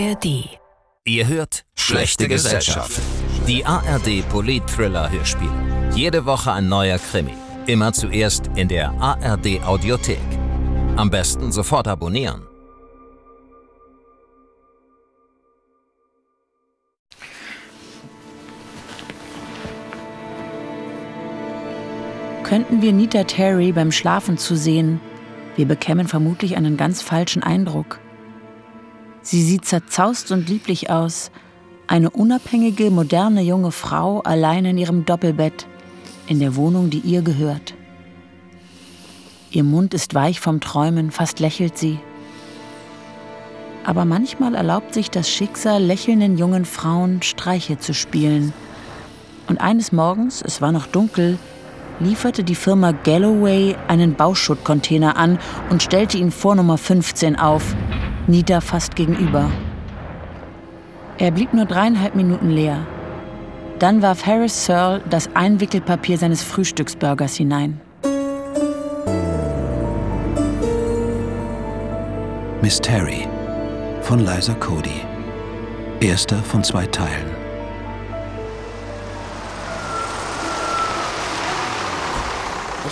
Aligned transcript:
ARD. 0.00 0.48
Ihr 1.04 1.28
hört 1.28 1.64
Schlechte 1.74 2.26
Gesellschaft. 2.26 2.98
Die 3.46 3.66
ARD 3.66 4.26
Polit-Thriller 4.30 5.10
Hörspiel. 5.10 5.50
Jede 5.94 6.24
Woche 6.24 6.52
ein 6.52 6.70
neuer 6.70 6.98
Krimi. 6.98 7.34
Immer 7.66 7.92
zuerst 7.92 8.46
in 8.54 8.68
der 8.68 8.92
ARD 8.92 9.62
Audiothek. 9.62 10.18
Am 10.96 11.10
besten 11.10 11.52
sofort 11.52 11.86
abonnieren. 11.86 12.46
Könnten 22.42 22.80
wir 22.80 22.92
Nita 22.94 23.24
Terry 23.24 23.72
beim 23.72 23.92
Schlafen 23.92 24.38
zu 24.38 24.56
sehen, 24.56 24.98
wir 25.56 25.66
bekämen 25.66 26.08
vermutlich 26.08 26.56
einen 26.56 26.78
ganz 26.78 27.02
falschen 27.02 27.42
Eindruck. 27.42 28.00
Sie 29.22 29.42
sieht 29.42 29.64
zerzaust 29.64 30.32
und 30.32 30.48
lieblich 30.48 30.90
aus, 30.90 31.30
eine 31.86 32.10
unabhängige, 32.10 32.90
moderne 32.90 33.42
junge 33.42 33.72
Frau 33.72 34.20
allein 34.20 34.64
in 34.64 34.78
ihrem 34.78 35.04
Doppelbett, 35.04 35.66
in 36.26 36.38
der 36.38 36.56
Wohnung, 36.56 36.88
die 36.88 37.00
ihr 37.00 37.22
gehört. 37.22 37.74
Ihr 39.50 39.64
Mund 39.64 39.92
ist 39.92 40.14
weich 40.14 40.40
vom 40.40 40.60
Träumen, 40.60 41.10
fast 41.10 41.40
lächelt 41.40 41.76
sie. 41.76 41.98
Aber 43.84 44.04
manchmal 44.04 44.54
erlaubt 44.54 44.94
sich 44.94 45.10
das 45.10 45.28
Schicksal 45.28 45.82
lächelnden 45.82 46.38
jungen 46.38 46.64
Frauen 46.64 47.22
Streiche 47.22 47.78
zu 47.78 47.92
spielen. 47.92 48.52
Und 49.48 49.60
eines 49.60 49.90
Morgens, 49.90 50.42
es 50.42 50.62
war 50.62 50.70
noch 50.70 50.86
dunkel, 50.86 51.38
lieferte 51.98 52.44
die 52.44 52.54
Firma 52.54 52.92
Galloway 52.92 53.74
einen 53.88 54.14
Bauschuttcontainer 54.14 55.16
an 55.16 55.38
und 55.70 55.82
stellte 55.82 56.16
ihn 56.16 56.30
vor 56.30 56.54
Nummer 56.54 56.78
15 56.78 57.36
auf, 57.36 57.74
Nita 58.26 58.60
fast 58.60 58.96
gegenüber. 58.96 59.50
Er 61.18 61.30
blieb 61.30 61.52
nur 61.52 61.64
dreieinhalb 61.64 62.14
Minuten 62.14 62.50
leer. 62.50 62.86
Dann 63.78 64.02
warf 64.02 64.26
Harris 64.26 64.66
Searle 64.66 65.02
das 65.08 65.34
Einwickelpapier 65.34 66.18
seines 66.18 66.42
Frühstücksburgers 66.42 67.34
hinein. 67.34 67.80
Miss 72.62 72.78
Terry 72.80 73.26
von 74.02 74.20
Liza 74.20 74.54
Cody. 74.54 75.00
Erster 76.00 76.36
von 76.36 76.62
zwei 76.62 76.86
Teilen. 76.86 77.30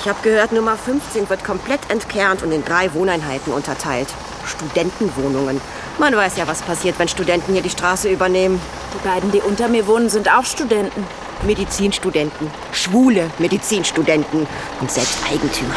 Ich 0.01 0.09
habe 0.09 0.19
gehört, 0.23 0.53
Nummer 0.53 0.77
15 0.77 1.29
wird 1.29 1.45
komplett 1.45 1.81
entkernt 1.91 2.43
und 2.43 2.53
in 2.53 2.65
drei 2.65 2.93
Wohneinheiten 2.95 3.53
unterteilt. 3.53 4.09
Studentenwohnungen. 4.49 5.61
Man 5.99 6.17
weiß 6.17 6.37
ja, 6.37 6.47
was 6.49 6.63
passiert, 6.63 6.99
wenn 6.99 7.09
Studenten 7.09 7.53
hier 7.53 7.63
die 7.63 7.71
Straße 7.71 8.09
übernehmen. 8.09 8.61
Die 8.95 9.09
beiden, 9.09 9.31
die 9.31 9.41
unter 9.41 9.69
mir 9.69 9.87
wohnen, 9.87 10.09
sind 10.09 10.29
auch 10.29 10.45
Studenten. 10.45 11.07
Medizinstudenten. 11.47 12.51
Schwule 12.73 13.31
Medizinstudenten. 13.39 14.47
Und 14.81 14.91
selbst 14.91 15.19
Eigentümer. 15.31 15.75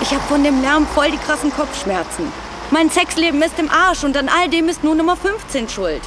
Ich 0.00 0.10
habe 0.10 0.22
von 0.22 0.42
dem 0.42 0.60
Lärm 0.60 0.86
voll 0.86 1.10
die 1.10 1.18
krassen 1.18 1.52
Kopfschmerzen. 1.52 2.32
Mein 2.70 2.90
Sexleben 2.90 3.40
ist 3.42 3.58
im 3.58 3.70
Arsch 3.70 4.04
und 4.04 4.16
an 4.16 4.28
all 4.28 4.48
dem 4.48 4.68
ist 4.68 4.82
nur 4.82 4.94
Nummer 4.94 5.16
15 5.16 5.68
schuld. 5.68 6.02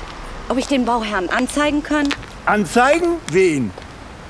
Ob 0.49 0.57
ich 0.57 0.67
den 0.67 0.85
Bauherrn 0.85 1.29
anzeigen 1.29 1.83
kann? 1.83 2.07
Anzeigen? 2.45 3.17
Wen? 3.31 3.71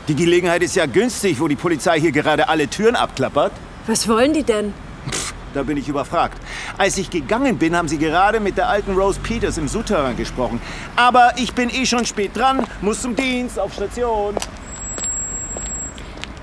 Die 0.08 0.16
Gelegenheit 0.16 0.62
ist 0.62 0.76
ja 0.76 0.86
günstig, 0.86 1.40
wo 1.40 1.48
die 1.48 1.56
Polizei 1.56 2.00
hier 2.00 2.12
gerade 2.12 2.48
alle 2.50 2.68
Türen 2.68 2.96
abklappert. 2.96 3.52
Was 3.88 4.08
wollen 4.08 4.34
die 4.34 4.44
denn? 4.44 4.74
Da 5.54 5.64
bin 5.64 5.78
ich 5.78 5.88
überfragt. 5.88 6.38
Als 6.78 6.98
ich 6.98 7.10
gegangen 7.10 7.58
bin, 7.58 7.76
haben 7.76 7.88
sie 7.88 7.98
gerade 7.98 8.40
mit 8.40 8.58
der 8.58 8.70
alten 8.70 8.96
Rose 8.96 9.20
Peters 9.20 9.58
im 9.58 9.68
Souterrain 9.68 10.16
gesprochen. 10.18 10.62
Aber 10.96 11.32
ich 11.38 11.54
bin 11.54 11.70
eh 11.70 11.86
schon 11.86 12.06
spät 12.06 12.36
dran, 12.36 12.66
muss 12.82 13.02
zum 13.02 13.16
Dienst, 13.16 13.60
auf 13.60 13.74
Station. 13.74 14.36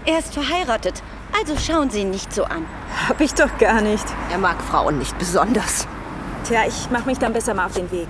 Er 0.06 0.19
ist 0.19 0.34
verheiratet, 0.34 1.03
also 1.39 1.56
schauen 1.56 1.91
Sie 1.91 2.01
ihn 2.01 2.11
nicht 2.11 2.33
so 2.33 2.45
an. 2.45 2.67
Hab 3.09 3.21
ich 3.21 3.34
doch 3.34 3.59
gar 3.59 3.81
nicht. 3.81 4.05
Er 4.31 4.39
mag 4.39 4.61
Frauen 4.62 4.99
nicht 4.99 5.19
besonders. 5.19 5.87
Tja, 6.45 6.62
ich 6.67 6.89
mach 6.91 7.06
mich 7.06 7.19
dann 7.19 7.33
besser 7.33 7.55
mal 7.55 7.67
auf 7.67 7.75
den 7.75 7.91
Weg. 7.91 8.09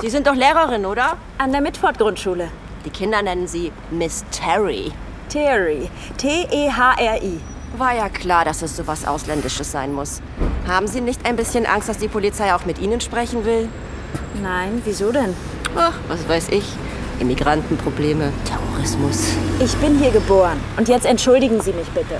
Sie 0.00 0.08
sind 0.08 0.26
doch 0.26 0.34
Lehrerin, 0.34 0.86
oder? 0.86 1.16
An 1.38 1.52
der 1.52 1.60
Mitford-Grundschule. 1.60 2.48
Die 2.84 2.90
Kinder 2.90 3.22
nennen 3.22 3.46
sie 3.46 3.72
Miss 3.90 4.24
Terry. 4.30 4.92
Terry. 5.28 5.90
T-E-H-R-I. 6.16 7.40
War 7.78 7.94
ja 7.94 8.08
klar, 8.10 8.44
dass 8.44 8.60
es 8.62 8.76
sowas 8.76 9.06
Ausländisches 9.06 9.72
sein 9.72 9.94
muss. 9.94 10.20
Haben 10.68 10.86
Sie 10.86 11.00
nicht 11.00 11.24
ein 11.24 11.36
bisschen 11.36 11.64
Angst, 11.64 11.88
dass 11.88 11.98
die 11.98 12.08
Polizei 12.08 12.54
auch 12.54 12.66
mit 12.66 12.78
Ihnen 12.78 13.00
sprechen 13.00 13.44
will? 13.44 13.68
Nein, 14.42 14.82
wieso 14.84 15.10
denn? 15.10 15.34
Ach, 15.76 15.94
was 16.08 16.28
weiß 16.28 16.50
ich. 16.50 16.64
Immigrantenprobleme, 17.18 18.30
Terrorismus. 18.44 19.34
Ich 19.58 19.74
bin 19.76 19.98
hier 19.98 20.10
geboren. 20.10 20.58
Und 20.76 20.88
jetzt 20.88 21.06
entschuldigen 21.06 21.60
Sie 21.62 21.72
mich 21.72 21.88
bitte. 21.88 22.16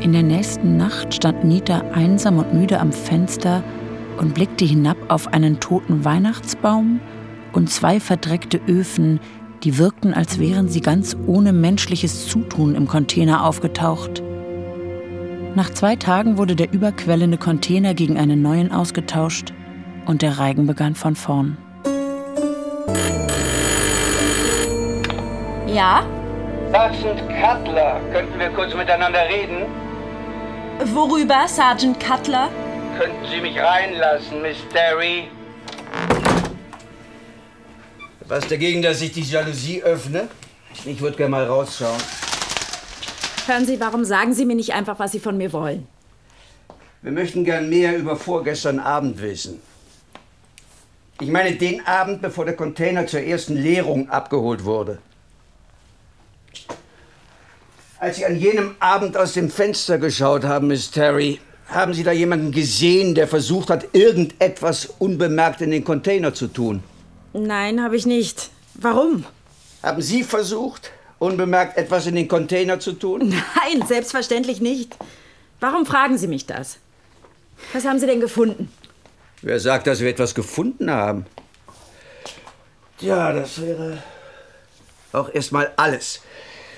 In 0.00 0.12
der 0.12 0.22
nächsten 0.22 0.76
Nacht 0.76 1.14
stand 1.14 1.44
Nita 1.44 1.82
einsam 1.92 2.38
und 2.38 2.54
müde 2.54 2.80
am 2.80 2.90
Fenster 2.90 3.62
und 4.16 4.34
blickte 4.34 4.64
hinab 4.64 4.96
auf 5.08 5.28
einen 5.28 5.60
toten 5.60 6.04
Weihnachtsbaum 6.04 7.00
und 7.52 7.70
zwei 7.70 8.00
verdreckte 8.00 8.60
Öfen, 8.66 9.20
die 9.64 9.78
wirkten, 9.78 10.14
als 10.14 10.38
wären 10.38 10.68
sie 10.68 10.80
ganz 10.80 11.16
ohne 11.26 11.52
menschliches 11.52 12.26
Zutun 12.28 12.74
im 12.74 12.88
Container 12.88 13.44
aufgetaucht. 13.44 14.22
Nach 15.54 15.70
zwei 15.70 15.96
Tagen 15.96 16.38
wurde 16.38 16.54
der 16.54 16.72
überquellende 16.72 17.36
Container 17.36 17.94
gegen 17.94 18.18
einen 18.18 18.40
neuen 18.40 18.72
ausgetauscht 18.72 19.52
und 20.06 20.22
der 20.22 20.38
Reigen 20.38 20.66
begann 20.66 20.94
von 20.94 21.16
vorn. 21.16 21.58
Ja? 25.66 26.04
Sergeant 26.70 27.20
Cutler, 27.28 28.00
könnten 28.12 28.38
wir 28.38 28.48
kurz 28.50 28.74
miteinander 28.74 29.24
reden? 29.28 29.66
Worüber, 30.94 31.46
Sergeant 31.46 31.98
Cutler? 32.00 32.48
Könnten 32.98 33.26
Sie 33.30 33.40
mich 33.40 33.58
reinlassen, 33.58 34.42
Miss 34.42 34.56
Terry? 34.72 35.28
Was 38.30 38.46
dagegen, 38.46 38.80
dass 38.80 39.02
ich 39.02 39.10
die 39.10 39.22
Jalousie 39.22 39.82
öffne? 39.82 40.28
Ich 40.84 41.00
würde 41.00 41.16
gerne 41.16 41.32
mal 41.32 41.46
rausschauen. 41.46 42.00
Hören 43.44 43.66
Sie, 43.66 43.80
warum 43.80 44.04
sagen 44.04 44.34
Sie 44.34 44.44
mir 44.44 44.54
nicht 44.54 44.72
einfach, 44.72 45.00
was 45.00 45.10
Sie 45.10 45.18
von 45.18 45.36
mir 45.36 45.52
wollen? 45.52 45.88
Wir 47.02 47.10
möchten 47.10 47.44
gern 47.44 47.68
mehr 47.68 47.98
über 47.98 48.14
vorgestern 48.14 48.78
Abend 48.78 49.20
wissen. 49.20 49.60
Ich 51.20 51.28
meine 51.28 51.56
den 51.56 51.84
Abend, 51.84 52.22
bevor 52.22 52.44
der 52.44 52.54
Container 52.54 53.04
zur 53.08 53.18
ersten 53.18 53.56
Leerung 53.56 54.08
abgeholt 54.10 54.64
wurde. 54.64 55.00
Als 57.98 58.18
Sie 58.18 58.26
an 58.26 58.36
jenem 58.36 58.76
Abend 58.78 59.16
aus 59.16 59.32
dem 59.32 59.50
Fenster 59.50 59.98
geschaut 59.98 60.44
haben, 60.44 60.68
Miss 60.68 60.92
Terry, 60.92 61.40
haben 61.66 61.94
Sie 61.94 62.04
da 62.04 62.12
jemanden 62.12 62.52
gesehen, 62.52 63.16
der 63.16 63.26
versucht 63.26 63.70
hat, 63.70 63.92
irgendetwas 63.92 64.86
unbemerkt 65.00 65.62
in 65.62 65.72
den 65.72 65.82
Container 65.82 66.32
zu 66.32 66.46
tun? 66.46 66.84
Nein, 67.32 67.82
habe 67.82 67.96
ich 67.96 68.06
nicht. 68.06 68.50
Warum? 68.74 69.24
Haben 69.82 70.02
Sie 70.02 70.24
versucht, 70.24 70.90
unbemerkt 71.18 71.78
etwas 71.78 72.06
in 72.06 72.14
den 72.14 72.28
Container 72.28 72.80
zu 72.80 72.92
tun? 72.92 73.28
Nein, 73.28 73.86
selbstverständlich 73.86 74.60
nicht. 74.60 74.96
Warum 75.60 75.86
fragen 75.86 76.18
Sie 76.18 76.26
mich 76.26 76.46
das? 76.46 76.78
Was 77.72 77.84
haben 77.84 77.98
Sie 77.98 78.06
denn 78.06 78.20
gefunden? 78.20 78.72
Wer 79.42 79.60
sagt, 79.60 79.86
dass 79.86 80.00
wir 80.00 80.10
etwas 80.10 80.34
gefunden 80.34 80.90
haben? 80.90 81.26
Tja, 82.98 83.32
das 83.32 83.60
wäre 83.60 84.02
auch 85.12 85.32
erstmal 85.32 85.72
alles. 85.76 86.20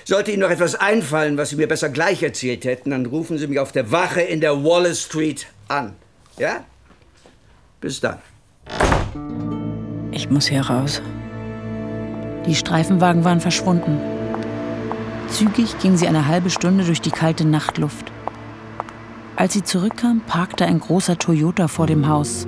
Sollte 0.05 0.31
Ihnen 0.31 0.41
noch 0.41 0.49
etwas 0.49 0.75
einfallen, 0.75 1.37
was 1.37 1.49
Sie 1.49 1.55
mir 1.55 1.67
besser 1.67 1.89
gleich 1.89 2.23
erzählt 2.23 2.65
hätten, 2.65 2.91
dann 2.91 3.05
rufen 3.05 3.37
Sie 3.37 3.47
mich 3.47 3.59
auf 3.59 3.71
der 3.71 3.91
Wache 3.91 4.21
in 4.21 4.41
der 4.41 4.63
Wallace 4.63 5.03
Street 5.03 5.47
an. 5.67 5.95
Ja? 6.37 6.65
Bis 7.79 8.01
dann. 8.01 8.19
Ich 10.13 10.29
muss 10.29 10.45
hier 10.45 10.61
raus. 10.61 11.01
Die 12.45 12.53
Streifenwagen 12.53 13.23
waren 13.23 13.39
verschwunden. 13.39 13.99
Zügig 15.27 15.79
ging 15.79 15.97
sie 15.97 16.07
eine 16.07 16.27
halbe 16.27 16.51
Stunde 16.51 16.83
durch 16.83 17.01
die 17.01 17.09
kalte 17.09 17.45
Nachtluft. 17.45 18.11
Als 19.35 19.53
sie 19.53 19.63
zurückkam, 19.63 20.21
parkte 20.21 20.67
ein 20.67 20.79
großer 20.79 21.17
Toyota 21.17 21.67
vor 21.67 21.87
dem 21.87 22.07
Haus. 22.07 22.47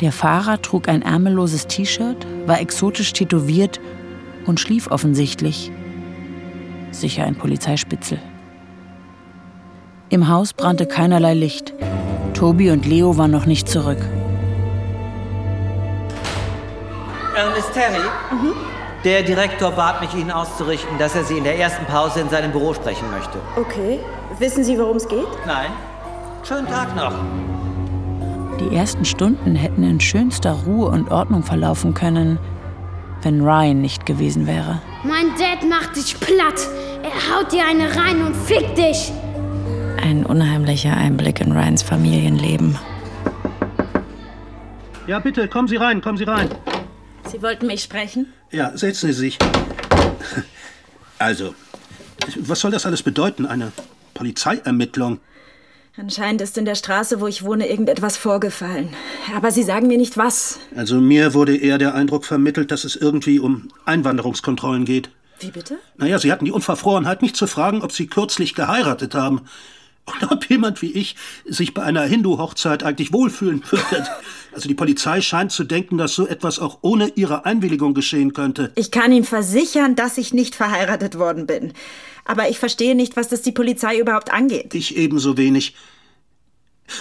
Der 0.00 0.12
Fahrer 0.12 0.60
trug 0.60 0.88
ein 0.88 1.00
ärmelloses 1.00 1.66
T-Shirt, 1.68 2.26
war 2.46 2.60
exotisch 2.60 3.14
tätowiert 3.14 3.80
und 4.44 4.60
schlief 4.60 4.90
offensichtlich. 4.90 5.72
Sicher 6.90 7.24
ein 7.24 7.36
Polizeispitzel. 7.36 8.18
Im 10.10 10.28
Haus 10.28 10.52
brannte 10.52 10.84
keinerlei 10.84 11.32
Licht. 11.32 11.72
Tobi 12.34 12.70
und 12.70 12.84
Leo 12.84 13.16
waren 13.16 13.30
noch 13.30 13.46
nicht 13.46 13.68
zurück. 13.68 13.98
Miss 17.34 17.68
Terry, 17.72 18.00
der 19.02 19.24
Direktor 19.24 19.72
bat 19.72 20.00
mich, 20.00 20.14
Ihnen 20.14 20.30
auszurichten, 20.30 20.98
dass 20.98 21.16
er 21.16 21.24
Sie 21.24 21.36
in 21.36 21.42
der 21.42 21.58
ersten 21.58 21.84
Pause 21.84 22.20
in 22.20 22.28
seinem 22.28 22.52
Büro 22.52 22.72
sprechen 22.74 23.10
möchte. 23.10 23.38
Okay. 23.56 23.98
Wissen 24.38 24.62
Sie, 24.62 24.78
worum 24.78 24.98
es 24.98 25.08
geht? 25.08 25.26
Nein? 25.44 25.72
Schönen 26.46 26.68
Tag 26.68 26.94
noch. 26.94 27.12
Die 28.60 28.74
ersten 28.74 29.04
Stunden 29.04 29.56
hätten 29.56 29.82
in 29.82 29.98
schönster 29.98 30.52
Ruhe 30.64 30.86
und 30.88 31.10
Ordnung 31.10 31.42
verlaufen 31.42 31.92
können, 31.92 32.38
wenn 33.22 33.40
Ryan 33.40 33.80
nicht 33.80 34.06
gewesen 34.06 34.46
wäre. 34.46 34.80
Mein 35.02 35.30
Dad 35.36 35.68
macht 35.68 35.96
dich 35.96 36.18
platt. 36.20 36.68
Er 37.02 37.36
haut 37.36 37.52
dir 37.52 37.64
eine 37.68 37.96
rein 37.96 38.24
und 38.24 38.36
fickt 38.36 38.78
dich. 38.78 39.12
Ein 40.00 40.24
unheimlicher 40.24 40.96
Einblick 40.96 41.40
in 41.40 41.50
Ryans 41.50 41.82
Familienleben. 41.82 42.78
Ja, 45.08 45.18
bitte, 45.18 45.48
kommen 45.48 45.66
Sie 45.66 45.76
rein, 45.76 46.00
kommen 46.00 46.16
Sie 46.16 46.24
rein. 46.24 46.48
Sie 47.34 47.42
wollten 47.42 47.66
mich 47.66 47.82
sprechen? 47.82 48.32
Ja, 48.52 48.76
setzen 48.76 49.08
Sie 49.08 49.12
sich. 49.12 49.38
Also, 51.18 51.56
was 52.36 52.60
soll 52.60 52.70
das 52.70 52.86
alles 52.86 53.02
bedeuten? 53.02 53.44
Eine 53.44 53.72
Polizeiermittlung? 54.14 55.18
Anscheinend 55.96 56.40
ist 56.42 56.56
in 56.58 56.64
der 56.64 56.76
Straße, 56.76 57.20
wo 57.20 57.26
ich 57.26 57.42
wohne, 57.44 57.68
irgendetwas 57.68 58.16
vorgefallen. 58.16 58.90
Aber 59.34 59.50
Sie 59.50 59.64
sagen 59.64 59.88
mir 59.88 59.98
nicht 59.98 60.16
was. 60.16 60.60
Also 60.76 61.00
mir 61.00 61.34
wurde 61.34 61.56
eher 61.56 61.78
der 61.78 61.96
Eindruck 61.96 62.24
vermittelt, 62.24 62.70
dass 62.70 62.84
es 62.84 62.94
irgendwie 62.94 63.40
um 63.40 63.68
Einwanderungskontrollen 63.84 64.84
geht. 64.84 65.10
Wie 65.40 65.50
bitte? 65.50 65.78
Naja, 65.96 66.20
Sie 66.20 66.30
hatten 66.30 66.44
die 66.44 66.52
Unverfrorenheit, 66.52 67.20
mich 67.20 67.34
zu 67.34 67.48
fragen, 67.48 67.82
ob 67.82 67.90
Sie 67.90 68.06
kürzlich 68.06 68.54
geheiratet 68.54 69.16
haben. 69.16 69.40
Und 70.06 70.22
ob 70.30 70.48
jemand 70.50 70.82
wie 70.82 70.92
ich 70.92 71.16
sich 71.46 71.74
bei 71.74 71.82
einer 71.82 72.02
Hindu-Hochzeit 72.02 72.82
eigentlich 72.82 73.12
wohlfühlen 73.12 73.62
würde. 73.70 74.06
Also 74.52 74.68
die 74.68 74.74
Polizei 74.74 75.20
scheint 75.20 75.52
zu 75.52 75.64
denken, 75.64 75.98
dass 75.98 76.14
so 76.14 76.26
etwas 76.26 76.58
auch 76.58 76.78
ohne 76.82 77.08
ihre 77.14 77.44
Einwilligung 77.44 77.94
geschehen 77.94 78.32
könnte. 78.32 78.72
Ich 78.74 78.90
kann 78.90 79.12
Ihnen 79.12 79.24
versichern, 79.24 79.96
dass 79.96 80.18
ich 80.18 80.32
nicht 80.32 80.54
verheiratet 80.54 81.18
worden 81.18 81.46
bin. 81.46 81.72
Aber 82.24 82.48
ich 82.48 82.58
verstehe 82.58 82.94
nicht, 82.94 83.16
was 83.16 83.28
das 83.28 83.42
die 83.42 83.52
Polizei 83.52 83.98
überhaupt 83.98 84.32
angeht. 84.32 84.74
Ich 84.74 84.96
ebenso 84.96 85.36
wenig. 85.36 85.74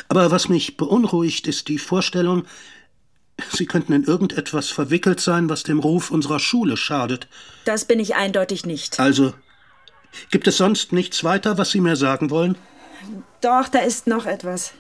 Aber 0.08 0.32
was 0.32 0.50
mich 0.50 0.78
beunruhigt, 0.78 1.48
ist 1.48 1.68
die 1.68 1.78
Vorstellung, 1.78 2.46
Sie 3.52 3.66
könnten 3.66 3.94
in 3.94 4.04
irgendetwas 4.04 4.70
verwickelt 4.70 5.20
sein, 5.20 5.50
was 5.50 5.64
dem 5.64 5.80
Ruf 5.80 6.12
unserer 6.12 6.40
Schule 6.40 6.78
schadet. 6.78 7.28
Das 7.66 7.86
bin 7.86 8.00
ich 8.00 8.16
eindeutig 8.16 8.66
nicht. 8.66 9.00
Also, 9.00 9.34
gibt 10.30 10.48
es 10.48 10.58
sonst 10.58 10.94
nichts 10.94 11.24
weiter, 11.24 11.58
was 11.58 11.72
Sie 11.72 11.82
mir 11.82 11.96
sagen 11.96 12.30
wollen? 12.30 12.58
Doch, 13.42 13.68
da 13.68 13.80
ist 13.80 14.08
noch 14.08 14.26
etwas. 14.26 14.74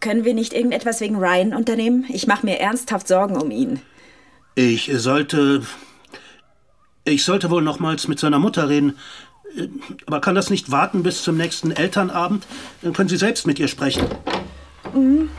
Können 0.00 0.24
wir 0.24 0.34
nicht 0.34 0.52
irgendetwas 0.52 1.00
wegen 1.00 1.16
Ryan 1.16 1.54
unternehmen? 1.54 2.04
Ich 2.08 2.26
mache 2.26 2.44
mir 2.44 2.60
ernsthaft 2.60 3.08
Sorgen 3.08 3.36
um 3.36 3.50
ihn. 3.50 3.80
Ich 4.54 4.90
sollte. 4.94 5.62
Ich 7.04 7.24
sollte 7.24 7.50
wohl 7.50 7.62
nochmals 7.62 8.08
mit 8.08 8.18
seiner 8.18 8.38
Mutter 8.38 8.68
reden. 8.68 8.98
Aber 10.06 10.20
kann 10.20 10.34
das 10.34 10.50
nicht 10.50 10.70
warten 10.70 11.02
bis 11.02 11.22
zum 11.22 11.36
nächsten 11.36 11.70
Elternabend? 11.70 12.46
Dann 12.82 12.92
können 12.92 13.08
Sie 13.08 13.16
selbst 13.16 13.46
mit 13.46 13.58
ihr 13.58 13.68
sprechen. 13.68 14.06
Mhm. 14.92 15.30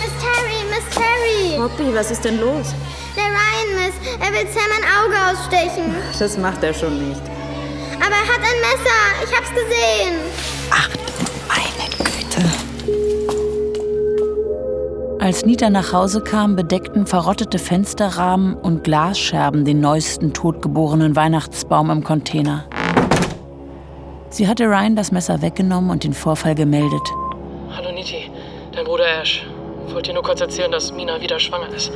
Miss 0.00 0.12
Terry, 0.20 0.64
Miss 0.70 0.94
Terry. 0.94 1.56
Poppy, 1.56 1.94
was 1.94 2.10
ist 2.10 2.24
denn 2.24 2.40
los? 2.40 2.74
Der 3.16 3.24
Ryan, 3.24 3.86
Miss. 3.86 3.94
Er 4.20 4.32
will 4.32 4.46
Sam 4.52 4.70
ein 4.76 4.84
Auge 4.98 5.16
ausstechen. 5.30 5.94
Das 6.18 6.38
macht 6.38 6.62
er 6.62 6.74
schon 6.74 7.08
nicht. 7.08 7.22
Aber 8.08 8.16
er 8.16 8.26
hat 8.26 8.40
ein 8.40 8.58
Messer. 8.62 9.00
Ich 9.22 9.36
hab's 9.36 9.50
gesehen. 9.50 10.16
Ach, 10.70 10.88
meine 11.46 11.90
Güte. 11.90 12.42
Als 15.22 15.44
Nita 15.44 15.68
nach 15.68 15.92
Hause 15.92 16.22
kam, 16.22 16.56
bedeckten 16.56 17.06
verrottete 17.06 17.58
Fensterrahmen 17.58 18.54
und 18.54 18.82
Glasscherben 18.82 19.66
den 19.66 19.80
neuesten 19.80 20.32
totgeborenen 20.32 21.16
Weihnachtsbaum 21.16 21.90
im 21.90 22.02
Container. 22.02 22.64
Sie 24.30 24.48
hatte 24.48 24.64
Ryan 24.64 24.96
das 24.96 25.12
Messer 25.12 25.42
weggenommen 25.42 25.90
und 25.90 26.02
den 26.02 26.14
Vorfall 26.14 26.54
gemeldet. 26.54 27.06
Hallo 27.76 27.92
Niti, 27.92 28.30
dein 28.72 28.86
Bruder 28.86 29.20
Ash. 29.20 29.46
Wollte 29.88 30.12
dir 30.12 30.14
nur 30.14 30.22
kurz 30.22 30.40
erzählen, 30.40 30.72
dass 30.72 30.92
Mina 30.92 31.20
wieder 31.20 31.38
schwanger 31.38 31.68
ist. 31.74 31.92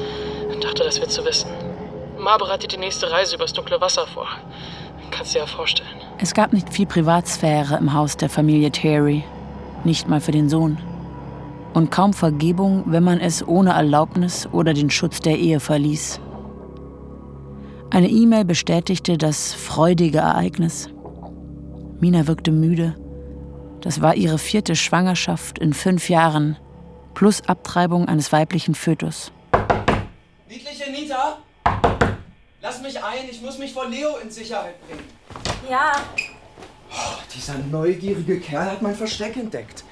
Dachte, 0.60 0.84
das 0.84 1.00
wird 1.00 1.10
zu 1.10 1.24
wissen. 1.24 1.48
Ma 2.18 2.36
bereitet 2.36 2.72
die 2.72 2.76
nächste 2.76 3.10
Reise 3.10 3.36
übers 3.36 3.54
dunkle 3.54 3.80
Wasser 3.80 4.06
vor. 4.06 4.28
Kannst 5.10 5.34
dir 5.34 5.38
ja 5.38 5.46
vorstellen. 5.46 6.01
Es 6.18 6.34
gab 6.34 6.52
nicht 6.52 6.72
viel 6.72 6.86
Privatsphäre 6.86 7.76
im 7.76 7.92
Haus 7.92 8.16
der 8.16 8.28
Familie 8.28 8.70
Terry. 8.70 9.24
Nicht 9.84 10.08
mal 10.08 10.20
für 10.20 10.32
den 10.32 10.48
Sohn. 10.48 10.78
Und 11.74 11.90
kaum 11.90 12.12
Vergebung, 12.12 12.84
wenn 12.86 13.02
man 13.02 13.18
es 13.18 13.46
ohne 13.46 13.70
Erlaubnis 13.70 14.46
oder 14.52 14.74
den 14.74 14.90
Schutz 14.90 15.20
der 15.20 15.38
Ehe 15.38 15.58
verließ. 15.58 16.20
Eine 17.90 18.08
E-Mail 18.08 18.44
bestätigte 18.44 19.18
das 19.18 19.52
freudige 19.52 20.18
Ereignis. 20.18 20.88
Mina 22.00 22.26
wirkte 22.26 22.50
müde. 22.52 22.94
Das 23.80 24.00
war 24.00 24.14
ihre 24.14 24.38
vierte 24.38 24.76
Schwangerschaft 24.76 25.58
in 25.58 25.72
fünf 25.72 26.08
Jahren, 26.08 26.56
plus 27.14 27.42
Abtreibung 27.48 28.08
eines 28.08 28.32
weiblichen 28.32 28.74
Fötus. 28.74 29.32
Niedliche 30.48 30.90
Nita, 30.90 31.38
lass 32.62 32.80
mich 32.80 33.02
ein, 33.02 33.28
ich 33.30 33.42
muss 33.42 33.58
mich 33.58 33.72
vor 33.72 33.88
Leo 33.88 34.16
in 34.22 34.30
Sicherheit 34.30 34.76
bringen. 34.86 35.04
Ja. 35.68 35.92
Oh, 36.90 37.18
dieser 37.34 37.58
neugierige 37.58 38.40
Kerl 38.40 38.70
hat 38.70 38.82
mein 38.82 38.94
Versteck 38.94 39.36
entdeckt. 39.36 39.84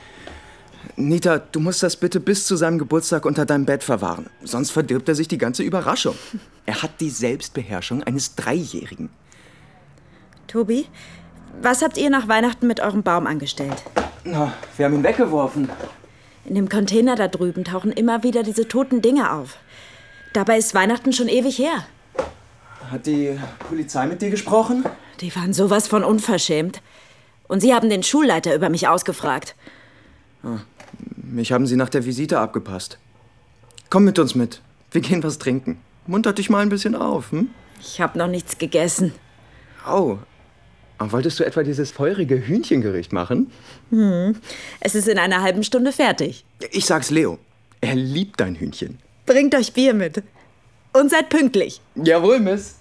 Nita, 0.96 1.38
du 1.38 1.60
musst 1.60 1.82
das 1.82 1.96
bitte 1.96 2.20
bis 2.20 2.46
zu 2.46 2.56
seinem 2.56 2.78
Geburtstag 2.78 3.26
unter 3.26 3.44
deinem 3.44 3.66
Bett 3.66 3.82
verwahren. 3.82 4.30
Sonst 4.42 4.70
verdirbt 4.70 5.08
er 5.08 5.14
sich 5.14 5.28
die 5.28 5.38
ganze 5.38 5.62
Überraschung. 5.62 6.14
Er 6.66 6.82
hat 6.82 7.00
die 7.00 7.10
Selbstbeherrschung 7.10 8.04
eines 8.04 8.36
Dreijährigen. 8.36 9.10
Tobi, 10.46 10.86
was 11.60 11.82
habt 11.82 11.96
ihr 11.96 12.10
nach 12.10 12.28
Weihnachten 12.28 12.68
mit 12.68 12.78
eurem 12.78 13.02
Baum 13.02 13.26
angestellt? 13.26 13.82
Na, 14.22 14.52
wir 14.76 14.86
haben 14.86 14.94
ihn 14.94 15.02
weggeworfen. 15.02 15.68
In 16.44 16.54
dem 16.54 16.68
Container 16.68 17.16
da 17.16 17.26
drüben 17.26 17.64
tauchen 17.64 17.90
immer 17.90 18.22
wieder 18.22 18.44
diese 18.44 18.68
toten 18.68 19.02
Dinge 19.02 19.32
auf. 19.32 19.56
Dabei 20.32 20.58
ist 20.58 20.74
Weihnachten 20.74 21.12
schon 21.12 21.26
ewig 21.26 21.58
her. 21.58 21.84
Hat 22.90 23.06
die 23.06 23.38
Polizei 23.68 24.06
mit 24.06 24.20
dir 24.20 24.30
gesprochen? 24.30 24.84
Die 25.20 25.34
waren 25.36 25.52
sowas 25.52 25.86
von 25.86 26.02
unverschämt. 26.02 26.82
Und 27.46 27.60
sie 27.60 27.72
haben 27.72 27.88
den 27.88 28.02
Schulleiter 28.02 28.52
über 28.54 28.68
mich 28.68 28.88
ausgefragt. 28.88 29.54
Ah, 30.42 30.58
mich 31.16 31.52
haben 31.52 31.66
sie 31.66 31.76
nach 31.76 31.88
der 31.88 32.04
Visite 32.04 32.40
abgepasst. 32.40 32.98
Komm 33.90 34.04
mit 34.04 34.18
uns 34.18 34.34
mit. 34.34 34.60
Wir 34.90 35.02
gehen 35.02 35.22
was 35.22 35.38
trinken. 35.38 35.80
Muntert 36.06 36.38
dich 36.38 36.50
mal 36.50 36.62
ein 36.62 36.68
bisschen 36.68 36.96
auf, 36.96 37.30
hm? 37.30 37.50
Ich 37.80 38.00
habe 38.00 38.18
noch 38.18 38.26
nichts 38.26 38.58
gegessen. 38.58 39.12
Oh. 39.88 40.18
Wolltest 40.98 41.38
du 41.38 41.44
etwa 41.44 41.62
dieses 41.62 41.92
feurige 41.92 42.46
Hühnchengericht 42.46 43.12
machen? 43.12 43.52
Hm. 43.90 44.36
Es 44.80 44.96
ist 44.96 45.06
in 45.06 45.18
einer 45.18 45.42
halben 45.42 45.62
Stunde 45.62 45.92
fertig. 45.92 46.44
Ich 46.72 46.86
sag's 46.86 47.10
Leo. 47.10 47.38
Er 47.80 47.94
liebt 47.94 48.40
dein 48.40 48.56
Hühnchen. 48.56 48.98
Bringt 49.26 49.54
euch 49.54 49.72
Bier 49.72 49.94
mit. 49.94 50.22
Und 50.92 51.10
seid 51.10 51.28
pünktlich. 51.28 51.80
Jawohl, 51.94 52.40
Miss. 52.40 52.79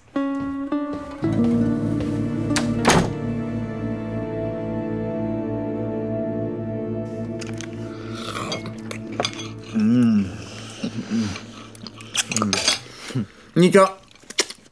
Nika, 13.60 13.98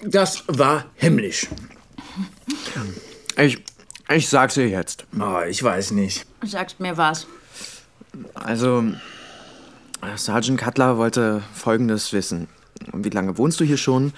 das 0.00 0.44
war 0.46 0.86
himmlisch. 0.94 1.46
Ich, 3.36 3.62
ich 4.08 4.28
sag's 4.30 4.56
ihr 4.56 4.68
jetzt. 4.68 5.06
Oh, 5.20 5.42
ich 5.46 5.62
weiß 5.62 5.90
nicht. 5.90 6.24
Sagst 6.42 6.80
mir 6.80 6.96
was. 6.96 7.26
Also, 8.32 8.84
Sergeant 10.16 10.58
Cutler 10.58 10.96
wollte 10.96 11.42
Folgendes 11.52 12.14
wissen. 12.14 12.48
Wie 12.94 13.10
lange 13.10 13.36
wohnst 13.36 13.60
du 13.60 13.64
hier 13.64 13.76
schon? 13.76 14.14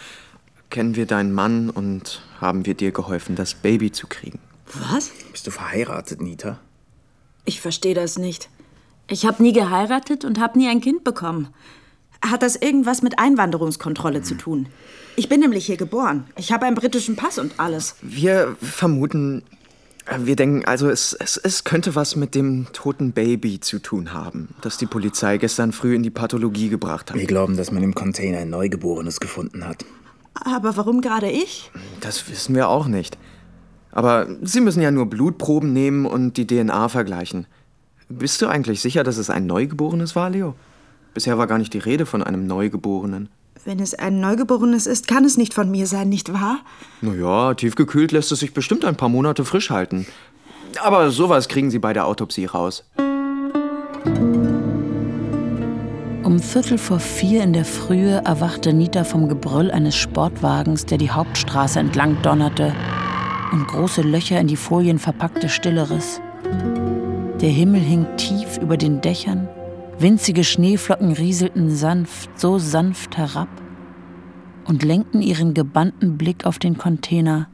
Kennen 0.70 0.94
wir 0.94 1.06
deinen 1.06 1.32
Mann 1.32 1.68
und 1.68 2.22
haben 2.40 2.64
wir 2.64 2.74
dir 2.74 2.92
geholfen, 2.92 3.34
das 3.34 3.54
Baby 3.54 3.90
zu 3.90 4.06
kriegen? 4.06 4.38
Was? 4.72 5.10
Bist 5.32 5.48
du 5.48 5.50
verheiratet, 5.50 6.20
Nita? 6.20 6.60
Ich 7.44 7.60
verstehe 7.60 7.94
das 7.94 8.18
nicht. 8.18 8.48
Ich 9.08 9.26
habe 9.26 9.42
nie 9.42 9.52
geheiratet 9.52 10.24
und 10.24 10.38
habe 10.38 10.56
nie 10.56 10.68
ein 10.68 10.80
Kind 10.80 11.02
bekommen. 11.02 11.48
Hat 12.22 12.42
das 12.42 12.56
irgendwas 12.56 13.02
mit 13.02 13.18
Einwanderungskontrolle 13.18 14.22
zu 14.22 14.34
tun? 14.34 14.66
Ich 15.16 15.28
bin 15.28 15.40
nämlich 15.40 15.66
hier 15.66 15.76
geboren. 15.76 16.24
Ich 16.36 16.52
habe 16.52 16.66
einen 16.66 16.76
britischen 16.76 17.16
Pass 17.16 17.38
und 17.38 17.58
alles. 17.58 17.96
Wir 18.02 18.56
vermuten, 18.60 19.42
äh, 20.06 20.18
wir 20.20 20.36
denken, 20.36 20.64
also 20.64 20.88
es, 20.88 21.14
es, 21.14 21.36
es 21.36 21.64
könnte 21.64 21.94
was 21.94 22.16
mit 22.16 22.34
dem 22.34 22.66
toten 22.72 23.12
Baby 23.12 23.60
zu 23.60 23.78
tun 23.78 24.12
haben, 24.12 24.54
das 24.60 24.76
die 24.76 24.86
Polizei 24.86 25.38
gestern 25.38 25.72
früh 25.72 25.94
in 25.94 26.02
die 26.02 26.10
Pathologie 26.10 26.68
gebracht 26.68 27.10
hat. 27.10 27.18
Wir 27.18 27.26
glauben, 27.26 27.56
dass 27.56 27.72
man 27.72 27.82
im 27.82 27.94
Container 27.94 28.38
ein 28.38 28.50
Neugeborenes 28.50 29.20
gefunden 29.20 29.66
hat. 29.66 29.84
Aber 30.34 30.76
warum 30.76 31.00
gerade 31.00 31.30
ich? 31.30 31.70
Das 32.00 32.28
wissen 32.30 32.54
wir 32.54 32.68
auch 32.68 32.86
nicht. 32.86 33.18
Aber 33.92 34.28
Sie 34.42 34.60
müssen 34.60 34.82
ja 34.82 34.90
nur 34.90 35.06
Blutproben 35.06 35.72
nehmen 35.72 36.06
und 36.06 36.36
die 36.36 36.46
DNA 36.46 36.88
vergleichen. 36.88 37.46
Bist 38.08 38.40
du 38.42 38.46
eigentlich 38.46 38.80
sicher, 38.80 39.04
dass 39.04 39.16
es 39.16 39.30
ein 39.30 39.46
Neugeborenes 39.46 40.14
war, 40.16 40.30
Leo? 40.30 40.54
Bisher 41.14 41.38
war 41.38 41.46
gar 41.46 41.58
nicht 41.58 41.74
die 41.74 41.78
Rede 41.78 42.06
von 42.06 42.22
einem 42.22 42.46
Neugeborenen. 42.46 43.28
Wenn 43.64 43.78
es 43.78 43.94
ein 43.94 44.20
Neugeborenes 44.20 44.86
ist, 44.86 45.06
kann 45.06 45.24
es 45.24 45.36
nicht 45.36 45.52
von 45.52 45.70
mir 45.70 45.86
sein, 45.86 46.08
nicht 46.08 46.32
wahr? 46.32 46.60
Naja, 47.02 47.52
tiefgekühlt 47.54 48.10
lässt 48.10 48.32
es 48.32 48.40
sich 48.40 48.54
bestimmt 48.54 48.84
ein 48.84 48.96
paar 48.96 49.10
Monate 49.10 49.44
frisch 49.44 49.70
halten. 49.70 50.06
Aber 50.82 51.10
sowas 51.10 51.48
kriegen 51.48 51.70
Sie 51.70 51.78
bei 51.78 51.92
der 51.92 52.06
Autopsie 52.06 52.46
raus. 52.46 52.84
Um 56.22 56.38
Viertel 56.38 56.78
vor 56.78 57.00
vier 57.00 57.42
in 57.42 57.52
der 57.52 57.64
Frühe 57.64 58.22
erwachte 58.24 58.72
Nita 58.72 59.04
vom 59.04 59.28
Gebrüll 59.28 59.70
eines 59.70 59.96
Sportwagens, 59.96 60.86
der 60.86 60.96
die 60.96 61.10
Hauptstraße 61.10 61.80
entlang 61.80 62.22
donnerte 62.22 62.72
und 63.52 63.66
große 63.66 64.02
Löcher 64.02 64.40
in 64.40 64.46
die 64.46 64.56
Folien 64.56 64.98
verpackte 64.98 65.48
Stilleres. 65.48 66.20
Der 67.40 67.50
Himmel 67.50 67.80
hing 67.80 68.06
tief 68.16 68.58
über 68.58 68.76
den 68.76 69.00
Dächern 69.00 69.48
winzige 70.00 70.45
Schneeflocken 70.45 71.12
rieselten 71.12 71.71
sanft, 71.71 72.38
so 72.38 72.59
sanft 72.59 73.16
herab 73.16 73.49
und 74.66 74.83
lenkten 74.83 75.21
ihren 75.21 75.52
gebannten 75.52 76.16
Blick 76.16 76.47
auf 76.47 76.59
den 76.59 76.78
Container. 76.78 77.49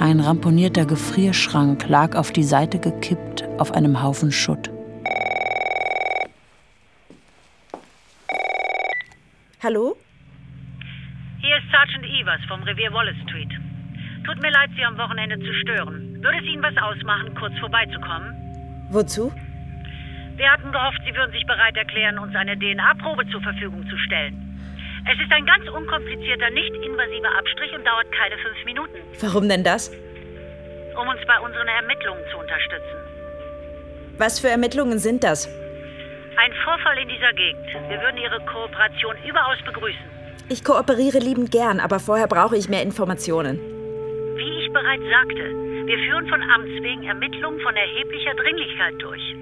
Ein 0.00 0.20
ramponierter 0.20 0.86
Gefrierschrank 0.86 1.88
lag 1.88 2.16
auf 2.16 2.32
die 2.32 2.42
Seite 2.42 2.78
gekippt 2.78 3.44
auf 3.58 3.72
einem 3.72 4.02
Haufen 4.02 4.32
Schutt. 4.32 4.70
Hallo? 9.62 9.96
Hier 11.40 11.56
ist 11.56 11.70
Sergeant 11.70 12.04
Evers 12.04 12.40
vom 12.48 12.62
Revier 12.62 12.92
Wallace 12.92 13.16
Street. 13.28 13.50
Tut 14.26 14.40
mir 14.42 14.50
leid, 14.50 14.70
Sie 14.76 14.84
am 14.84 14.96
Wochenende 14.98 15.38
zu 15.38 15.52
stören. 15.62 16.22
Würde 16.22 16.38
es 16.38 16.44
Ihnen 16.44 16.62
was 16.62 16.76
ausmachen, 16.76 17.34
kurz 17.34 17.58
vorbeizukommen? 17.60 18.34
Wozu? 18.90 19.32
Wir 20.36 20.50
hatten 20.50 20.72
gehofft, 20.72 20.98
Sie 21.06 21.14
würden 21.14 21.32
sich 21.32 21.46
bereit 21.46 21.76
erklären, 21.76 22.18
uns 22.18 22.34
eine 22.34 22.58
DNA-Probe 22.58 23.26
zur 23.30 23.40
Verfügung 23.40 23.86
zu 23.88 23.96
stellen. 23.98 24.34
Es 25.10 25.20
ist 25.20 25.30
ein 25.32 25.44
ganz 25.46 25.68
unkomplizierter, 25.68 26.50
nicht 26.50 26.74
invasiver 26.74 27.30
Abstrich 27.38 27.72
und 27.74 27.84
dauert 27.86 28.10
keine 28.12 28.36
fünf 28.38 28.64
Minuten, 28.64 28.98
Warum 29.20 29.48
denn 29.48 29.62
das? 29.64 29.90
um 31.00 31.08
uns 31.08 31.20
bei 31.26 31.38
unseren 31.40 31.66
Ermittlungen 31.66 32.22
zu 32.30 32.38
unterstützen. 32.38 32.96
Was 34.16 34.38
für 34.38 34.48
Ermittlungen 34.48 34.98
sind 35.00 35.24
das? 35.24 35.46
Ein 36.36 36.52
Vorfall 36.64 36.98
in 36.98 37.08
dieser 37.08 37.32
Gegend. 37.32 37.66
Wir 37.88 38.00
würden 38.00 38.16
Ihre 38.16 38.38
Kooperation 38.46 39.16
überaus 39.28 39.58
begrüßen. 39.66 40.00
Ich 40.48 40.62
kooperiere 40.64 41.18
liebend 41.18 41.50
gern, 41.50 41.80
aber 41.80 41.98
vorher 41.98 42.28
brauche 42.28 42.56
ich 42.56 42.68
mehr 42.68 42.82
Informationen. 42.82 43.58
Wie 44.36 44.64
ich 44.64 44.72
bereits 44.72 45.02
sagte, 45.10 45.50
wir 45.86 45.98
führen 45.98 46.28
von 46.28 46.42
Amts 46.42 46.82
wegen 46.82 47.02
Ermittlungen 47.04 47.60
von 47.60 47.74
erheblicher 47.74 48.34
Dringlichkeit 48.34 48.94
durch. 49.00 49.34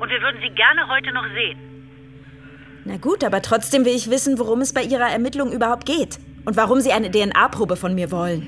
Und 0.00 0.10
wir 0.10 0.20
würden 0.20 0.40
Sie 0.42 0.54
gerne 0.54 0.88
heute 0.88 1.12
noch 1.12 1.24
sehen. 1.34 1.58
Na 2.84 2.96
gut, 2.98 3.24
aber 3.24 3.40
trotzdem 3.40 3.84
will 3.84 3.94
ich 3.94 4.10
wissen, 4.10 4.38
worum 4.38 4.60
es 4.60 4.74
bei 4.74 4.82
Ihrer 4.82 5.10
Ermittlung 5.10 5.52
überhaupt 5.52 5.86
geht. 5.86 6.18
Und 6.44 6.56
warum 6.56 6.80
Sie 6.80 6.92
eine 6.92 7.10
DNA-Probe 7.10 7.76
von 7.76 7.94
mir 7.94 8.10
wollen. 8.10 8.46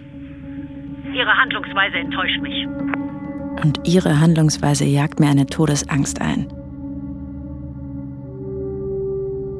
Ihre 1.14 1.32
Handlungsweise 1.32 1.96
enttäuscht 1.96 2.40
mich. 2.42 2.66
Und 3.64 3.80
Ihre 3.84 4.20
Handlungsweise 4.20 4.84
jagt 4.84 5.18
mir 5.18 5.28
eine 5.28 5.46
Todesangst 5.46 6.20
ein. 6.20 6.52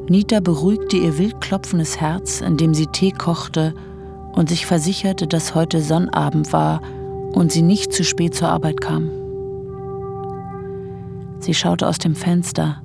Nita 0.09 0.39
beruhigte 0.39 0.99
ihr 0.99 1.19
wild 1.19 1.41
klopfendes 1.41 2.01
Herz, 2.01 2.41
indem 2.41 2.75
sie 2.75 2.87
Tee 2.87 3.11
kochte 3.11 3.75
und 4.35 4.49
sich 4.49 4.65
versicherte, 4.65 5.27
dass 5.27 5.57
heute 5.57 5.81
Sonnabend 5.81 6.53
war 6.53 6.81
und 7.33 7.51
sie 7.51 7.63
nicht 7.63 7.93
zu 7.93 8.05
spät 8.05 8.35
zur 8.35 8.49
Arbeit 8.49 8.81
kam. 8.81 9.11
Sie 11.47 11.55
schaute 11.55 11.87
aus 11.87 11.99
dem 11.99 12.17
Fenster. 12.17 12.83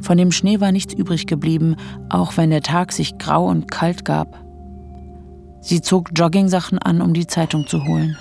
Von 0.00 0.16
dem 0.16 0.32
Schnee 0.32 0.62
war 0.62 0.72
nichts 0.72 0.94
übrig 0.94 1.26
geblieben, 1.26 1.76
auch 2.08 2.38
wenn 2.38 2.48
der 2.48 2.62
Tag 2.62 2.90
sich 2.90 3.18
grau 3.18 3.44
und 3.44 3.70
kalt 3.70 4.06
gab. 4.06 4.42
Sie 5.60 5.82
zog 5.82 6.08
Joggingsachen 6.14 6.78
an, 6.78 7.02
um 7.02 7.12
die 7.12 7.26
Zeitung 7.26 7.66
zu 7.66 7.84
holen. 7.84 8.16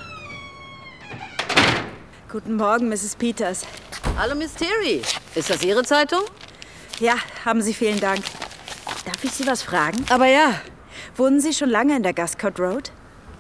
Guten 2.30 2.58
Morgen, 2.58 2.90
Mrs. 2.90 3.16
Peters. 3.16 3.66
Hallo, 4.18 4.36
Miss 4.36 4.56
Terry. 4.56 5.02
Ist 5.36 5.50
das 5.50 5.64
Ihre 5.64 5.84
Zeitung? 5.84 6.24
Ja, 7.00 7.14
haben 7.46 7.62
Sie 7.62 7.74
vielen 7.74 8.02
Dank. 8.02 8.24
Darf 9.06 9.24
ich 9.24 9.32
Sie 9.32 9.48
was 9.48 9.64
fragen? 9.64 10.04
Aber 10.10 10.28
ja. 10.28 10.56
Wohnen 11.16 11.40
Sie 11.40 11.54
schon 11.54 11.70
lange 11.70 11.96
in 11.96 12.04
der 12.04 12.14
Gascourt 12.14 12.60
Road? 12.60 12.92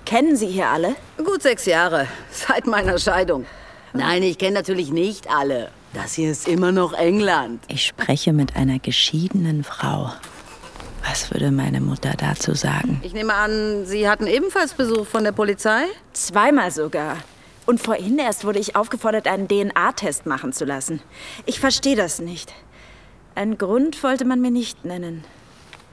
Kennen 0.06 0.38
Sie 0.38 0.48
hier 0.48 0.70
alle? 0.70 0.96
Gut 1.18 1.42
sechs 1.42 1.66
Jahre. 1.66 2.08
Seit 2.32 2.68
meiner 2.68 2.98
Scheidung. 2.98 3.46
Nein, 3.94 4.24
ich 4.24 4.38
kenne 4.38 4.56
natürlich 4.56 4.92
nicht 4.92 5.30
alle. 5.30 5.70
Das 5.94 6.14
hier 6.14 6.32
ist 6.32 6.48
immer 6.48 6.72
noch 6.72 6.94
England. 6.94 7.64
Ich 7.68 7.86
spreche 7.86 8.34
mit 8.34 8.56
einer 8.56 8.80
geschiedenen 8.80 9.64
Frau. 9.64 10.12
Was 11.08 11.32
würde 11.32 11.52
meine 11.52 11.80
Mutter 11.80 12.14
dazu 12.18 12.56
sagen? 12.56 13.00
Ich 13.04 13.14
nehme 13.14 13.34
an, 13.34 13.86
Sie 13.86 14.10
hatten 14.10 14.26
ebenfalls 14.26 14.74
Besuch 14.74 15.06
von 15.06 15.24
der 15.24 15.32
Polizei? 15.32 15.84
Zweimal 16.14 16.72
sogar. 16.72 17.18
Und 17.66 17.82
vorhin 17.82 18.18
erst 18.18 18.46
wurde 18.46 18.60
ich 18.60 18.76
aufgefordert, 18.76 19.28
einen 19.28 19.48
DNA-Test 19.48 20.26
machen 20.26 20.54
zu 20.54 20.66
lassen. 20.66 21.02
Ich 21.46 21.60
verstehe 21.60 21.96
das 21.96 22.20
nicht. 22.20 22.54
Einen 23.36 23.58
Grund 23.58 24.02
wollte 24.02 24.26
man 24.26 24.42
mir 24.42 24.52
nicht 24.52 24.86
nennen. 24.86 25.24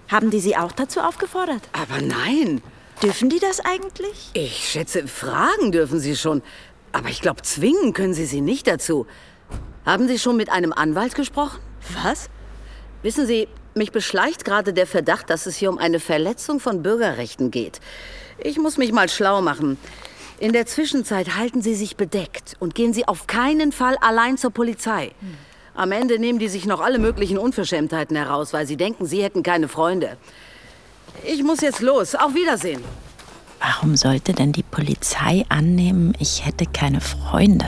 Haben 0.08 0.30
die 0.30 0.40
Sie 0.40 0.56
auch 0.56 0.72
dazu 0.72 1.00
aufgefordert? 1.00 1.62
Aber 1.72 2.00
nein. 2.00 2.62
Dürfen 3.02 3.30
die 3.30 3.38
das 3.38 3.60
eigentlich? 3.60 4.30
Ich 4.34 4.68
schätze, 4.68 5.08
fragen 5.08 5.72
dürfen 5.72 6.00
Sie 6.00 6.16
schon. 6.16 6.42
Aber 6.92 7.08
ich 7.08 7.20
glaube, 7.20 7.42
zwingen 7.42 7.92
können 7.92 8.14
Sie 8.14 8.26
sie 8.26 8.40
nicht 8.40 8.66
dazu. 8.66 9.06
Haben 9.84 10.08
Sie 10.08 10.18
schon 10.18 10.36
mit 10.36 10.50
einem 10.50 10.72
Anwalt 10.72 11.14
gesprochen? 11.14 11.60
Was? 12.02 12.28
Wissen 13.02 13.26
Sie, 13.26 13.48
mich 13.74 13.92
beschleicht 13.92 14.44
gerade 14.44 14.72
der 14.72 14.86
Verdacht, 14.86 15.30
dass 15.30 15.46
es 15.46 15.56
hier 15.56 15.70
um 15.70 15.78
eine 15.78 16.00
Verletzung 16.00 16.60
von 16.60 16.82
Bürgerrechten 16.82 17.50
geht. 17.50 17.80
Ich 18.38 18.58
muss 18.58 18.76
mich 18.76 18.92
mal 18.92 19.08
schlau 19.08 19.40
machen. 19.40 19.78
In 20.38 20.52
der 20.52 20.66
Zwischenzeit 20.66 21.36
halten 21.36 21.62
Sie 21.62 21.74
sich 21.74 21.96
bedeckt 21.96 22.56
und 22.58 22.74
gehen 22.74 22.92
Sie 22.92 23.06
auf 23.06 23.26
keinen 23.26 23.72
Fall 23.72 23.96
allein 24.00 24.38
zur 24.38 24.50
Polizei. 24.50 25.12
Am 25.74 25.92
Ende 25.92 26.18
nehmen 26.18 26.38
die 26.38 26.48
sich 26.48 26.66
noch 26.66 26.80
alle 26.80 26.98
möglichen 26.98 27.38
Unverschämtheiten 27.38 28.16
heraus, 28.16 28.52
weil 28.52 28.66
sie 28.66 28.76
denken, 28.76 29.06
sie 29.06 29.22
hätten 29.22 29.42
keine 29.42 29.68
Freunde. 29.68 30.16
Ich 31.24 31.42
muss 31.42 31.60
jetzt 31.60 31.80
los. 31.80 32.14
Auf 32.14 32.34
Wiedersehen. 32.34 32.82
Warum 33.60 33.94
sollte 33.94 34.32
denn 34.32 34.52
die 34.52 34.62
Polizei 34.62 35.44
annehmen, 35.50 36.14
ich 36.18 36.46
hätte 36.46 36.64
keine 36.64 37.02
Freunde? 37.02 37.66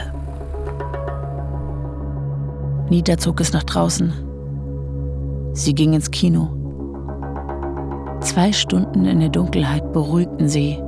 Nita 2.89 3.17
zog 3.17 3.39
es 3.39 3.53
nach 3.53 3.63
draußen. 3.63 4.11
Sie 5.53 5.75
ging 5.75 5.93
ins 5.93 6.09
Kino. 6.09 6.49
Zwei 8.21 8.51
Stunden 8.51 9.05
in 9.05 9.19
der 9.19 9.29
Dunkelheit 9.29 9.93
beruhigten 9.93 10.49
sie. 10.49 10.79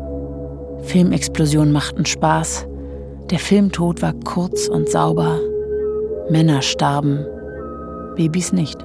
Filmexplosionen 0.82 1.72
machten 1.72 2.06
Spaß. 2.06 2.66
Der 3.30 3.40
Filmtod 3.40 4.02
war 4.02 4.14
kurz 4.14 4.68
und 4.68 4.90
sauber. 4.90 5.40
Männer 6.32 6.64
starben, 6.64 7.24
Babys 8.16 8.54
nicht. 8.54 8.80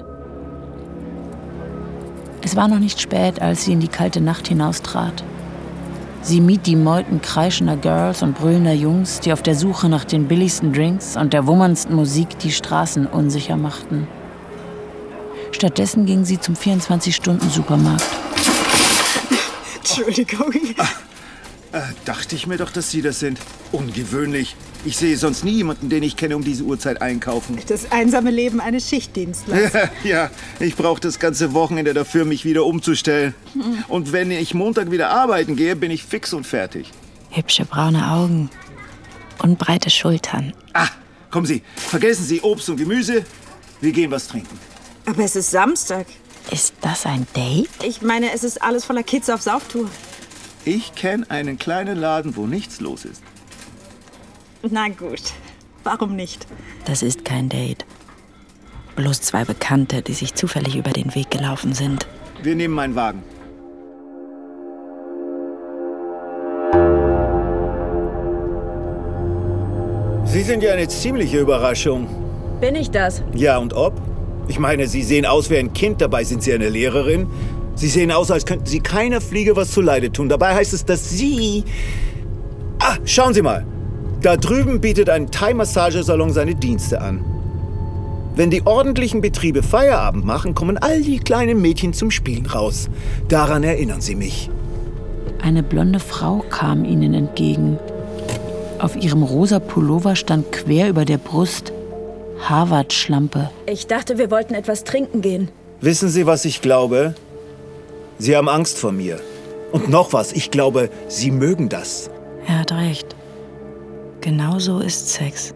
Es 2.43 2.55
war 2.55 2.67
noch 2.67 2.79
nicht 2.79 3.01
spät, 3.01 3.41
als 3.41 3.65
sie 3.65 3.73
in 3.73 3.79
die 3.79 3.87
kalte 3.87 4.21
Nacht 4.21 4.47
hinaustrat. 4.47 5.23
Sie 6.23 6.39
mied 6.39 6.67
die 6.67 6.75
Meuten 6.75 7.21
kreischender 7.21 7.77
Girls 7.77 8.21
und 8.21 8.37
brüllender 8.37 8.73
Jungs, 8.73 9.19
die 9.21 9.33
auf 9.33 9.41
der 9.41 9.55
Suche 9.55 9.89
nach 9.89 10.05
den 10.05 10.27
billigsten 10.27 10.71
Drinks 10.71 11.17
und 11.17 11.33
der 11.33 11.47
wummernsten 11.47 11.95
Musik 11.95 12.37
die 12.39 12.51
Straßen 12.51 13.07
unsicher 13.07 13.57
machten. 13.57 14.07
Stattdessen 15.51 16.05
ging 16.05 16.23
sie 16.23 16.39
zum 16.39 16.55
24-Stunden-Supermarkt. 16.55 18.05
Entschuldigung. 19.75 20.53
Äh, 21.73 21.81
dachte 22.05 22.35
ich 22.35 22.47
mir 22.47 22.57
doch, 22.57 22.71
dass 22.71 22.91
Sie 22.91 23.01
das 23.01 23.19
sind. 23.19 23.39
Ungewöhnlich. 23.71 24.55
Ich 24.83 24.97
sehe 24.97 25.15
sonst 25.15 25.45
nie 25.45 25.51
jemanden, 25.51 25.89
den 25.89 26.03
ich 26.03 26.17
kenne, 26.17 26.35
um 26.35 26.43
diese 26.43 26.63
Uhrzeit 26.63 27.01
einkaufen. 27.01 27.57
Das 27.67 27.91
einsame 27.91 28.31
Leben 28.31 28.59
eines 28.59 28.89
Schichtdienstlers. 28.89 29.71
ja, 30.03 30.31
ich 30.59 30.75
brauche 30.75 30.99
das 30.99 31.19
ganze 31.19 31.53
Wochenende 31.53 31.93
dafür, 31.93 32.25
mich 32.25 32.43
wieder 32.43 32.65
umzustellen. 32.65 33.35
Hm. 33.53 33.85
Und 33.87 34.11
wenn 34.11 34.31
ich 34.31 34.53
Montag 34.53 34.91
wieder 34.91 35.11
arbeiten 35.11 35.55
gehe, 35.55 35.75
bin 35.75 35.91
ich 35.91 36.03
fix 36.03 36.33
und 36.33 36.45
fertig. 36.45 36.91
Hübsche 37.29 37.63
braune 37.63 38.11
Augen 38.11 38.49
und 39.41 39.57
breite 39.57 39.89
Schultern. 39.89 40.53
Ah, 40.73 40.89
kommen 41.29 41.45
Sie, 41.45 41.61
vergessen 41.75 42.25
Sie 42.25 42.41
Obst 42.41 42.69
und 42.69 42.77
Gemüse. 42.77 43.23
Wir 43.79 43.91
gehen 43.91 44.11
was 44.11 44.27
trinken. 44.27 44.59
Aber 45.05 45.23
es 45.23 45.35
ist 45.35 45.51
Samstag. 45.51 46.07
Ist 46.51 46.73
das 46.81 47.05
ein 47.05 47.27
Date? 47.35 47.69
Ich 47.83 48.01
meine, 48.01 48.33
es 48.33 48.43
ist 48.43 48.61
alles 48.61 48.83
voller 48.83 49.03
Kids 49.03 49.29
auf 49.29 49.41
Sauftour. 49.41 49.89
Ich 50.63 50.93
kenne 50.93 51.25
einen 51.29 51.57
kleinen 51.57 51.97
Laden, 51.97 52.35
wo 52.35 52.45
nichts 52.45 52.81
los 52.81 53.05
ist. 53.05 53.23
Na 54.69 54.89
gut, 54.89 55.33
warum 55.83 56.15
nicht? 56.15 56.45
Das 56.85 57.01
ist 57.01 57.25
kein 57.25 57.49
Date. 57.49 57.83
Bloß 58.95 59.21
zwei 59.21 59.43
Bekannte, 59.43 60.03
die 60.03 60.13
sich 60.13 60.35
zufällig 60.35 60.75
über 60.75 60.91
den 60.91 61.15
Weg 61.15 61.31
gelaufen 61.31 61.73
sind. 61.73 62.05
Wir 62.43 62.55
nehmen 62.55 62.75
meinen 62.75 62.95
Wagen. 62.95 63.23
Sie 70.25 70.43
sind 70.43 70.61
ja 70.63 70.73
eine 70.73 70.87
ziemliche 70.87 71.39
Überraschung. 71.39 72.07
Bin 72.61 72.75
ich 72.75 72.91
das? 72.91 73.23
Ja, 73.33 73.57
und 73.57 73.73
ob? 73.73 73.99
Ich 74.47 74.59
meine, 74.59 74.87
Sie 74.87 75.01
sehen 75.01 75.25
aus 75.25 75.49
wie 75.49 75.57
ein 75.57 75.73
Kind, 75.73 76.01
dabei 76.01 76.23
sind 76.23 76.43
Sie 76.43 76.53
eine 76.53 76.69
Lehrerin. 76.69 77.27
Sie 77.75 77.87
sehen 77.87 78.11
aus, 78.11 78.31
als 78.31 78.45
könnten 78.45 78.65
Sie 78.65 78.79
keiner 78.79 79.21
Fliege 79.21 79.55
was 79.55 79.71
zuleide 79.71 80.11
tun. 80.11 80.29
Dabei 80.29 80.55
heißt 80.55 80.73
es, 80.73 80.85
dass 80.85 81.09
Sie... 81.09 81.63
Ah, 82.79 82.97
schauen 83.05 83.33
Sie 83.33 83.41
mal. 83.41 83.65
Da 84.21 84.37
drüben 84.37 84.81
bietet 84.81 85.09
ein 85.09 85.31
Thai-Massagesalon 85.31 86.31
seine 86.31 86.55
Dienste 86.55 87.01
an. 87.01 87.25
Wenn 88.35 88.49
die 88.49 88.65
ordentlichen 88.65 89.19
Betriebe 89.19 89.61
Feierabend 89.61 90.25
machen, 90.25 90.55
kommen 90.55 90.77
all 90.77 91.01
die 91.01 91.19
kleinen 91.19 91.61
Mädchen 91.61 91.93
zum 91.93 92.11
Spielen 92.11 92.45
raus. 92.45 92.89
Daran 93.27 93.63
erinnern 93.63 93.99
sie 93.99 94.15
mich. 94.15 94.49
Eine 95.41 95.63
blonde 95.63 95.99
Frau 95.99 96.45
kam 96.49 96.85
ihnen 96.85 97.13
entgegen. 97.13 97.77
Auf 98.79 98.95
ihrem 98.95 99.23
rosa 99.23 99.59
Pullover 99.59 100.15
stand 100.15 100.51
quer 100.51 100.89
über 100.89 101.03
der 101.03 101.17
Brust 101.17 101.73
Harvard-Schlampe. 102.47 103.49
Ich 103.65 103.87
dachte, 103.87 104.17
wir 104.17 104.31
wollten 104.31 104.53
etwas 104.53 104.83
trinken 104.83 105.21
gehen. 105.21 105.49
Wissen 105.81 106.09
Sie, 106.09 106.25
was 106.25 106.45
ich 106.45 106.61
glaube? 106.61 107.15
Sie 108.21 108.37
haben 108.37 108.49
Angst 108.49 108.77
vor 108.77 108.91
mir. 108.91 109.19
Und 109.71 109.89
noch 109.89 110.13
was, 110.13 110.31
ich 110.31 110.51
glaube, 110.51 110.91
Sie 111.07 111.31
mögen 111.31 111.69
das. 111.69 112.11
Er 112.45 112.59
hat 112.59 112.71
recht. 112.71 113.15
Genau 114.21 114.59
so 114.59 114.77
ist 114.77 115.09
Sex. 115.09 115.55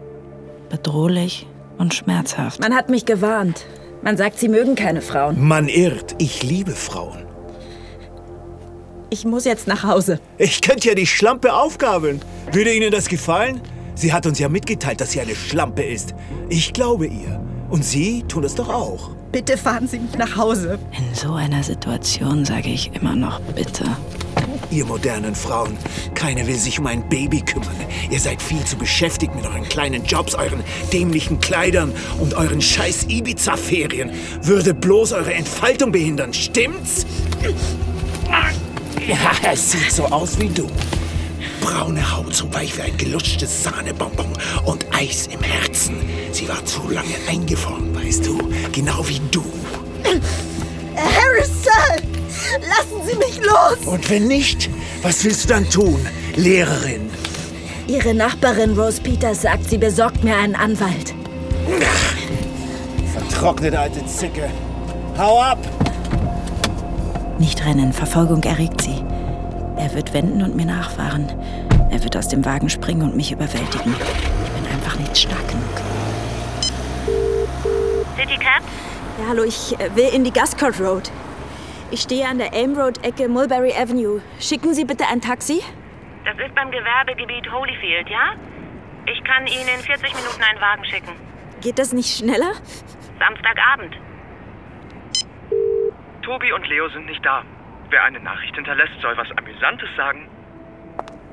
Bedrohlich 0.68 1.46
und 1.78 1.94
schmerzhaft. 1.94 2.58
Man 2.60 2.74
hat 2.74 2.90
mich 2.90 3.04
gewarnt. 3.04 3.64
Man 4.02 4.16
sagt, 4.16 4.40
sie 4.40 4.48
mögen 4.48 4.74
keine 4.74 5.00
Frauen. 5.00 5.46
Man 5.46 5.68
irrt, 5.68 6.16
ich 6.18 6.42
liebe 6.42 6.72
Frauen. 6.72 7.24
Ich 9.10 9.24
muss 9.24 9.44
jetzt 9.44 9.68
nach 9.68 9.84
Hause. 9.84 10.18
Ich 10.36 10.60
könnte 10.60 10.88
ja 10.88 10.96
die 10.96 11.06
Schlampe 11.06 11.54
aufgabeln. 11.54 12.20
Würde 12.50 12.72
Ihnen 12.74 12.90
das 12.90 13.08
gefallen? 13.08 13.60
Sie 13.94 14.12
hat 14.12 14.26
uns 14.26 14.40
ja 14.40 14.48
mitgeteilt, 14.48 15.00
dass 15.00 15.12
sie 15.12 15.20
eine 15.20 15.36
Schlampe 15.36 15.84
ist. 15.84 16.16
Ich 16.48 16.72
glaube 16.72 17.06
ihr. 17.06 17.40
Und 17.70 17.84
Sie 17.84 18.24
tun 18.24 18.42
es 18.42 18.56
doch 18.56 18.68
auch. 18.68 19.10
Bitte 19.36 19.58
fahren 19.58 19.86
Sie 19.86 19.98
mich 19.98 20.16
nach 20.16 20.34
Hause. 20.38 20.78
In 20.96 21.14
so 21.14 21.34
einer 21.34 21.62
Situation 21.62 22.46
sage 22.46 22.70
ich 22.70 22.90
immer 22.94 23.14
noch 23.14 23.38
bitte. 23.54 23.84
Ihr 24.70 24.86
modernen 24.86 25.34
Frauen, 25.34 25.76
keine 26.14 26.46
will 26.46 26.54
sich 26.54 26.78
um 26.78 26.86
ein 26.86 27.06
Baby 27.10 27.42
kümmern. 27.42 27.76
Ihr 28.10 28.18
seid 28.18 28.40
viel 28.40 28.64
zu 28.64 28.76
beschäftigt 28.76 29.34
mit 29.34 29.44
euren 29.44 29.64
kleinen 29.64 30.06
Jobs, 30.06 30.34
euren 30.34 30.64
dämlichen 30.90 31.38
Kleidern 31.38 31.92
und 32.18 32.32
euren 32.32 32.62
scheiß 32.62 33.08
Ibiza-Ferien. 33.10 34.10
Würde 34.40 34.72
bloß 34.72 35.12
eure 35.12 35.34
Entfaltung 35.34 35.92
behindern, 35.92 36.32
stimmt's? 36.32 37.04
Ja, 39.06 39.52
es 39.52 39.70
sieht 39.70 39.92
so 39.92 40.06
aus 40.06 40.40
wie 40.40 40.48
du. 40.48 40.66
Braune 41.66 42.16
Haut, 42.16 42.32
so 42.32 42.52
weich 42.54 42.76
wie 42.76 42.82
ein 42.82 42.96
gelutschtes 42.96 43.64
Sahnebonbon 43.64 44.32
und 44.66 44.86
Eis 44.92 45.26
im 45.26 45.42
Herzen. 45.42 45.96
Sie 46.30 46.48
war 46.48 46.64
zu 46.64 46.88
lange 46.88 47.16
eingefroren, 47.28 47.92
weißt 47.92 48.24
du. 48.24 48.38
Genau 48.70 49.04
wie 49.08 49.20
du. 49.32 49.42
Harrison! 50.94 52.06
Lassen 52.60 53.04
Sie 53.04 53.16
mich 53.16 53.40
los! 53.44 53.84
Und 53.84 54.08
wenn 54.08 54.28
nicht, 54.28 54.70
was 55.02 55.24
willst 55.24 55.44
du 55.44 55.48
dann 55.48 55.68
tun, 55.68 56.06
Lehrerin? 56.36 57.10
Ihre 57.88 58.14
Nachbarin 58.14 58.78
Rose 58.78 59.02
Peters 59.02 59.42
sagt, 59.42 59.68
sie 59.68 59.78
besorgt 59.78 60.22
mir 60.22 60.36
einen 60.36 60.54
Anwalt. 60.54 61.14
Vertrocknete 63.12 63.76
alte 63.76 64.06
Zicke. 64.06 64.48
Hau 65.18 65.40
ab! 65.40 65.58
Nicht 67.40 67.64
rennen, 67.66 67.92
Verfolgung 67.92 68.44
erregt 68.44 68.82
sie. 68.82 69.02
Er 69.78 69.94
wird 69.94 70.14
wenden 70.14 70.42
und 70.42 70.56
mir 70.56 70.64
nachfahren. 70.64 71.28
Er 71.90 72.02
wird 72.02 72.16
aus 72.16 72.28
dem 72.28 72.44
Wagen 72.44 72.70
springen 72.70 73.02
und 73.02 73.14
mich 73.16 73.30
überwältigen. 73.30 73.94
Ich 74.44 74.50
bin 74.50 74.72
einfach 74.72 74.98
nicht 74.98 75.16
stark 75.16 75.46
genug. 75.48 75.64
City 78.16 78.36
Cab? 78.36 78.62
Ja, 79.20 79.28
hallo, 79.28 79.44
ich 79.44 79.78
äh, 79.78 79.94
will 79.94 80.08
in 80.14 80.24
die 80.24 80.32
Gascourt 80.32 80.80
Road. 80.80 81.10
Ich 81.90 82.00
stehe 82.00 82.26
an 82.26 82.38
der 82.38 82.54
Elm 82.54 82.78
Road 82.78 83.04
Ecke 83.04 83.28
Mulberry 83.28 83.72
Avenue. 83.72 84.22
Schicken 84.40 84.74
Sie 84.74 84.84
bitte 84.84 85.04
ein 85.06 85.20
Taxi? 85.20 85.62
Das 86.24 86.36
ist 86.38 86.54
beim 86.54 86.70
Gewerbegebiet 86.70 87.50
Holyfield, 87.52 88.08
ja? 88.08 88.32
Ich 89.06 89.22
kann 89.24 89.46
Ihnen 89.46 89.68
in 89.68 89.80
40 89.80 90.14
Minuten 90.14 90.42
einen 90.42 90.60
Wagen 90.60 90.84
schicken. 90.86 91.12
Geht 91.60 91.78
das 91.78 91.92
nicht 91.92 92.16
schneller? 92.16 92.52
Samstagabend. 93.18 93.94
Tobi 96.22 96.52
und 96.52 96.66
Leo 96.66 96.88
sind 96.88 97.06
nicht 97.06 97.24
da. 97.24 97.44
Wer 97.90 98.02
eine 98.04 98.20
Nachricht 98.20 98.54
hinterlässt, 98.54 99.00
soll 99.00 99.16
was 99.16 99.28
Amüsantes 99.36 99.88
sagen. 99.96 100.28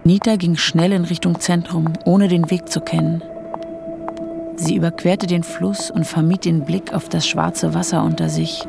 Nita 0.04 0.36
ging 0.36 0.56
schnell 0.56 0.92
in 0.92 1.06
Richtung 1.06 1.40
Zentrum, 1.40 1.94
ohne 2.06 2.28
den 2.28 2.52
Weg 2.52 2.70
zu 2.70 2.82
kennen. 2.82 3.24
Sie 4.56 4.76
überquerte 4.76 5.28
den 5.28 5.44
Fluss 5.44 5.90
und 5.90 6.06
vermied 6.06 6.46
den 6.46 6.66
Blick 6.66 6.94
auf 6.94 7.10
das 7.10 7.28
schwarze 7.28 7.74
Wasser 7.74 8.04
unter 8.04 8.30
sich. 8.30 8.64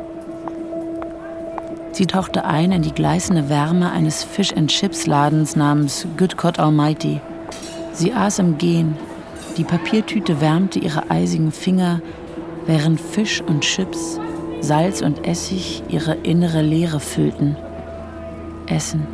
Sie 1.93 2.07
tauchte 2.07 2.45
ein 2.45 2.73
in 2.73 2.83
die 2.83 2.95
gleißende 2.95 3.49
Wärme 3.49 3.93
eines 3.93 4.25
Fish-and-Chips-Ladens 4.25 5.55
namens 5.55 6.07
Good 6.17 6.37
God 6.37 6.59
Almighty. 6.59 7.21
Sie 7.93 8.13
aß 8.13 8.41
im 8.41 8.59
Gehen. 8.59 8.97
Die 9.57 9.65
Papiertüte 9.65 10.41
wärmte 10.41 10.81
ihre 10.81 11.11
eisigen 11.11 11.53
Finger, 11.53 12.01
während 12.67 13.01
Fisch 13.01 13.41
und 13.43 13.61
Chips, 13.61 14.19
Salz 14.61 15.03
und 15.03 15.27
Essig 15.27 15.85
ihre 15.89 16.15
innere 16.15 16.63
Leere 16.63 16.99
füllten. 16.99 17.57
Essen, 18.67 19.07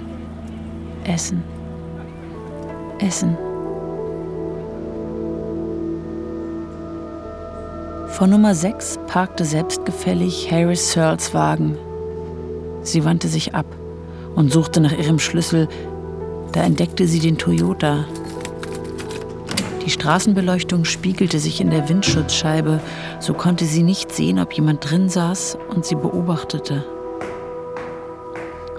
Essen, 1.03 1.43
Essen. 3.01 3.37
Vor 8.07 8.29
Nummer 8.29 8.55
6 8.55 9.01
parkte 9.09 9.45
selbstgefällig 9.45 10.53
Harris 10.53 10.93
Searles 10.93 11.35
Wagen. 11.35 11.77
Sie 12.83 13.05
wandte 13.05 13.27
sich 13.27 13.53
ab 13.53 13.67
und 14.37 14.53
suchte 14.53 14.81
nach 14.81 14.97
ihrem 14.97 15.19
Schlüssel. 15.19 15.67
Da 16.53 16.63
entdeckte 16.63 17.09
sie 17.09 17.19
den 17.19 17.37
Toyota. 17.37 18.05
Die 19.85 19.91
Straßenbeleuchtung 19.91 20.85
spiegelte 20.85 21.41
sich 21.41 21.61
in 21.61 21.71
der 21.71 21.89
Windschutzscheibe, 21.89 22.79
so 23.19 23.35
konnte 23.35 23.65
sie 23.65 23.83
nicht 23.83 24.13
sehen, 24.13 24.39
ob 24.39 24.53
jemand 24.53 24.89
drin 24.89 25.09
saß 25.09 25.59
und 25.75 25.85
sie 25.85 25.97
beobachtete. 25.97 26.85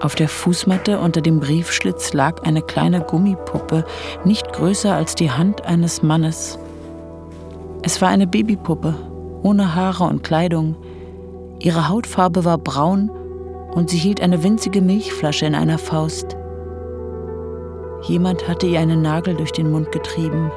Auf 0.02 0.16
der 0.16 0.28
Fußmatte 0.28 0.98
unter 0.98 1.20
dem 1.20 1.38
Briefschlitz 1.38 2.12
lag 2.12 2.42
eine 2.42 2.60
kleine 2.60 3.02
Gummipuppe, 3.02 3.84
nicht 4.24 4.52
größer 4.52 4.92
als 4.92 5.14
die 5.14 5.30
Hand 5.30 5.64
eines 5.64 6.02
Mannes. 6.02 6.58
Es 7.82 8.02
war 8.02 8.08
eine 8.08 8.26
Babypuppe, 8.26 8.94
ohne 9.44 9.76
Haare 9.76 10.02
und 10.04 10.24
Kleidung. 10.24 10.74
Ihre 11.60 11.88
Hautfarbe 11.88 12.44
war 12.44 12.58
braun 12.58 13.10
und 13.74 13.90
sie 13.90 13.96
hielt 13.96 14.20
eine 14.20 14.42
winzige 14.42 14.82
Milchflasche 14.82 15.46
in 15.46 15.54
einer 15.54 15.78
Faust. 15.78 16.36
Jemand 18.02 18.48
hatte 18.48 18.66
ihr 18.66 18.80
einen 18.80 19.02
Nagel 19.02 19.36
durch 19.36 19.52
den 19.52 19.70
Mund 19.70 19.92
getrieben. 19.92 20.50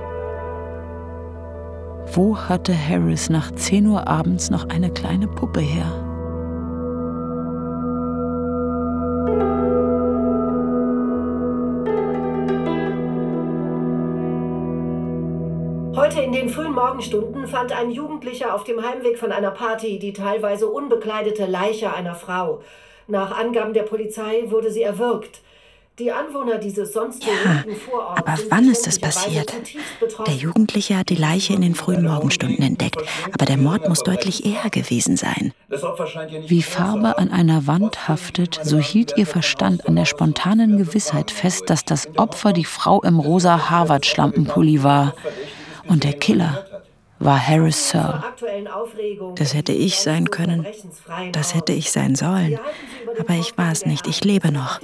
Wo 2.13 2.35
hatte 2.35 2.73
Harris 2.75 3.29
nach 3.29 3.51
10 3.51 3.85
Uhr 3.85 4.07
abends 4.07 4.49
noch 4.49 4.69
eine 4.69 4.89
kleine 4.89 5.27
Puppe 5.27 5.59
her? 5.59 6.04
Morgenstunden 16.85 17.47
fand 17.47 17.71
ein 17.71 17.89
Jugendlicher 17.89 18.53
auf 18.53 18.63
dem 18.63 18.79
Heimweg 18.79 19.17
von 19.17 19.31
einer 19.31 19.49
Party 19.49 19.97
die 19.97 20.13
teilweise 20.13 20.67
unbekleidete 20.67 21.47
Leiche 21.47 21.91
einer 21.91 22.13
Frau. 22.13 22.61
Nach 23.07 23.35
Angaben 23.35 23.73
der 23.73 23.81
Polizei 23.81 24.43
wurde 24.51 24.69
sie 24.69 24.83
erwürgt. 24.83 25.41
Die 25.97 26.11
Anwohner 26.11 26.59
dieses 26.59 26.93
sonst 26.93 27.25
beruhigten 27.25 27.75
Vororts 27.75 28.21
Aber 28.21 28.37
wann 28.49 28.69
ist 28.69 28.85
das 28.85 28.99
passiert? 28.99 29.51
Der 30.27 30.35
Jugendliche 30.35 30.99
hat 30.99 31.09
die 31.09 31.15
Leiche 31.15 31.53
in 31.53 31.61
den 31.61 31.73
frühen 31.73 32.05
Morgenstunden 32.05 32.63
entdeckt, 32.63 33.01
aber 33.33 33.47
der 33.47 33.57
Mord 33.57 33.89
muss 33.89 34.03
deutlich 34.03 34.45
eher 34.45 34.69
gewesen 34.69 35.17
sein. 35.17 35.53
Wie 36.45 36.61
Farbe 36.61 37.17
an 37.17 37.31
einer 37.31 37.65
Wand 37.65 38.07
haftet, 38.07 38.59
so 38.61 38.77
hielt 38.77 39.17
ihr 39.17 39.25
Verstand 39.25 39.87
an 39.87 39.95
der 39.95 40.05
spontanen 40.05 40.77
Gewissheit 40.77 41.31
fest, 41.31 41.63
dass 41.71 41.83
das 41.83 42.07
Opfer 42.17 42.53
die 42.53 42.65
Frau 42.65 43.01
im 43.01 43.19
rosa 43.19 43.71
Harvard-Schlampenpulli 43.71 44.83
war. 44.83 45.15
Und 45.87 46.03
der 46.03 46.13
Killer 46.13 46.65
war 47.19 47.47
Harris 47.47 47.89
Searle. 47.89 48.23
Das 49.35 49.53
hätte 49.53 49.71
ich 49.71 49.99
sein 49.99 50.29
können. 50.29 50.65
Das 51.31 51.55
hätte 51.55 51.73
ich 51.73 51.91
sein 51.91 52.15
sollen. 52.15 52.59
Aber 53.19 53.33
ich 53.33 53.57
war 53.57 53.71
es 53.71 53.85
nicht. 53.85 54.07
Ich 54.07 54.23
lebe 54.23 54.51
noch. 54.51 54.79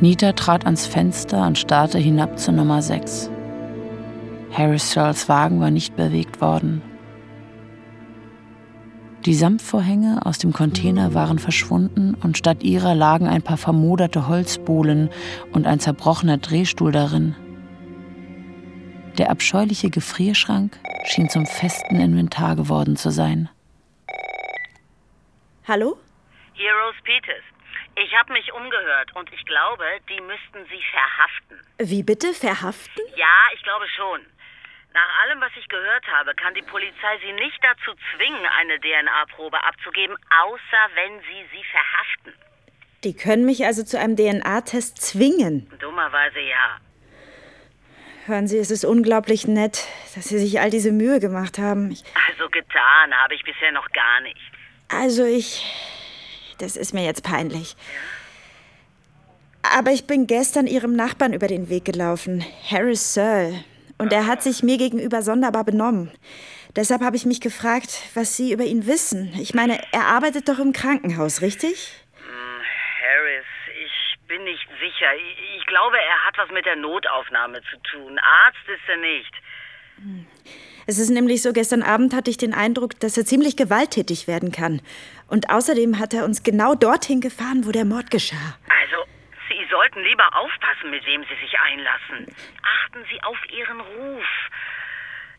Nita 0.00 0.32
trat 0.32 0.64
ans 0.64 0.86
Fenster 0.86 1.46
und 1.46 1.58
starrte 1.58 1.98
hinab 1.98 2.38
zu 2.38 2.52
Nummer 2.52 2.80
6. 2.80 3.30
Harris 4.50 4.92
Searles 4.92 5.28
Wagen 5.28 5.60
war 5.60 5.70
nicht 5.70 5.94
bewegt 5.94 6.40
worden. 6.40 6.82
Die 9.26 9.34
Samtvorhänge 9.34 10.24
aus 10.24 10.38
dem 10.38 10.54
Container 10.54 11.12
waren 11.12 11.38
verschwunden 11.38 12.14
und 12.14 12.38
statt 12.38 12.62
ihrer 12.62 12.94
lagen 12.94 13.28
ein 13.28 13.42
paar 13.42 13.58
vermoderte 13.58 14.26
Holzbohlen 14.28 15.10
und 15.52 15.66
ein 15.66 15.78
zerbrochener 15.78 16.38
Drehstuhl 16.38 16.90
darin. 16.90 17.36
Der 19.20 19.28
abscheuliche 19.28 19.90
Gefrierschrank 19.90 20.78
schien 21.04 21.28
zum 21.28 21.44
festen 21.44 22.00
Inventar 22.00 22.56
geworden 22.56 22.96
zu 22.96 23.10
sein. 23.10 23.50
Hallo? 25.68 25.98
Hier 26.54 26.72
Rose 26.72 26.96
Peters. 27.04 27.44
Ich 27.96 28.16
habe 28.18 28.32
mich 28.32 28.50
umgehört 28.54 29.14
und 29.14 29.30
ich 29.34 29.44
glaube, 29.44 29.84
die 30.08 30.22
müssten 30.22 30.64
Sie 30.72 30.82
verhaften. 30.90 31.60
Wie 31.76 32.02
bitte? 32.02 32.32
Verhaften? 32.32 33.02
Ja, 33.14 33.36
ich 33.54 33.62
glaube 33.62 33.84
schon. 33.94 34.20
Nach 34.94 35.10
allem, 35.22 35.42
was 35.42 35.52
ich 35.60 35.68
gehört 35.68 36.06
habe, 36.06 36.34
kann 36.34 36.54
die 36.54 36.62
Polizei 36.62 37.18
Sie 37.20 37.34
nicht 37.34 37.60
dazu 37.60 37.92
zwingen, 38.16 38.46
eine 38.58 38.80
DNA-Probe 38.80 39.62
abzugeben, 39.62 40.16
außer 40.46 40.82
wenn 40.94 41.20
Sie 41.20 41.44
sie 41.52 41.64
verhaften. 41.68 42.32
Die 43.04 43.14
können 43.14 43.44
mich 43.44 43.66
also 43.66 43.84
zu 43.84 43.98
einem 43.98 44.16
DNA-Test 44.16 44.96
zwingen. 44.96 45.70
Dummerweise 45.78 46.40
ja. 46.40 46.80
Hören 48.26 48.46
Sie, 48.46 48.58
es 48.58 48.70
ist 48.70 48.84
unglaublich 48.84 49.46
nett, 49.48 49.86
dass 50.14 50.26
Sie 50.28 50.38
sich 50.38 50.60
all 50.60 50.70
diese 50.70 50.92
Mühe 50.92 51.20
gemacht 51.20 51.58
haben. 51.58 51.90
Ich, 51.90 52.04
Also 52.30 52.48
getan 52.50 53.12
habe 53.22 53.34
ich 53.34 53.42
bisher 53.44 53.72
noch 53.72 53.88
gar 53.92 54.20
nicht. 54.22 54.40
also 54.88 55.24
ich... 55.24 55.64
Das 56.58 56.76
ist 56.76 56.92
mir 56.92 57.02
jetzt 57.04 57.22
peinlich. 57.22 57.74
Aber 59.62 59.92
ich 59.92 60.06
bin 60.06 60.26
gestern 60.26 60.66
Ihrem 60.66 60.94
Nachbarn 60.94 61.32
über 61.32 61.46
den 61.46 61.70
Weg 61.70 61.86
gelaufen, 61.86 62.44
Harris 62.70 63.14
Searle. 63.14 63.64
Und 63.96 64.12
er 64.12 64.26
hat 64.26 64.42
sich 64.42 64.62
mir 64.62 64.76
gegenüber 64.76 65.22
sonderbar 65.22 65.64
benommen. 65.64 66.10
Deshalb 66.76 67.00
habe 67.02 67.16
ich 67.16 67.24
mich 67.24 67.40
gefragt, 67.40 68.02
was 68.12 68.36
Sie 68.36 68.52
über 68.52 68.64
ihn 68.64 68.86
wissen. 68.86 69.32
Ich 69.40 69.54
meine, 69.54 69.80
er 69.92 70.06
arbeitet 70.06 70.50
doch 70.50 70.58
im 70.58 70.74
Krankenhaus, 70.74 71.40
richtig? 71.40 71.92
Bin 74.30 74.44
nicht 74.44 74.68
sicher. 74.78 75.12
Ich, 75.16 75.58
ich 75.58 75.66
glaube, 75.66 75.96
er 75.98 76.24
hat 76.24 76.38
was 76.38 76.48
mit 76.50 76.64
der 76.64 76.76
Notaufnahme 76.76 77.60
zu 77.62 77.76
tun. 77.90 78.16
Arzt 78.20 78.68
ist 78.68 78.88
er 78.88 78.96
nicht. 78.98 79.34
Es 80.86 81.00
ist 81.00 81.10
nämlich 81.10 81.42
so, 81.42 81.52
gestern 81.52 81.82
Abend 81.82 82.14
hatte 82.14 82.30
ich 82.30 82.36
den 82.36 82.54
Eindruck, 82.54 82.92
dass 83.00 83.18
er 83.18 83.24
ziemlich 83.24 83.56
gewalttätig 83.56 84.28
werden 84.28 84.52
kann. 84.52 84.82
Und 85.26 85.50
außerdem 85.50 85.98
hat 85.98 86.14
er 86.14 86.24
uns 86.24 86.44
genau 86.44 86.76
dorthin 86.76 87.20
gefahren, 87.20 87.66
wo 87.66 87.72
der 87.72 87.84
Mord 87.84 88.12
geschah. 88.12 88.56
Also, 88.68 89.02
Sie 89.48 89.66
sollten 89.68 90.00
lieber 90.04 90.28
aufpassen, 90.36 90.90
mit 90.90 91.04
wem 91.06 91.24
Sie 91.24 91.34
sich 91.42 91.58
einlassen. 91.58 92.32
Achten 92.62 93.04
Sie 93.10 93.20
auf 93.24 93.38
Ihren 93.50 93.80
Ruf. 93.80 94.26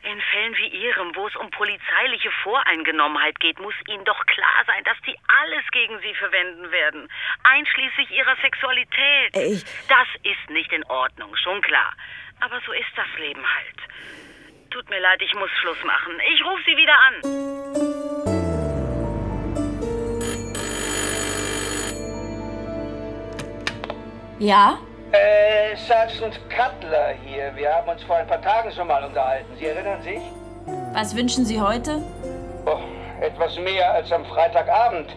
In 0.04 0.20
Fällen 0.32 0.56
wie 0.58 0.68
Ihrem, 0.68 1.16
wo 1.16 1.28
es 1.28 1.36
um 1.36 1.52
polizeiliche 1.52 2.32
Voreingenommenheit 2.44 3.40
geht, 3.40 3.60
muss 3.60 3.76
Ihnen 3.88 4.04
doch 4.04 4.26
klar 4.26 4.64
sein, 4.66 4.84
dass 4.84 4.98
die 5.06 5.16
alles 5.28 5.64
gegen 5.72 6.00
Sie 6.00 6.16
verwenden 6.16 6.72
werden. 6.72 7.08
Einschließlich 7.44 8.10
Ihrer 8.10 8.36
Sexualität. 8.38 9.36
Ich- 9.36 9.64
Das 9.88 10.08
ist 10.24 10.50
nicht 10.50 10.72
in 10.74 10.84
Ordnung, 10.86 11.36
schon 11.36 11.62
klar. 11.62 11.94
Aber 12.40 12.60
so 12.66 12.72
ist 12.72 12.90
das 12.96 13.08
Leben 13.20 13.44
halt. 13.46 13.78
Tut 14.72 14.90
mir 14.90 15.00
leid, 15.00 15.22
ich 15.22 15.34
muss 15.36 15.52
Schluss 15.60 15.84
machen. 15.84 16.20
Ich 16.34 16.44
rufe 16.44 16.64
Sie 16.66 16.76
wieder 16.78 16.98
an. 17.00 17.22
Ja? 24.40 24.80
Äh, 25.12 25.76
Sergeant 25.76 26.40
Cutler 26.50 27.16
hier. 27.26 27.52
Wir 27.56 27.74
haben 27.74 27.90
uns 27.90 28.02
vor 28.04 28.16
ein 28.16 28.28
paar 28.28 28.42
Tagen 28.42 28.72
schon 28.72 28.88
mal 28.88 29.04
unterhalten. 29.04 29.52
Sie 29.60 29.66
erinnern 29.66 30.02
sich? 30.02 30.22
Was 30.94 31.14
wünschen 31.16 31.44
Sie 31.44 31.60
heute? 31.60 32.02
Oh, 32.66 32.80
etwas 33.20 33.58
mehr 33.60 33.94
als 33.94 34.10
am 34.12 34.26
Freitagabend. 34.26 35.10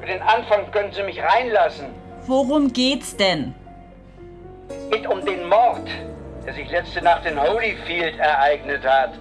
Für 0.00 0.06
den 0.06 0.20
Anfang 0.22 0.68
können 0.72 0.92
Sie 0.92 1.04
mich 1.04 1.22
reinlassen. 1.22 1.86
Worum 2.26 2.72
geht's 2.72 3.16
denn? 3.16 3.54
Es 4.68 4.90
geht 4.90 5.06
um 5.06 5.24
den 5.24 5.48
Mord, 5.48 5.88
der 6.44 6.54
sich 6.54 6.68
letzte 6.68 7.00
Nacht 7.00 7.24
in 7.24 7.40
Holyfield 7.40 8.18
ereignet 8.18 8.82
hat. 8.84 9.12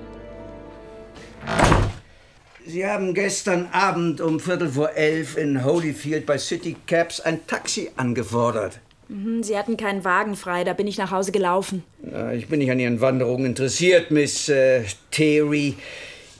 Sie 2.65 2.85
haben 2.85 3.13
gestern 3.13 3.69
Abend 3.71 4.21
um 4.21 4.39
Viertel 4.39 4.69
vor 4.69 4.91
elf 4.95 5.37
in 5.37 5.63
Holyfield 5.63 6.25
bei 6.25 6.39
City 6.39 6.75
Cabs 6.87 7.19
ein 7.19 7.45
Taxi 7.45 7.91
angefordert. 7.95 8.79
Mhm, 9.09 9.41
Sie 9.43 9.57
hatten 9.57 9.75
keinen 9.75 10.05
Wagen 10.05 10.35
frei, 10.35 10.63
da 10.63 10.73
bin 10.73 10.87
ich 10.87 10.97
nach 10.97 11.11
Hause 11.11 11.31
gelaufen. 11.31 11.83
Ich 12.35 12.47
bin 12.47 12.59
nicht 12.59 12.71
an 12.71 12.79
Ihren 12.79 13.01
Wanderungen 13.01 13.47
interessiert, 13.47 14.11
Miss 14.11 14.49
äh, 14.49 14.83
Terry. 15.11 15.75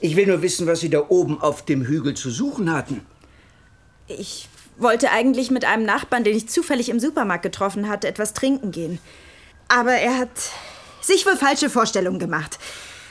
Ich 0.00 0.16
will 0.16 0.26
nur 0.26 0.40
wissen, 0.40 0.66
was 0.66 0.80
Sie 0.80 0.88
da 0.88 1.04
oben 1.08 1.40
auf 1.40 1.64
dem 1.64 1.82
Hügel 1.84 2.14
zu 2.14 2.30
suchen 2.30 2.72
hatten. 2.72 3.02
Ich 4.06 4.48
wollte 4.78 5.10
eigentlich 5.10 5.50
mit 5.50 5.64
einem 5.64 5.84
Nachbarn, 5.84 6.24
den 6.24 6.36
ich 6.36 6.48
zufällig 6.48 6.88
im 6.88 7.00
Supermarkt 7.00 7.42
getroffen 7.42 7.88
hatte, 7.88 8.08
etwas 8.08 8.34
trinken 8.34 8.70
gehen. 8.70 8.98
Aber 9.68 9.92
er 9.92 10.16
hat 10.16 10.30
sich 11.00 11.26
wohl 11.26 11.36
falsche 11.36 11.70
Vorstellungen 11.70 12.18
gemacht. 12.18 12.58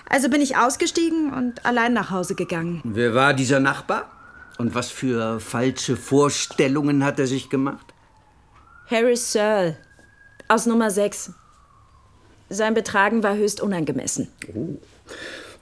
Also 0.10 0.30
bin 0.30 0.42
ich 0.42 0.58
ausgestiegen 0.58 1.34
und 1.34 1.66
allein 1.66 1.94
nach 1.94 2.10
Hause 2.12 2.34
gegangen. 2.34 2.82
Wer 2.84 3.14
war 3.14 3.34
dieser 3.34 3.60
Nachbar? 3.60 4.10
Und 4.58 4.74
was 4.74 4.90
für 4.90 5.40
falsche 5.40 5.96
Vorstellungen 5.96 7.04
hat 7.04 7.20
er 7.20 7.28
sich 7.28 7.50
gemacht? 7.50 7.89
Harris 8.90 9.32
Searle 9.32 9.78
aus 10.48 10.66
Nummer 10.66 10.90
6. 10.90 11.32
Sein 12.50 12.74
Betragen 12.74 13.22
war 13.22 13.36
höchst 13.36 13.62
unangemessen. 13.62 14.30
Und 14.52 14.80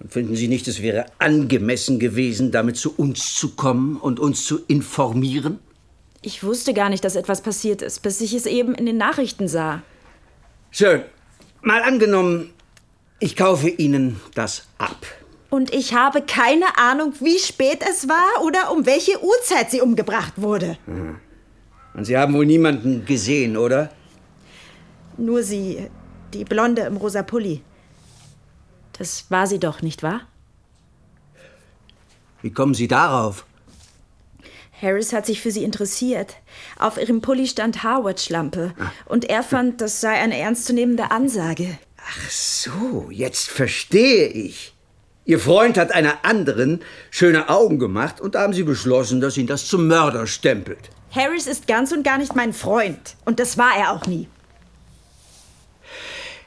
finden 0.09 0.37
Sie 0.37 0.47
nicht, 0.47 0.65
es 0.69 0.81
wäre 0.81 1.07
angemessen 1.19 1.99
gewesen, 1.99 2.51
damit 2.51 2.77
zu 2.77 2.95
uns 2.95 3.35
zu 3.35 3.55
kommen 3.55 3.97
und 3.97 4.21
uns 4.21 4.45
zu 4.45 4.59
informieren? 4.67 5.59
Ich 6.21 6.41
wusste 6.43 6.73
gar 6.73 6.87
nicht, 6.89 7.03
dass 7.03 7.17
etwas 7.17 7.41
passiert 7.41 7.81
ist, 7.81 8.01
bis 8.01 8.21
ich 8.21 8.33
es 8.33 8.45
eben 8.45 8.73
in 8.73 8.85
den 8.85 8.97
Nachrichten 8.97 9.49
sah. 9.49 9.81
Schön. 10.71 11.01
Mal 11.61 11.81
angenommen, 11.81 12.53
ich 13.19 13.35
kaufe 13.35 13.67
Ihnen 13.67 14.21
das 14.35 14.67
ab. 14.77 15.05
Und 15.49 15.73
ich 15.73 15.93
habe 15.93 16.21
keine 16.21 16.77
Ahnung, 16.77 17.13
wie 17.19 17.39
spät 17.39 17.79
es 17.89 18.07
war 18.07 18.45
oder 18.45 18.71
um 18.71 18.85
welche 18.85 19.21
Uhrzeit 19.21 19.71
sie 19.71 19.81
umgebracht 19.81 20.33
wurde. 20.37 20.77
Hm. 20.85 21.19
Und 21.97 22.05
Sie 22.05 22.15
haben 22.15 22.33
wohl 22.35 22.45
niemanden 22.45 23.05
gesehen, 23.05 23.57
oder? 23.57 23.89
Nur 25.17 25.41
sie, 25.41 25.89
die 26.31 26.45
Blonde 26.45 26.83
im 26.83 26.95
rosa 26.95 27.23
Pulli. 27.23 27.63
Das 28.99 29.25
war 29.29 29.47
sie 29.47 29.59
doch, 29.59 29.81
nicht 29.81 30.03
wahr? 30.03 30.21
Wie 32.43 32.51
kommen 32.51 32.75
Sie 32.75 32.87
darauf? 32.87 33.45
Harris 34.79 35.11
hat 35.11 35.25
sich 35.25 35.41
für 35.41 35.49
sie 35.49 35.63
interessiert. 35.63 36.35
Auf 36.77 37.01
ihrem 37.01 37.21
Pulli 37.21 37.47
stand 37.47 37.81
Harvard-Schlampe. 37.81 38.75
Und 39.05 39.25
er 39.25 39.41
fand, 39.41 39.81
das 39.81 39.99
sei 39.99 40.13
eine 40.13 40.37
ernstzunehmende 40.37 41.09
Ansage. 41.09 41.79
Ach 41.97 42.29
so, 42.29 43.07
jetzt 43.09 43.49
verstehe 43.49 44.27
ich. 44.27 44.75
Ihr 45.25 45.39
Freund 45.39 45.79
hat 45.79 45.91
einer 45.91 46.23
anderen 46.23 46.81
schöne 47.09 47.49
Augen 47.49 47.79
gemacht 47.79 48.21
und 48.21 48.35
da 48.35 48.41
haben 48.41 48.53
Sie 48.53 48.63
beschlossen, 48.63 49.19
dass 49.19 49.35
ihn 49.35 49.47
das 49.47 49.65
zum 49.65 49.87
Mörder 49.87 50.27
stempelt. 50.27 50.91
Harris 51.11 51.47
ist 51.47 51.67
ganz 51.67 51.91
und 51.91 52.03
gar 52.03 52.17
nicht 52.17 52.35
mein 52.35 52.53
Freund. 52.53 53.15
Und 53.25 53.39
das 53.39 53.57
war 53.57 53.75
er 53.77 53.91
auch 53.91 54.05
nie. 54.05 54.27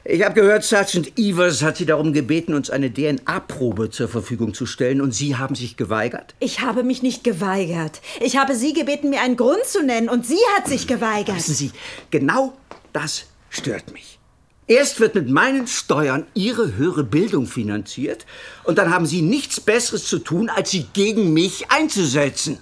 Ich 0.03 0.23
habe 0.23 0.33
gehört, 0.33 0.63
Sergeant 0.63 1.17
Evers 1.19 1.61
hat 1.61 1.77
Sie 1.77 1.85
darum 1.85 2.11
gebeten, 2.11 2.55
uns 2.55 2.71
eine 2.71 2.91
DNA-Probe 2.91 3.91
zur 3.91 4.07
Verfügung 4.07 4.55
zu 4.55 4.65
stellen 4.65 4.99
und 4.99 5.11
Sie 5.11 5.35
haben 5.35 5.53
sich 5.53 5.77
geweigert? 5.77 6.33
Ich 6.39 6.61
habe 6.61 6.83
mich 6.83 7.03
nicht 7.03 7.23
geweigert. 7.23 8.01
Ich 8.19 8.37
habe 8.37 8.55
sie 8.55 8.73
gebeten, 8.73 9.11
mir 9.11 9.21
einen 9.21 9.37
Grund 9.37 9.63
zu 9.65 9.83
nennen. 9.83 10.09
Und 10.09 10.25
sie 10.25 10.39
hat 10.57 10.67
sich 10.67 10.87
geweigert. 10.87 11.35
Wissen 11.35 11.53
Sie, 11.53 11.71
genau 12.09 12.53
das 12.93 13.25
stört 13.49 13.93
mich. 13.93 14.20
Erst 14.71 15.01
wird 15.01 15.15
mit 15.15 15.29
meinen 15.29 15.67
Steuern 15.67 16.25
Ihre 16.33 16.77
höhere 16.77 17.03
Bildung 17.03 17.45
finanziert 17.45 18.25
und 18.63 18.77
dann 18.77 18.89
haben 18.89 19.05
Sie 19.05 19.21
nichts 19.21 19.59
Besseres 19.59 20.05
zu 20.05 20.17
tun, 20.17 20.49
als 20.49 20.71
sie 20.71 20.85
gegen 20.93 21.33
mich 21.33 21.69
einzusetzen. 21.69 22.57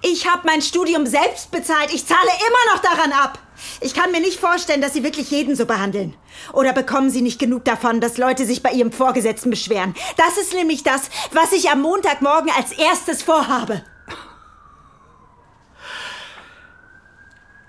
Ich 0.00 0.28
habe 0.28 0.42
mein 0.44 0.60
Studium 0.60 1.06
selbst 1.06 1.52
bezahlt. 1.52 1.94
Ich 1.94 2.04
zahle 2.04 2.18
immer 2.20 2.74
noch 2.74 2.82
daran 2.82 3.12
ab. 3.12 3.38
Ich 3.80 3.94
kann 3.94 4.10
mir 4.10 4.20
nicht 4.20 4.40
vorstellen, 4.40 4.80
dass 4.80 4.92
Sie 4.92 5.04
wirklich 5.04 5.30
jeden 5.30 5.54
so 5.54 5.64
behandeln. 5.64 6.16
Oder 6.52 6.72
bekommen 6.72 7.10
Sie 7.10 7.22
nicht 7.22 7.38
genug 7.38 7.64
davon, 7.64 8.00
dass 8.00 8.18
Leute 8.18 8.44
sich 8.44 8.64
bei 8.64 8.72
Ihrem 8.72 8.90
Vorgesetzten 8.90 9.50
beschweren? 9.50 9.94
Das 10.16 10.38
ist 10.38 10.54
nämlich 10.54 10.82
das, 10.82 11.10
was 11.30 11.52
ich 11.52 11.70
am 11.70 11.80
Montagmorgen 11.80 12.50
als 12.56 12.72
erstes 12.72 13.22
vorhabe. 13.22 13.84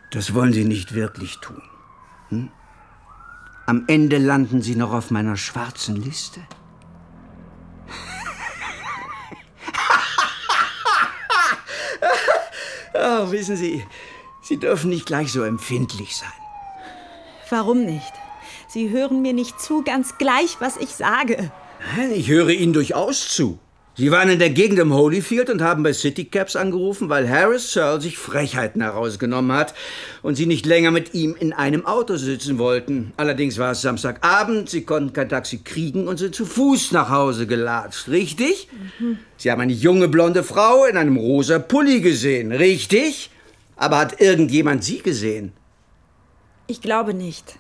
Das 0.10 0.34
wollen 0.34 0.52
Sie 0.52 0.66
nicht 0.66 0.96
wirklich 0.96 1.38
tun. 1.42 1.62
Hm? 2.30 2.50
Am 3.66 3.86
Ende 3.88 4.18
landen 4.18 4.62
Sie 4.62 4.76
noch 4.76 4.92
auf 4.92 5.10
meiner 5.10 5.38
schwarzen 5.38 5.96
Liste. 5.96 6.42
oh, 12.94 13.32
wissen 13.32 13.56
Sie, 13.56 13.86
Sie 14.42 14.58
dürfen 14.58 14.90
nicht 14.90 15.06
gleich 15.06 15.32
so 15.32 15.44
empfindlich 15.44 16.18
sein. 16.18 16.28
Warum 17.50 17.86
nicht? 17.86 18.12
Sie 18.68 18.90
hören 18.90 19.22
mir 19.22 19.32
nicht 19.34 19.62
zu, 19.62 19.82
ganz 19.84 20.18
gleich, 20.18 20.58
was 20.60 20.76
ich 20.78 20.90
sage. 20.90 21.52
Nein, 21.96 22.12
Ich 22.12 22.28
höre 22.28 22.50
Ihnen 22.50 22.74
durchaus 22.74 23.30
zu. 23.30 23.60
Sie 23.96 24.10
waren 24.10 24.30
in 24.30 24.40
der 24.40 24.50
Gegend 24.50 24.80
um 24.80 24.92
Holyfield 24.92 25.52
und 25.52 25.62
haben 25.62 25.84
bei 25.84 25.94
City 25.94 26.26
Cabs 26.26 26.56
angerufen, 26.56 27.10
weil 27.10 27.30
Harris 27.30 27.74
Searle 27.74 28.02
sich 28.02 28.18
Frechheiten 28.18 28.82
herausgenommen 28.82 29.56
hat 29.56 29.76
und 30.24 30.34
Sie 30.34 30.48
nicht 30.48 30.66
länger 30.66 30.90
mit 30.90 31.14
ihm 31.14 31.36
in 31.40 31.54
einem 31.54 31.86
Auto 31.86 32.16
sitzen 32.16 32.58
wollten. 32.58 33.14
Allerdings 33.18 33.60
war 33.60 33.74
es 33.74 33.82
Samstagabend, 33.82 34.68
Sie 34.68 34.82
konnten 34.84 35.14
kein 35.14 35.30
Taxi 35.30 35.60
kriegen 35.60 36.08
und 36.08 36.18
sind 36.18 36.34
zu 36.34 36.48
Fuß 36.48 36.92
nach 36.92 37.10
Hause 37.12 37.46
gelatscht, 37.46 38.08
richtig? 38.08 38.68
Sie 39.38 39.52
haben 39.52 39.62
eine 39.62 39.74
junge 39.74 40.08
blonde 40.08 40.42
Frau 40.42 40.86
in 40.86 40.98
einem 40.98 41.18
rosa 41.18 41.60
Pulli 41.60 42.02
gesehen, 42.02 42.52
richtig? 42.52 43.30
Aber 43.76 44.00
hat 44.00 44.20
irgendjemand 44.20 44.84
Sie 44.84 45.04
gesehen? 45.04 45.54
Ich 46.66 46.82
glaube 46.82 47.14
nicht. 47.14 47.60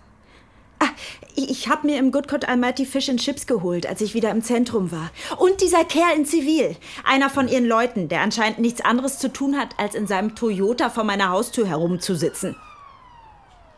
Ah, 0.83 0.89
ich 1.35 1.69
habe 1.69 1.87
mir 1.87 1.97
im 1.97 2.11
Good 2.11 2.27
Cod 2.27 2.47
Almighty 2.47 2.85
Fish 2.85 3.09
and 3.09 3.19
Chips 3.19 3.47
geholt, 3.47 3.87
als 3.87 4.01
ich 4.01 4.13
wieder 4.13 4.31
im 4.31 4.41
Zentrum 4.41 4.91
war. 4.91 5.11
Und 5.37 5.61
dieser 5.61 5.85
Kerl 5.85 6.15
in 6.15 6.25
Zivil. 6.25 6.75
Einer 7.05 7.29
von 7.29 7.47
ihren 7.47 7.65
Leuten, 7.65 8.09
der 8.09 8.21
anscheinend 8.21 8.59
nichts 8.59 8.81
anderes 8.81 9.19
zu 9.19 9.31
tun 9.31 9.57
hat, 9.57 9.79
als 9.79 9.95
in 9.95 10.07
seinem 10.07 10.35
Toyota 10.35 10.89
vor 10.89 11.03
meiner 11.03 11.29
Haustür 11.29 11.67
herumzusitzen. 11.67 12.55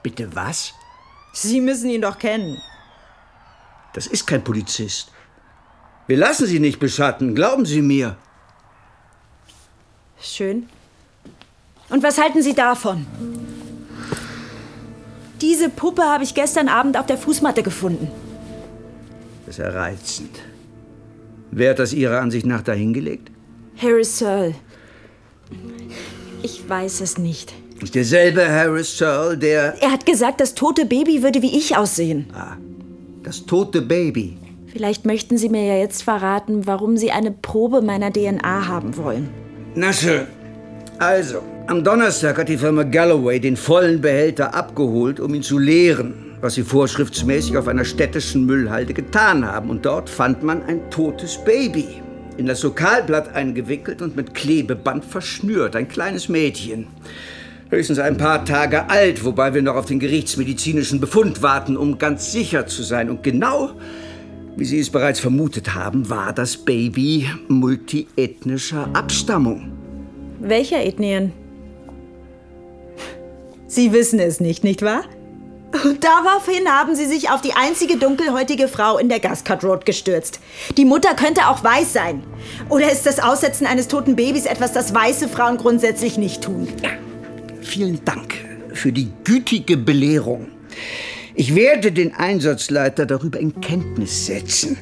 Bitte 0.02 0.36
was? 0.36 0.74
Sie 1.34 1.62
müssen 1.62 1.90
ihn 1.90 2.02
doch 2.02 2.18
kennen. 2.18 2.62
Das 3.94 4.08
ist 4.08 4.26
kein 4.26 4.44
Polizist. 4.44 5.12
Wir 6.08 6.18
lassen 6.18 6.48
Sie 6.48 6.60
nicht 6.60 6.80
beschatten, 6.80 7.36
glauben 7.36 7.66
Sie 7.66 7.82
mir. 7.82 8.18
Schön. 10.20 10.70
Und 11.90 12.04
was 12.04 12.18
halten 12.18 12.42
Sie 12.42 12.54
davon? 12.54 13.06
Diese 15.42 15.70
Puppe 15.70 16.04
habe 16.04 16.24
ich 16.24 16.34
gestern 16.34 16.70
Abend 16.70 16.98
auf 16.98 17.06
der 17.06 17.18
Fußmatte 17.18 17.64
gefunden. 17.64 18.08
Das 19.46 19.58
ist 19.58 19.64
ja 19.64 19.70
reizend. 19.70 20.40
Wer 21.52 21.72
hat 21.72 21.80
das 21.80 21.94
Ihrer 21.94 22.20
Ansicht 22.22 22.46
nach 22.46 22.62
dahingelegt? 22.62 23.32
Harris 23.78 24.18
Searle. 24.18 24.56
Ich 26.42 26.68
weiß 26.68 27.02
es 27.02 27.18
nicht. 27.18 27.54
Ist 27.82 27.96
derselbe 27.96 28.50
Harris 28.50 28.98
Searle, 28.98 29.38
der... 29.38 29.76
Er 29.82 29.92
hat 29.92 30.06
gesagt, 30.06 30.40
das 30.40 30.56
tote 30.56 30.86
Baby 30.86 31.22
würde 31.22 31.42
wie 31.42 31.58
ich 31.58 31.76
aussehen. 31.76 32.28
Das 33.24 33.46
tote 33.46 33.82
Baby. 33.82 34.38
Vielleicht 34.68 35.06
möchten 35.06 35.38
Sie 35.38 35.50
mir 35.50 35.66
ja 35.66 35.78
jetzt 35.78 36.04
verraten, 36.04 36.68
warum 36.68 36.98
Sie 36.98 37.12
eine 37.12 37.32
Probe 37.32 37.82
meiner 37.82 38.12
DNA 38.12 38.68
haben 38.68 38.98
wollen. 38.98 39.30
Na 39.74 39.94
schön. 39.94 40.28
Also, 41.00 41.42
am 41.68 41.84
Donnerstag 41.84 42.38
hat 42.38 42.50
die 42.50 42.58
Firma 42.58 42.84
Galloway 42.84 43.40
den 43.40 43.58
vollen 43.58 44.00
Behälter 44.02 44.54
abgeholt, 44.54 45.20
um 45.20 45.34
ihn 45.34 45.42
zu 45.42 45.58
leeren, 45.58 46.14
was 46.42 46.56
sie 46.56 46.64
vorschriftsmäßig 46.64 47.58
auf 47.58 47.68
einer 47.68 47.86
städtischen 47.86 48.46
Müllhalde 48.46 48.94
getan 48.94 49.46
haben. 49.46 49.70
Und 49.70 49.86
dort 49.86 50.10
fand 50.10 50.44
man 50.44 50.64
ein 50.64 50.90
totes 50.92 51.38
Baby. 51.44 52.02
In 52.38 52.46
das 52.46 52.62
Lokalblatt 52.64 53.34
eingewickelt 53.34 54.02
und 54.02 54.16
mit 54.16 54.34
Klebeband 54.34 55.06
verschnürt. 55.06 55.76
Ein 55.76 55.88
kleines 55.88 56.30
Mädchen. 56.30 56.88
Höchstens 57.70 57.98
ein 57.98 58.18
paar 58.18 58.46
Tage 58.46 58.90
alt, 58.90 59.26
wobei 59.26 59.54
wir 59.54 59.62
noch 59.62 59.76
auf 59.76 59.86
den 59.86 60.00
gerichtsmedizinischen 60.00 61.00
Befund 61.00 61.42
warten, 61.42 61.78
um 61.78 61.98
ganz 61.98 62.32
sicher 62.32 62.68
zu 62.68 62.84
sein. 62.84 63.10
Und 63.10 63.24
genau 63.24 63.72
wie 64.58 64.66
Sie 64.66 64.80
es 64.80 64.90
bereits 64.90 65.20
vermutet 65.20 65.74
haben, 65.74 66.10
war 66.10 66.32
das 66.32 66.58
Baby 66.58 67.28
multiethnischer 67.48 68.88
Abstammung. 68.94 69.72
Welcher 70.40 70.86
Ethnien? 70.86 71.34
Sie 73.76 73.92
wissen 73.92 74.20
es 74.20 74.40
nicht, 74.40 74.64
nicht 74.64 74.82
wahr? 74.82 75.04
Und 75.84 76.06
daraufhin 76.06 76.70
haben 76.70 76.96
Sie 76.96 77.06
sich 77.06 77.30
auf 77.30 77.42
die 77.42 77.52
einzige 77.52 77.98
dunkelhäutige 77.98 78.70
Frau 78.70 78.98
in 78.98 79.10
der 79.10 79.20
Gascut 79.20 79.66
Road 79.66 79.86
gestürzt. 79.86 80.40
Die 80.78 80.86
Mutter 80.86 81.14
könnte 81.14 81.50
auch 81.50 81.62
weiß 81.62 81.92
sein. 81.92 82.24
Oder 82.70 82.90
ist 82.90 83.06
das 83.06 83.20
Aussetzen 83.20 83.68
eines 83.68 83.90
toten 83.90 84.16
Babys 84.16 84.46
etwas, 84.46 84.72
das 84.72 84.96
weiße 84.96 85.28
Frauen 85.28 85.58
grundsätzlich 85.58 86.18
nicht 86.18 86.42
tun? 86.42 86.70
Vielen 87.62 88.04
Dank 88.06 88.36
für 88.74 88.94
die 88.94 89.12
gütige 89.26 89.76
Belehrung. 89.76 90.48
Ich 91.34 91.54
werde 91.54 91.92
den 91.92 92.16
Einsatzleiter 92.16 93.06
darüber 93.06 93.40
in 93.40 93.60
Kenntnis 93.60 94.26
setzen. 94.26 94.78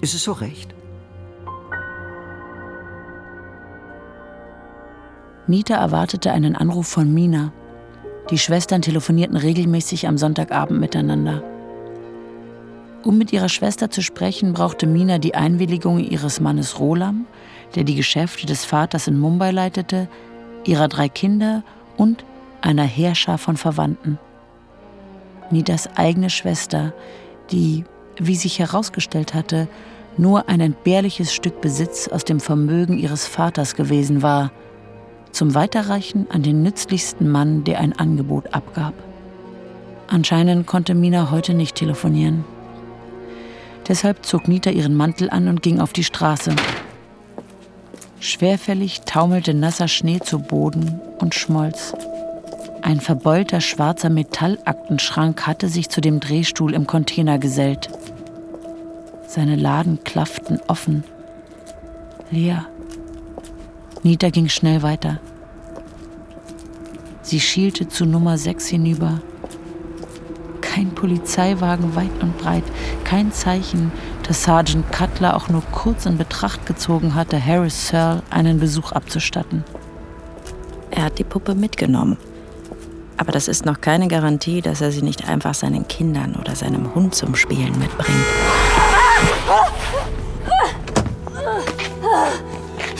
Ist 0.00 0.14
es 0.14 0.24
so 0.24 0.32
recht? 0.32 0.74
Nita 5.46 5.74
erwartete 5.74 6.32
einen 6.32 6.56
Anruf 6.56 6.86
von 6.86 7.12
Mina. 7.12 7.52
Die 8.30 8.38
Schwestern 8.38 8.80
telefonierten 8.80 9.36
regelmäßig 9.36 10.08
am 10.08 10.16
Sonntagabend 10.16 10.80
miteinander. 10.80 11.42
Um 13.02 13.18
mit 13.18 13.34
ihrer 13.34 13.50
Schwester 13.50 13.90
zu 13.90 14.00
sprechen, 14.00 14.54
brauchte 14.54 14.86
Mina 14.86 15.18
die 15.18 15.34
Einwilligung 15.34 15.98
ihres 15.98 16.40
Mannes 16.40 16.78
Rolam, 16.78 17.26
der 17.74 17.84
die 17.84 17.94
Geschäfte 17.94 18.46
des 18.46 18.64
Vaters 18.64 19.08
in 19.08 19.18
Mumbai 19.18 19.50
leitete, 19.50 20.08
ihrer 20.64 20.88
drei 20.88 21.10
Kinder 21.10 21.62
und 21.98 22.24
einer 22.62 22.84
Heerschar 22.84 23.36
von 23.36 23.58
Verwandten. 23.58 24.18
Nitas 25.50 25.86
eigene 25.96 26.30
Schwester, 26.30 26.94
die, 27.50 27.84
wie 28.16 28.36
sich 28.36 28.58
herausgestellt 28.58 29.34
hatte, 29.34 29.68
nur 30.16 30.48
ein 30.48 30.60
entbehrliches 30.60 31.34
Stück 31.34 31.60
Besitz 31.60 32.08
aus 32.08 32.24
dem 32.24 32.40
Vermögen 32.40 32.96
ihres 32.96 33.26
Vaters 33.26 33.74
gewesen 33.74 34.22
war, 34.22 34.50
zum 35.34 35.54
Weiterreichen 35.54 36.26
an 36.30 36.42
den 36.42 36.62
nützlichsten 36.62 37.30
Mann, 37.30 37.64
der 37.64 37.80
ein 37.80 37.92
Angebot 37.92 38.54
abgab. 38.54 38.94
Anscheinend 40.06 40.66
konnte 40.66 40.94
Mina 40.94 41.30
heute 41.30 41.54
nicht 41.54 41.76
telefonieren. 41.76 42.44
Deshalb 43.88 44.24
zog 44.24 44.48
Nita 44.48 44.70
ihren 44.70 44.94
Mantel 44.94 45.30
an 45.30 45.48
und 45.48 45.62
ging 45.62 45.80
auf 45.80 45.92
die 45.92 46.04
Straße. 46.04 46.54
Schwerfällig 48.20 49.02
taumelte 49.02 49.52
nasser 49.52 49.88
Schnee 49.88 50.20
zu 50.20 50.38
Boden 50.38 51.00
und 51.18 51.34
schmolz. 51.34 51.94
Ein 52.80 53.00
verbeulter 53.00 53.60
schwarzer 53.60 54.10
Metallaktenschrank 54.10 55.46
hatte 55.46 55.68
sich 55.68 55.88
zu 55.90 56.00
dem 56.00 56.20
Drehstuhl 56.20 56.74
im 56.74 56.86
Container 56.86 57.38
gesellt. 57.38 57.90
Seine 59.26 59.56
Laden 59.56 60.04
klafften 60.04 60.60
offen. 60.68 61.04
Leer. 62.30 62.66
Nita 64.04 64.28
ging 64.28 64.50
schnell 64.50 64.82
weiter. 64.82 65.18
Sie 67.22 67.40
schielte 67.40 67.88
zu 67.88 68.04
Nummer 68.04 68.36
6 68.36 68.66
hinüber. 68.66 69.22
Kein 70.60 70.90
Polizeiwagen 70.90 71.96
weit 71.96 72.22
und 72.22 72.36
breit, 72.36 72.64
kein 73.04 73.32
Zeichen, 73.32 73.92
dass 74.22 74.44
Sergeant 74.44 74.92
Cutler 74.92 75.34
auch 75.34 75.48
nur 75.48 75.62
kurz 75.72 76.04
in 76.04 76.18
Betracht 76.18 76.66
gezogen 76.66 77.14
hatte, 77.14 77.42
Harris 77.42 77.88
Searle 77.88 78.22
einen 78.28 78.60
Besuch 78.60 78.92
abzustatten. 78.92 79.64
Er 80.90 81.04
hat 81.04 81.18
die 81.18 81.24
Puppe 81.24 81.54
mitgenommen. 81.54 82.18
Aber 83.16 83.32
das 83.32 83.48
ist 83.48 83.64
noch 83.64 83.80
keine 83.80 84.08
Garantie, 84.08 84.60
dass 84.60 84.82
er 84.82 84.92
sie 84.92 85.00
nicht 85.00 85.26
einfach 85.26 85.54
seinen 85.54 85.88
Kindern 85.88 86.36
oder 86.36 86.54
seinem 86.54 86.94
Hund 86.94 87.14
zum 87.14 87.34
Spielen 87.34 87.78
mitbringt. 87.78 88.26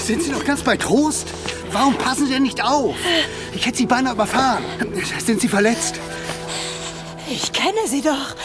Sind 0.04 0.22
Sie 0.22 0.32
noch 0.32 0.44
ganz 0.44 0.60
bei 0.60 0.76
Trost? 0.76 1.28
Warum 1.72 1.94
passen 1.96 2.26
Sie 2.26 2.34
denn 2.34 2.42
nicht 2.42 2.62
auf? 2.62 2.94
Ich 3.54 3.64
hätte 3.64 3.78
Sie 3.78 3.86
beinahe 3.86 4.12
überfahren. 4.12 4.62
Sind 5.24 5.40
Sie 5.40 5.48
verletzt? 5.48 5.94
Ich 7.26 7.50
kenne 7.54 7.86
Sie 7.86 8.02
doch. 8.02 8.36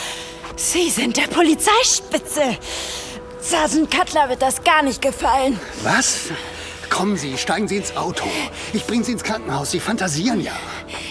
Sie 0.55 0.89
sind 0.89 1.17
der 1.17 1.27
Polizeispitze. 1.27 2.57
Sergeant 3.41 3.91
Cutler 3.91 4.29
wird 4.29 4.41
das 4.41 4.63
gar 4.63 4.83
nicht 4.83 5.01
gefallen. 5.01 5.59
Was? 5.83 6.29
Kommen 6.89 7.17
Sie, 7.17 7.37
steigen 7.37 7.67
Sie 7.67 7.75
ins 7.75 7.95
Auto. 7.97 8.23
Ich 8.71 8.85
bringe 8.85 9.03
Sie 9.03 9.11
ins 9.11 9.23
Krankenhaus. 9.23 9.71
Sie 9.71 9.81
fantasieren 9.81 10.41
ja. 10.41 10.53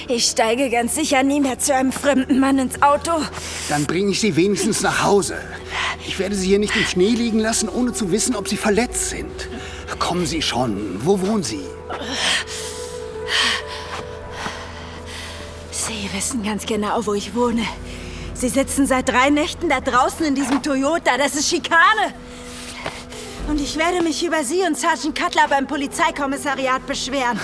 Ich 0.09 0.25
steige 0.25 0.71
ganz 0.71 0.95
sicher 0.95 1.23
nie 1.25 1.41
mehr 1.41 1.59
zu 1.59 1.75
einem 1.75 1.93
fremden 1.93 2.41
Mann 2.41 2.59
ins 2.59 2.81
Auto. 2.81 3.13
Dann 3.69 3.85
bringe 3.85 4.13
ich 4.13 4.21
Sie 4.21 4.35
wenigstens 4.35 4.81
nach 4.81 5.03
Hause. 5.03 5.37
Ich 6.07 6.19
werde 6.19 6.35
Sie 6.35 6.49
hier 6.49 6.59
nicht 6.59 6.75
im 6.75 6.85
Schnee 6.87 7.11
liegen 7.11 7.39
lassen, 7.39 7.69
ohne 7.69 7.93
zu 7.93 8.11
wissen, 8.11 8.35
ob 8.35 8.49
Sie 8.49 8.57
verletzt 8.57 9.11
sind. 9.11 9.49
Kommen 9.99 10.27
Sie 10.27 10.43
schon. 10.43 11.01
Wo 11.05 11.21
wohnen 11.21 11.43
Sie? 11.43 11.65
Sie 15.71 16.11
wissen 16.13 16.43
ganz 16.43 16.67
genau, 16.67 17.05
wo 17.07 17.15
ich 17.15 17.35
wohne. 17.35 17.63
Sie 18.35 18.49
sitzen 18.49 18.87
seit 18.87 19.09
drei 19.09 19.31
Nächten 19.31 19.69
da 19.69 19.81
draußen 19.81 20.25
in 20.25 20.35
diesem 20.35 20.63
Toyota. 20.63 21.17
Das 21.17 21.35
ist 21.35 21.49
Schikane. 21.49 22.15
Und 23.49 23.61
ich 23.61 23.77
werde 23.77 24.03
mich 24.03 24.25
über 24.25 24.45
Sie 24.45 24.63
und 24.63 24.77
Sergeant 24.77 25.19
Cutler 25.19 25.49
beim 25.49 25.67
Polizeikommissariat 25.67 26.87
beschweren. 26.87 27.41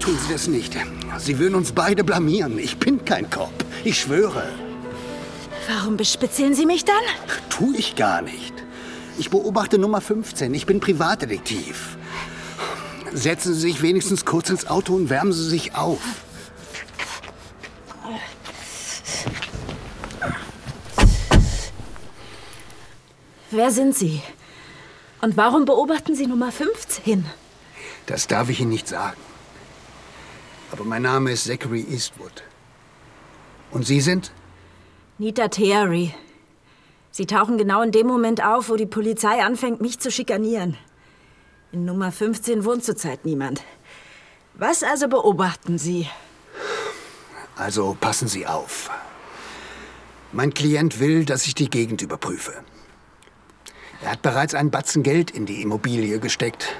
Tun 0.00 0.18
Sie 0.26 0.32
das 0.32 0.48
nicht. 0.48 0.74
Sie 1.18 1.38
würden 1.38 1.54
uns 1.54 1.72
beide 1.72 2.04
blamieren. 2.04 2.58
Ich 2.58 2.78
bin 2.78 3.04
kein 3.04 3.28
Cop. 3.30 3.52
Ich 3.84 4.00
schwöre. 4.00 4.48
Warum 5.68 5.96
bespitzeln 5.96 6.54
Sie 6.54 6.66
mich 6.66 6.84
dann? 6.84 6.96
Tu 7.50 7.74
ich 7.76 7.96
gar 7.96 8.22
nicht. 8.22 8.65
Ich 9.18 9.30
beobachte 9.30 9.78
Nummer 9.78 10.00
15. 10.00 10.52
Ich 10.54 10.66
bin 10.66 10.80
Privatdetektiv. 10.80 11.96
Setzen 13.12 13.54
Sie 13.54 13.60
sich 13.60 13.82
wenigstens 13.82 14.24
kurz 14.24 14.50
ins 14.50 14.66
Auto 14.66 14.94
und 14.94 15.08
wärmen 15.08 15.32
Sie 15.32 15.48
sich 15.48 15.74
auf. 15.74 16.00
Wer 23.50 23.70
sind 23.70 23.94
Sie? 23.94 24.20
Und 25.22 25.36
warum 25.36 25.64
beobachten 25.64 26.14
Sie 26.14 26.26
Nummer 26.26 26.52
15? 26.52 27.24
Das 28.04 28.26
darf 28.26 28.50
ich 28.50 28.60
Ihnen 28.60 28.70
nicht 28.70 28.86
sagen. 28.86 29.16
Aber 30.72 30.84
mein 30.84 31.02
Name 31.02 31.30
ist 31.30 31.44
Zachary 31.44 31.86
Eastwood. 31.88 32.42
Und 33.70 33.86
Sie 33.86 34.00
sind? 34.00 34.30
Nita 35.18 35.48
Theory. 35.48 36.14
Sie 37.16 37.24
tauchen 37.24 37.56
genau 37.56 37.80
in 37.80 37.92
dem 37.92 38.06
Moment 38.06 38.44
auf, 38.44 38.68
wo 38.68 38.76
die 38.76 38.84
Polizei 38.84 39.42
anfängt, 39.42 39.80
mich 39.80 39.98
zu 39.98 40.10
schikanieren. 40.10 40.76
In 41.72 41.86
Nummer 41.86 42.12
15 42.12 42.62
wohnt 42.62 42.84
zurzeit 42.84 43.24
niemand. 43.24 43.62
Was 44.52 44.82
also 44.82 45.08
beobachten 45.08 45.78
Sie? 45.78 46.10
Also 47.56 47.96
passen 47.98 48.28
Sie 48.28 48.46
auf. 48.46 48.90
Mein 50.30 50.52
Klient 50.52 51.00
will, 51.00 51.24
dass 51.24 51.46
ich 51.46 51.54
die 51.54 51.70
Gegend 51.70 52.02
überprüfe. 52.02 52.52
Er 54.02 54.10
hat 54.10 54.20
bereits 54.20 54.54
einen 54.54 54.70
Batzen 54.70 55.02
Geld 55.02 55.30
in 55.30 55.46
die 55.46 55.62
Immobilie 55.62 56.18
gesteckt 56.18 56.76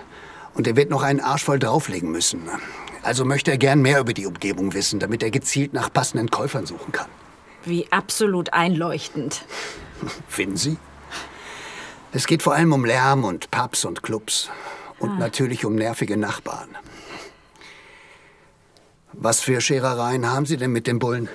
und 0.53 0.67
er 0.67 0.77
wird 0.77 0.91
noch 0.91 1.03
einen 1.03 1.21
Arsch 1.21 1.45
voll 1.45 1.59
drauflegen 1.59 2.11
müssen. 2.11 2.43
Also 3.03 3.25
möchte 3.25 3.53
er 3.53 3.57
gern 3.57 3.81
mehr 3.81 4.01
über 4.01 4.13
die 4.13 4.27
Umgebung 4.27 4.75
wissen, 4.75 5.01
damit 5.01 5.23
er 5.23 5.31
gezielt 5.31 5.73
nach 5.73 5.91
passenden 5.91 6.29
Käufern 6.31 6.67
suchen 6.67 6.93
kann. 6.93 7.09
Wie 7.65 7.91
absolut 7.91 8.53
einleuchtend. 8.53 9.43
Finden 10.29 10.57
Sie? 10.57 10.77
Es 12.13 12.27
geht 12.27 12.43
vor 12.43 12.55
allem 12.55 12.73
um 12.73 12.85
Lärm 12.85 13.25
und 13.25 13.51
Pubs 13.51 13.85
und 13.85 14.03
Clubs. 14.03 14.49
Und 14.99 15.11
Ah. 15.11 15.19
natürlich 15.19 15.65
um 15.67 15.75
nervige 15.75 16.17
Nachbarn. 16.17 16.69
Was 19.13 19.41
für 19.41 19.61
Scherereien 19.61 20.31
haben 20.31 20.47
Sie 20.47 20.57
denn 20.57 20.73
mit 20.73 20.87
dem 20.87 20.99
Bullen? 20.99 21.29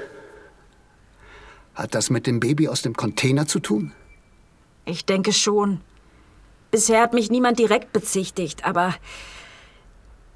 Hat 1.76 1.94
das 1.96 2.10
mit 2.10 2.28
dem 2.28 2.40
Baby 2.40 2.68
aus 2.68 2.82
dem 2.82 2.96
Container 2.96 3.48
zu 3.48 3.60
tun? 3.60 3.92
Ich 4.86 5.06
denke 5.06 5.32
schon. 5.34 5.82
Bisher 6.72 7.02
hat 7.02 7.14
mich 7.14 7.30
niemand 7.30 7.60
direkt 7.60 7.92
bezichtigt, 7.94 8.66
aber 8.66 8.96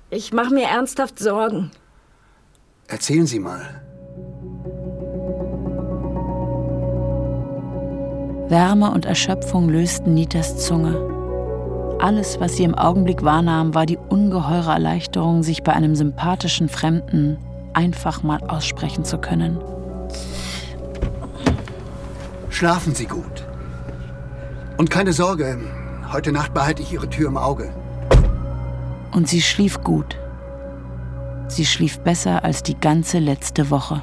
ich 0.09 0.33
mache 0.33 0.53
mir 0.53 0.65
ernsthaft 0.67 1.17
Sorgen. 1.19 1.71
Erzählen 2.87 3.25
Sie 3.25 3.39
mal. 3.39 3.81
Wärme 8.49 8.91
und 8.91 9.05
Erschöpfung 9.05 9.69
lösten 9.69 10.13
Nitas 10.13 10.57
Zunge. 10.57 10.95
Alles, 11.99 12.39
was 12.39 12.55
sie 12.55 12.63
im 12.63 12.75
Augenblick 12.75 13.23
wahrnahm, 13.23 13.73
war 13.73 13.85
die 13.85 13.97
ungeheure 13.97 14.71
Erleichterung, 14.71 15.41
sich 15.41 15.63
bei 15.63 15.73
einem 15.73 15.95
sympathischen 15.95 16.69
Fremden 16.69 17.37
einfach 17.73 18.21
mal 18.21 18.39
aussprechen 18.47 19.03
zu 19.03 19.17
können. 19.17 19.59
Schlafen 22.49 22.93
Sie 22.93 23.05
gut. 23.05 23.45
Und 24.77 24.89
keine 24.91 25.11
Sorge, 25.11 25.57
heute 26.11 26.31
Nacht 26.31 26.53
behalte 26.53 26.83
ich 26.83 26.93
Ihre 26.93 27.09
Tür 27.09 27.29
im 27.29 27.37
Auge. 27.37 27.73
Und 29.11 29.27
sie 29.27 29.41
schlief 29.41 29.81
gut. 29.81 30.17
Sie 31.47 31.65
schlief 31.65 31.99
besser 31.99 32.43
als 32.43 32.63
die 32.63 32.79
ganze 32.79 33.19
letzte 33.19 33.69
Woche. 33.69 34.01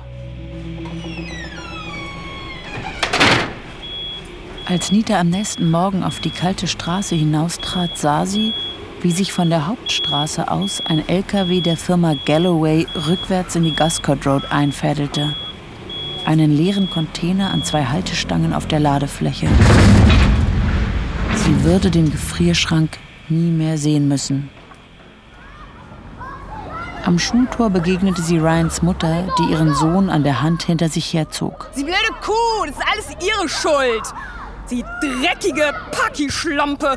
Als 4.64 4.92
Nita 4.92 5.18
am 5.18 5.28
nächsten 5.28 5.72
Morgen 5.72 6.04
auf 6.04 6.20
die 6.20 6.30
kalte 6.30 6.68
Straße 6.68 7.16
hinaustrat, 7.16 7.98
sah 7.98 8.26
sie, 8.26 8.52
wie 9.00 9.10
sich 9.10 9.32
von 9.32 9.50
der 9.50 9.66
Hauptstraße 9.66 10.48
aus 10.48 10.80
ein 10.86 11.06
LKW 11.08 11.60
der 11.60 11.76
Firma 11.76 12.14
Galloway 12.24 12.86
rückwärts 13.08 13.56
in 13.56 13.64
die 13.64 13.74
Guscott 13.74 14.24
Road 14.24 14.44
einfädelte. 14.52 15.34
Einen 16.24 16.56
leeren 16.56 16.88
Container 16.88 17.50
an 17.50 17.64
zwei 17.64 17.86
Haltestangen 17.86 18.54
auf 18.54 18.68
der 18.68 18.78
Ladefläche. 18.78 19.48
Sie 21.34 21.64
würde 21.64 21.90
den 21.90 22.12
Gefrierschrank 22.12 22.98
nie 23.28 23.50
mehr 23.50 23.78
sehen 23.78 24.06
müssen. 24.06 24.48
Am 27.04 27.18
Schultor 27.18 27.68
begegnete 27.68 28.22
sie 28.22 28.38
Ryans 28.38 28.80
Mutter, 28.80 29.26
die 29.40 29.50
ihren 29.50 29.74
Sohn 29.74 30.08
an 30.08 30.22
der 30.22 30.40
Hand 30.40 30.62
hinter 30.62 30.88
sich 30.88 31.12
herzog. 31.12 31.68
Sie 31.72 31.82
blöde 31.82 31.96
Kuh, 32.24 32.64
das 32.64 32.76
ist 32.76 32.84
alles 32.86 33.26
ihre 33.26 33.48
Schuld. 33.48 34.14
Sie 34.72 34.86
dreckige 35.02 35.74
Paki-Schlampe. 35.90 36.96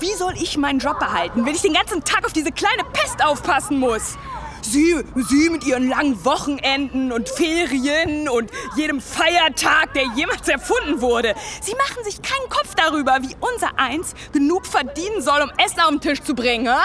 Wie 0.00 0.12
soll 0.14 0.34
ich 0.34 0.56
meinen 0.56 0.80
Job 0.80 0.98
behalten, 0.98 1.46
wenn 1.46 1.54
ich 1.54 1.62
den 1.62 1.74
ganzen 1.74 2.02
Tag 2.02 2.26
auf 2.26 2.32
diese 2.32 2.50
kleine 2.50 2.82
Pest 2.92 3.24
aufpassen 3.24 3.78
muss? 3.78 4.18
Sie, 4.62 5.00
Sie 5.14 5.48
mit 5.48 5.64
ihren 5.64 5.88
langen 5.88 6.24
Wochenenden 6.24 7.12
und 7.12 7.28
Ferien 7.28 8.28
und 8.28 8.50
jedem 8.74 9.00
Feiertag, 9.00 9.94
der 9.94 10.06
jemals 10.16 10.48
erfunden 10.48 11.00
wurde. 11.00 11.36
Sie 11.60 11.76
machen 11.76 12.02
sich 12.02 12.20
keinen 12.20 12.48
Kopf 12.48 12.74
darüber, 12.74 13.18
wie 13.20 13.36
unser 13.38 13.78
Eins 13.78 14.14
genug 14.32 14.66
verdienen 14.66 15.22
soll, 15.22 15.40
um 15.40 15.52
Essen 15.64 15.82
auf 15.82 15.90
den 15.90 16.00
Tisch 16.00 16.20
zu 16.20 16.34
bringen, 16.34 16.68
ha? 16.68 16.82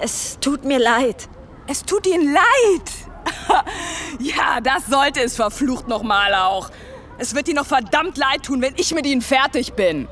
Es 0.00 0.38
tut 0.40 0.64
mir 0.64 0.80
leid. 0.80 1.28
Es 1.68 1.84
tut 1.84 2.04
Ihnen 2.04 2.34
leid. 2.34 2.90
ja, 4.18 4.60
das 4.60 4.86
sollte 4.86 5.20
es 5.20 5.36
verflucht 5.36 5.86
nochmal 5.86 6.34
auch. 6.34 6.68
Es 7.20 7.34
wird 7.34 7.48
Ihnen 7.48 7.56
noch 7.56 7.66
verdammt 7.66 8.16
leid 8.16 8.44
tun, 8.44 8.62
wenn 8.62 8.74
ich 8.76 8.94
mit 8.94 9.04
Ihnen 9.04 9.22
fertig 9.22 9.72
bin. 9.72 10.06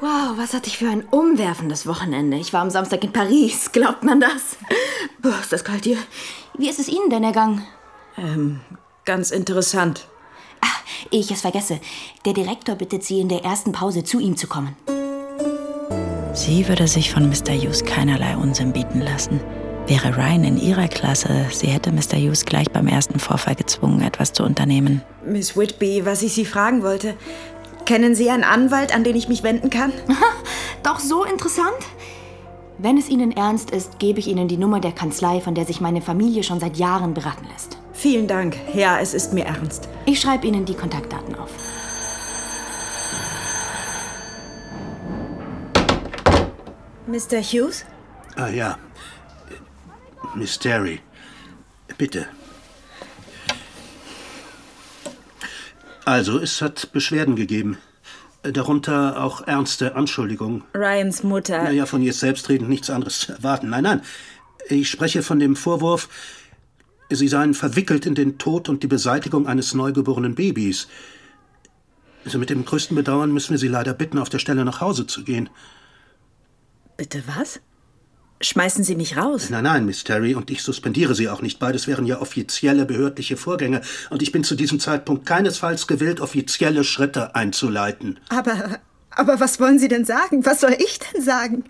Wow, 0.00 0.36
was 0.36 0.52
hatte 0.52 0.68
ich 0.68 0.76
für 0.76 0.88
ein 0.88 1.04
umwerfendes 1.10 1.86
Wochenende. 1.86 2.36
Ich 2.36 2.52
war 2.52 2.60
am 2.60 2.68
Samstag 2.68 3.02
in 3.02 3.12
Paris, 3.12 3.72
glaubt 3.72 4.04
man 4.04 4.20
das? 4.20 4.58
Boah, 5.22 5.38
ist 5.40 5.52
das 5.52 5.64
kalt 5.64 5.84
hier. 5.84 5.96
Wie 6.58 6.68
ist 6.68 6.78
es 6.78 6.88
Ihnen 6.88 7.08
denn 7.08 7.24
ergangen? 7.24 7.66
Ähm, 8.18 8.60
ganz 9.06 9.30
interessant. 9.30 10.06
Ich 11.10 11.30
es 11.30 11.40
vergesse. 11.40 11.80
Der 12.26 12.34
Direktor 12.34 12.74
bittet 12.74 13.04
Sie 13.04 13.20
in 13.20 13.28
der 13.28 13.42
ersten 13.42 13.72
Pause 13.72 14.04
zu 14.04 14.20
ihm 14.20 14.36
zu 14.36 14.46
kommen. 14.46 14.76
Sie 16.34 16.68
würde 16.68 16.88
sich 16.88 17.10
von 17.10 17.28
Mr. 17.28 17.54
Hughes 17.54 17.84
keinerlei 17.84 18.36
Unsinn 18.36 18.72
bieten 18.72 19.00
lassen. 19.00 19.40
Wäre 19.86 20.16
Ryan 20.16 20.44
in 20.44 20.56
ihrer 20.56 20.88
Klasse, 20.88 21.46
sie 21.52 21.66
hätte 21.66 21.92
Mr. 21.92 22.16
Hughes 22.16 22.46
gleich 22.46 22.70
beim 22.70 22.86
ersten 22.86 23.18
Vorfall 23.18 23.54
gezwungen, 23.54 24.00
etwas 24.00 24.32
zu 24.32 24.42
unternehmen. 24.42 25.02
Miss 25.26 25.58
Whitby, 25.58 26.06
was 26.06 26.22
ich 26.22 26.32
Sie 26.32 26.46
fragen 26.46 26.82
wollte. 26.82 27.14
Kennen 27.84 28.14
Sie 28.14 28.30
einen 28.30 28.44
Anwalt, 28.44 28.94
an 28.94 29.04
den 29.04 29.14
ich 29.14 29.28
mich 29.28 29.42
wenden 29.42 29.68
kann? 29.68 29.92
Doch 30.82 31.00
so 31.00 31.24
interessant? 31.24 31.76
Wenn 32.78 32.96
es 32.96 33.10
Ihnen 33.10 33.36
ernst 33.36 33.72
ist, 33.72 33.98
gebe 33.98 34.20
ich 34.20 34.26
Ihnen 34.26 34.48
die 34.48 34.56
Nummer 34.56 34.80
der 34.80 34.92
Kanzlei, 34.92 35.42
von 35.42 35.54
der 35.54 35.66
sich 35.66 35.82
meine 35.82 36.00
Familie 36.00 36.44
schon 36.44 36.60
seit 36.60 36.78
Jahren 36.78 37.12
beraten 37.12 37.46
lässt. 37.52 37.76
Vielen 37.92 38.26
Dank. 38.26 38.56
Ja, 38.72 38.98
es 39.00 39.12
ist 39.12 39.34
mir 39.34 39.44
ernst. 39.44 39.90
Ich 40.06 40.18
schreibe 40.18 40.46
Ihnen 40.46 40.64
die 40.64 40.74
Kontaktdaten 40.74 41.34
auf. 41.34 41.50
Mr. 47.06 47.42
Hughes? 47.42 47.84
Ah 48.34 48.48
ja. 48.48 48.78
Miss 50.34 50.58
Terry. 50.58 51.00
Bitte. 51.96 52.26
Also, 56.04 56.38
es 56.38 56.60
hat 56.60 56.92
Beschwerden 56.92 57.36
gegeben. 57.36 57.78
Darunter 58.42 59.22
auch 59.22 59.46
ernste 59.46 59.94
Anschuldigungen. 59.96 60.64
Ryans 60.74 61.22
Mutter. 61.22 61.62
Naja, 61.62 61.86
von 61.86 62.02
ihr 62.02 62.12
selbstredend 62.12 62.68
nichts 62.68 62.90
anderes 62.90 63.20
zu 63.20 63.32
erwarten. 63.32 63.70
Nein, 63.70 63.84
nein. 63.84 64.02
Ich 64.68 64.90
spreche 64.90 65.22
von 65.22 65.38
dem 65.38 65.56
Vorwurf, 65.56 66.08
Sie 67.10 67.28
seien 67.28 67.54
verwickelt 67.54 68.06
in 68.06 68.14
den 68.14 68.38
Tod 68.38 68.68
und 68.68 68.82
die 68.82 68.86
Beseitigung 68.86 69.46
eines 69.46 69.74
neugeborenen 69.74 70.34
Babys. 70.34 70.88
Also 72.24 72.38
mit 72.38 72.50
dem 72.50 72.64
größten 72.64 72.96
Bedauern 72.96 73.30
müssen 73.30 73.50
wir 73.50 73.58
Sie 73.58 73.68
leider 73.68 73.92
bitten, 73.92 74.18
auf 74.18 74.30
der 74.30 74.38
Stelle 74.38 74.64
nach 74.64 74.80
Hause 74.80 75.06
zu 75.06 75.22
gehen. 75.22 75.50
Bitte 76.96 77.22
was? 77.26 77.60
Schmeißen 78.40 78.84
Sie 78.84 78.96
mich 78.96 79.16
raus? 79.16 79.48
Nein, 79.50 79.64
nein, 79.64 79.86
Miss 79.86 80.04
Terry, 80.04 80.34
und 80.34 80.50
ich 80.50 80.62
suspendiere 80.62 81.14
Sie 81.14 81.28
auch 81.28 81.40
nicht. 81.40 81.58
Beides 81.58 81.86
wären 81.86 82.04
ja 82.04 82.20
offizielle 82.20 82.84
behördliche 82.84 83.36
Vorgänge. 83.36 83.80
Und 84.10 84.22
ich 84.22 84.32
bin 84.32 84.44
zu 84.44 84.54
diesem 84.54 84.80
Zeitpunkt 84.80 85.24
keinesfalls 85.24 85.86
gewillt, 85.86 86.20
offizielle 86.20 86.84
Schritte 86.84 87.34
einzuleiten. 87.34 88.18
Aber, 88.28 88.80
aber 89.10 89.40
was 89.40 89.60
wollen 89.60 89.78
Sie 89.78 89.88
denn 89.88 90.04
sagen? 90.04 90.44
Was 90.44 90.60
soll 90.60 90.76
ich 90.78 90.98
denn 90.98 91.22
sagen? 91.22 91.64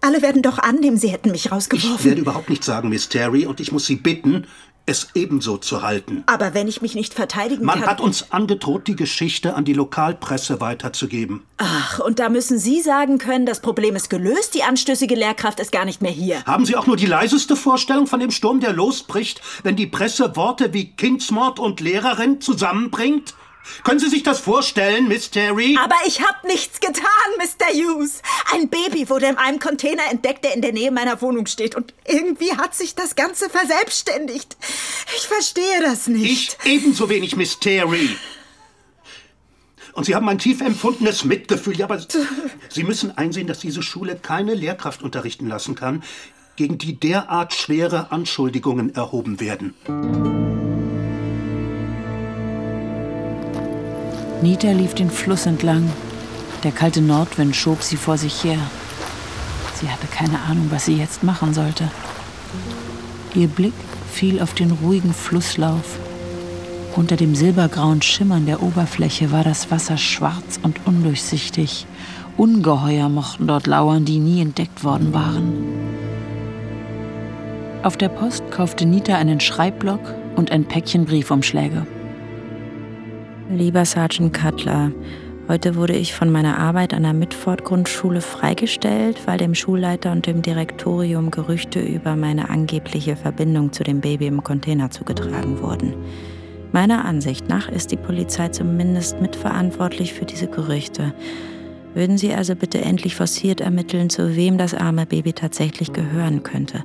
Alle 0.00 0.22
werden 0.22 0.42
doch 0.42 0.58
annehmen, 0.58 0.96
Sie 0.98 1.08
hätten 1.08 1.30
mich 1.30 1.46
Ich 1.46 1.52
rausgeworfen. 1.52 2.04
werde 2.04 2.20
überhaupt 2.20 2.48
nichts 2.48 2.66
sagen, 2.66 2.88
Miss 2.90 3.08
Terry, 3.08 3.46
und 3.46 3.60
ich 3.60 3.72
muss 3.72 3.86
Sie 3.86 3.96
bitten, 3.96 4.46
es 4.86 5.08
ebenso 5.14 5.56
zu 5.56 5.82
halten. 5.82 6.24
Aber 6.26 6.52
wenn 6.52 6.68
ich 6.68 6.82
mich 6.82 6.94
nicht 6.94 7.14
verteidigen 7.14 7.64
Man 7.64 7.80
kann. 7.80 7.88
hat 7.88 8.00
uns 8.00 8.32
angedroht, 8.32 8.86
die 8.86 8.96
Geschichte 8.96 9.54
an 9.54 9.64
die 9.64 9.72
Lokalpresse 9.72 10.60
weiterzugeben. 10.60 11.42
Ach, 11.56 12.00
und 12.00 12.18
da 12.18 12.28
müssen 12.28 12.58
Sie 12.58 12.82
sagen 12.82 13.18
können, 13.18 13.46
das 13.46 13.60
Problem 13.60 13.96
ist 13.96 14.10
gelöst, 14.10 14.54
die 14.54 14.62
anstößige 14.62 15.14
Lehrkraft 15.14 15.60
ist 15.60 15.72
gar 15.72 15.84
nicht 15.84 16.02
mehr 16.02 16.10
hier. 16.10 16.44
Haben 16.44 16.66
Sie 16.66 16.76
auch 16.76 16.86
nur 16.86 16.96
die 16.96 17.06
leiseste 17.06 17.56
Vorstellung 17.56 18.06
von 18.06 18.20
dem 18.20 18.30
Sturm, 18.30 18.60
der 18.60 18.72
losbricht, 18.72 19.40
wenn 19.62 19.76
die 19.76 19.86
Presse 19.86 20.36
Worte 20.36 20.74
wie 20.74 20.90
Kindsmord 20.92 21.58
und 21.58 21.80
Lehrerin 21.80 22.40
zusammenbringt? 22.40 23.34
Können 23.82 23.98
Sie 23.98 24.08
sich 24.08 24.22
das 24.22 24.40
vorstellen, 24.40 25.08
Miss 25.08 25.30
Terry? 25.30 25.78
Aber 25.82 25.96
ich 26.06 26.22
hab 26.22 26.44
nichts 26.44 26.80
getan, 26.80 27.04
Mr. 27.38 27.72
Hughes. 27.72 28.22
Ein 28.52 28.68
Baby 28.68 29.08
wurde 29.08 29.26
in 29.26 29.36
einem 29.36 29.58
Container 29.58 30.02
entdeckt, 30.10 30.44
der 30.44 30.54
in 30.54 30.62
der 30.62 30.72
Nähe 30.72 30.90
meiner 30.90 31.20
Wohnung 31.20 31.46
steht. 31.46 31.74
Und 31.74 31.94
irgendwie 32.06 32.56
hat 32.56 32.74
sich 32.74 32.94
das 32.94 33.16
Ganze 33.16 33.48
verselbstständigt. 33.48 34.56
Ich 35.16 35.26
verstehe 35.26 35.80
das 35.82 36.06
nicht. 36.06 36.56
Ich 36.64 36.72
ebenso 36.72 37.08
wenig, 37.08 37.36
Miss 37.36 37.58
Terry. 37.58 38.16
Und 39.94 40.04
Sie 40.04 40.14
haben 40.14 40.28
ein 40.28 40.38
tief 40.38 40.60
empfundenes 40.60 41.24
Mitgefühl. 41.24 41.76
Ja, 41.76 41.86
aber 41.86 42.04
Sie 42.68 42.82
müssen 42.82 43.16
einsehen, 43.16 43.46
dass 43.46 43.60
diese 43.60 43.82
Schule 43.82 44.16
keine 44.16 44.54
Lehrkraft 44.54 45.02
unterrichten 45.02 45.46
lassen 45.46 45.74
kann, 45.74 46.02
gegen 46.56 46.78
die 46.78 46.98
derart 46.98 47.54
schwere 47.54 48.12
Anschuldigungen 48.12 48.94
erhoben 48.94 49.40
werden. 49.40 50.73
Nita 54.44 54.72
lief 54.72 54.92
den 54.92 55.08
Fluss 55.08 55.46
entlang. 55.46 55.90
Der 56.64 56.70
kalte 56.70 57.00
Nordwind 57.00 57.56
schob 57.56 57.82
sie 57.82 57.96
vor 57.96 58.18
sich 58.18 58.44
her. 58.44 58.58
Sie 59.80 59.88
hatte 59.88 60.06
keine 60.06 60.38
Ahnung, 60.42 60.66
was 60.68 60.84
sie 60.84 60.98
jetzt 60.98 61.22
machen 61.22 61.54
sollte. 61.54 61.90
Ihr 63.34 63.48
Blick 63.48 63.72
fiel 64.12 64.42
auf 64.42 64.52
den 64.52 64.70
ruhigen 64.70 65.14
Flusslauf. 65.14 65.98
Unter 66.94 67.16
dem 67.16 67.34
silbergrauen 67.34 68.02
Schimmern 68.02 68.44
der 68.44 68.62
Oberfläche 68.62 69.32
war 69.32 69.44
das 69.44 69.70
Wasser 69.70 69.96
schwarz 69.96 70.60
und 70.62 70.78
undurchsichtig. 70.84 71.86
Ungeheuer 72.36 73.08
mochten 73.08 73.46
dort 73.46 73.66
lauern, 73.66 74.04
die 74.04 74.18
nie 74.18 74.42
entdeckt 74.42 74.84
worden 74.84 75.14
waren. 75.14 75.54
Auf 77.82 77.96
der 77.96 78.10
Post 78.10 78.50
kaufte 78.50 78.84
Nita 78.84 79.16
einen 79.16 79.40
Schreibblock 79.40 80.14
und 80.36 80.52
ein 80.52 80.66
Päckchen 80.66 81.06
Briefumschläge. 81.06 81.86
Lieber 83.50 83.84
Sergeant 83.84 84.32
Cutler, 84.32 84.90
heute 85.48 85.76
wurde 85.76 85.94
ich 85.94 86.14
von 86.14 86.32
meiner 86.32 86.58
Arbeit 86.58 86.94
an 86.94 87.02
der 87.02 87.12
Mitford-Grundschule 87.12 88.22
freigestellt, 88.22 89.20
weil 89.26 89.36
dem 89.36 89.54
Schulleiter 89.54 90.12
und 90.12 90.26
dem 90.26 90.40
Direktorium 90.40 91.30
Gerüchte 91.30 91.78
über 91.80 92.16
meine 92.16 92.48
angebliche 92.48 93.16
Verbindung 93.16 93.70
zu 93.70 93.84
dem 93.84 94.00
Baby 94.00 94.28
im 94.28 94.42
Container 94.42 94.90
zugetragen 94.90 95.60
wurden. 95.60 95.94
Meiner 96.72 97.04
Ansicht 97.04 97.46
nach 97.50 97.68
ist 97.68 97.92
die 97.92 97.98
Polizei 97.98 98.48
zumindest 98.48 99.20
mitverantwortlich 99.20 100.14
für 100.14 100.24
diese 100.24 100.46
Gerüchte. 100.46 101.12
Würden 101.92 102.16
Sie 102.16 102.32
also 102.32 102.56
bitte 102.56 102.80
endlich 102.80 103.14
forciert 103.14 103.60
ermitteln, 103.60 104.08
zu 104.08 104.34
wem 104.36 104.56
das 104.56 104.72
arme 104.72 105.04
Baby 105.04 105.34
tatsächlich 105.34 105.92
gehören 105.92 106.42
könnte. 106.44 106.82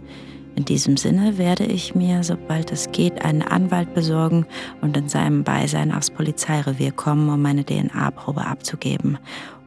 In 0.60 0.66
diesem 0.66 0.98
Sinne 0.98 1.38
werde 1.38 1.64
ich 1.64 1.96
mir, 1.96 2.22
sobald 2.22 2.74
es 2.74 2.92
geht, 2.92 3.24
einen 3.24 3.42
Anwalt 3.42 3.94
besorgen 3.94 4.46
und 4.82 4.98
in 4.98 5.08
seinem 5.08 5.46
Beisein 5.46 5.94
aufs 5.94 6.12
Polizeirevier 6.12 6.92
kommen, 6.92 7.30
um 7.30 7.42
meine 7.42 7.64
DNA-Probe 7.64 8.46
abzugeben. 8.46 9.18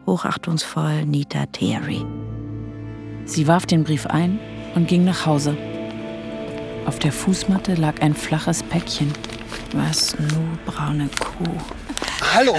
Hochachtungsvoll 0.04 1.06
Nita 1.06 1.46
Theory. 1.46 2.04
Sie 3.24 3.48
warf 3.48 3.64
den 3.64 3.84
Brief 3.84 4.04
ein 4.06 4.38
und 4.74 4.86
ging 4.86 5.06
nach 5.06 5.24
Hause. 5.24 5.56
Auf 6.84 6.98
der 6.98 7.12
Fußmatte 7.12 7.72
lag 7.72 8.02
ein 8.02 8.14
flaches 8.14 8.62
Päckchen. 8.62 9.14
Was 9.72 10.14
nur 10.18 10.58
braune 10.66 11.08
Kuh. 11.18 11.56
Hallo. 12.34 12.54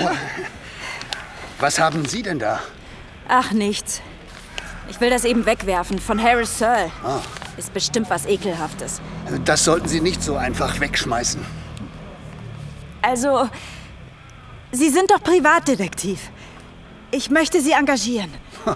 Was 1.60 1.80
haben 1.80 2.04
Sie 2.06 2.24
denn 2.24 2.40
da? 2.40 2.62
Ach, 3.28 3.52
nichts. 3.52 4.02
Ich 4.90 5.00
will 5.00 5.12
das 5.12 5.24
eben 5.24 5.46
wegwerfen 5.46 6.00
von 6.00 6.20
Harris 6.20 6.58
Searle. 6.58 6.92
Ah. 7.04 7.22
Ist 7.58 7.74
bestimmt 7.74 8.10
was 8.10 8.26
Ekelhaftes. 8.26 9.00
Das 9.46 9.64
sollten 9.64 9.88
Sie 9.88 10.02
nicht 10.02 10.24
so 10.24 10.36
einfach 10.36 10.80
wegschmeißen. 10.80 11.46
Also, 13.02 13.50
Sie 14.72 14.90
sind 14.90 15.12
doch 15.12 15.22
Privatdetektiv. 15.22 16.20
Ich 17.12 17.30
möchte 17.30 17.62
Sie 17.62 17.74
engagieren. 17.74 18.32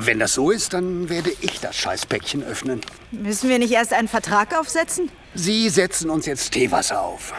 Wenn 0.00 0.18
das 0.18 0.34
so 0.34 0.50
ist, 0.50 0.72
dann 0.72 1.08
werde 1.08 1.30
ich 1.40 1.60
das 1.60 1.76
Scheißpäckchen 1.76 2.42
öffnen. 2.42 2.80
Müssen 3.12 3.48
wir 3.48 3.58
nicht 3.58 3.72
erst 3.72 3.92
einen 3.92 4.08
Vertrag 4.08 4.58
aufsetzen? 4.58 5.10
Sie 5.34 5.68
setzen 5.68 6.10
uns 6.10 6.26
jetzt 6.26 6.50
Teewasser 6.52 7.00
auf. 7.00 7.32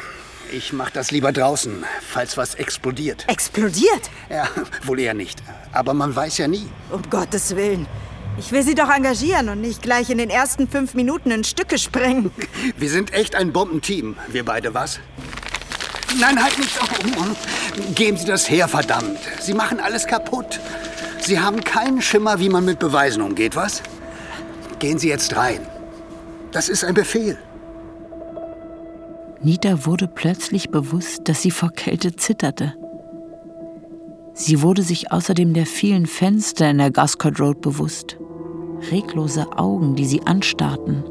Ich 0.52 0.74
mach 0.74 0.90
das 0.90 1.12
lieber 1.12 1.32
draußen, 1.32 1.84
falls 2.02 2.38
was 2.38 2.56
explodiert. 2.56 3.26
Explodiert? 3.28 4.10
Ja, 4.30 4.48
wohl 4.84 5.00
eher 5.00 5.14
nicht. 5.14 5.42
Aber 5.72 5.94
man 5.94 6.16
weiß 6.16 6.38
ja 6.40 6.48
nie. 6.48 6.68
Um 6.90 7.02
Gottes 7.10 7.56
Willen. 7.56 7.88
Ich 8.38 8.52
will 8.52 8.64
Sie 8.64 8.76
doch 8.76 8.90
engagieren 8.90 9.50
und 9.50 9.62
nicht 9.62 9.82
gleich 9.82 10.10
in 10.10 10.18
den 10.18 10.30
ersten 10.30 10.68
fünf 10.68 10.94
Minuten 10.94 11.32
in 11.32 11.44
Stücke 11.44 11.78
sprengen. 11.78 12.32
Wir 12.78 12.90
sind 12.90 13.14
echt 13.14 13.36
ein 13.36 13.52
Bombenteam. 13.52 14.16
Wir 14.30 14.44
beide, 14.46 14.74
was? 14.74 15.00
Nein, 16.20 16.42
halt 16.42 16.58
nicht. 16.58 16.72
Oh, 17.18 17.92
Geben 17.96 18.18
Sie 18.18 18.26
das 18.26 18.50
her, 18.50 18.68
verdammt. 18.68 19.20
Sie 19.40 19.54
machen 19.54 19.80
alles 19.80 20.08
kaputt. 20.08 20.60
Sie 21.20 21.40
haben 21.40 21.64
keinen 21.64 22.02
Schimmer, 22.02 22.40
wie 22.40 22.50
man 22.50 22.66
mit 22.66 22.80
Beweisen 22.80 23.22
umgeht, 23.22 23.56
was? 23.56 23.84
Gehen 24.80 24.98
Sie 24.98 25.10
jetzt 25.10 25.36
rein. 25.36 25.66
Das 26.52 26.68
ist 26.68 26.84
ein 26.84 26.94
Befehl. 26.94 27.38
Nita 29.44 29.86
wurde 29.86 30.08
plötzlich 30.08 30.70
bewusst, 30.70 31.22
dass 31.28 31.42
sie 31.42 31.52
vor 31.52 31.72
Kälte 31.72 32.16
zitterte. 32.16 32.76
Sie 34.34 34.62
wurde 34.62 34.82
sich 34.82 35.12
außerdem 35.12 35.54
der 35.54 35.66
vielen 35.66 36.06
Fenster 36.06 36.70
in 36.70 36.78
der 36.78 36.92
Gascott 36.92 37.40
Road 37.40 37.62
bewusst. 37.62 38.18
Reglose 38.92 39.58
Augen, 39.58 39.96
die 39.96 40.06
sie 40.06 40.22
anstarrten 40.26 41.04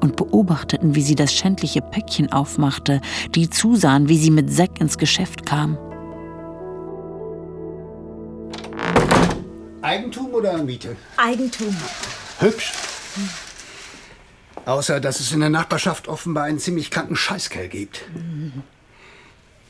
und 0.00 0.16
beobachteten, 0.16 0.94
wie 0.94 1.02
sie 1.02 1.14
das 1.14 1.32
schändliche 1.32 1.80
Päckchen 1.80 2.32
aufmachte, 2.32 3.00
die 3.34 3.50
zusahen, 3.50 4.08
wie 4.08 4.18
sie 4.18 4.30
mit 4.30 4.52
Zack 4.52 4.80
ins 4.80 4.98
Geschäft 4.98 5.46
kam. 5.46 5.78
Eigentum 9.82 10.34
oder 10.34 10.58
Miete? 10.58 10.96
Eigentum. 11.16 11.74
Hübsch. 12.40 12.72
Außer, 14.64 14.98
dass 14.98 15.20
es 15.20 15.30
in 15.30 15.40
der 15.40 15.50
Nachbarschaft 15.50 16.08
offenbar 16.08 16.44
einen 16.44 16.58
ziemlich 16.58 16.90
kranken 16.90 17.14
Scheißkerl 17.14 17.68
gibt. 17.68 18.02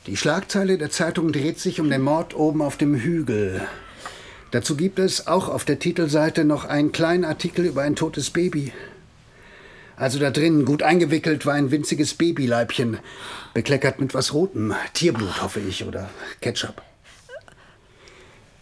Die 0.07 0.17
Schlagzeile 0.17 0.79
der 0.79 0.91
Zeitung 0.91 1.33
dreht 1.33 1.59
sich 1.59 1.81
um 1.81 1.91
den 1.91 2.03
Mord 2.03 2.35
oben 2.35 2.63
auf 2.63 2.77
dem 2.77 2.95
Hügel. 2.95 3.67
Dazu 4.53 4.77
gibt 4.77 5.01
es 5.01 5.27
auch 5.27 5.49
auf 5.49 5.65
der 5.65 5.81
Titelseite 5.81 6.45
noch 6.45 6.65
einen 6.65 6.93
kleinen 6.93 7.25
Artikel 7.25 7.65
über 7.65 7.83
ein 7.83 7.97
totes 7.97 8.31
Baby. 8.31 8.73
Also 9.97 10.21
da 10.21 10.31
drin, 10.31 10.65
gut 10.65 10.85
eingewickelt, 10.85 11.45
war 11.45 11.55
ein 11.55 11.73
winziges 11.73 12.15
Babyleibchen, 12.15 12.99
bekleckert 13.53 14.01
mit 14.01 14.15
was 14.15 14.33
Rotem. 14.33 14.75
Tierblut, 14.93 15.43
hoffe 15.43 15.59
ich, 15.59 15.85
oder 15.85 16.09
Ketchup. 16.41 16.83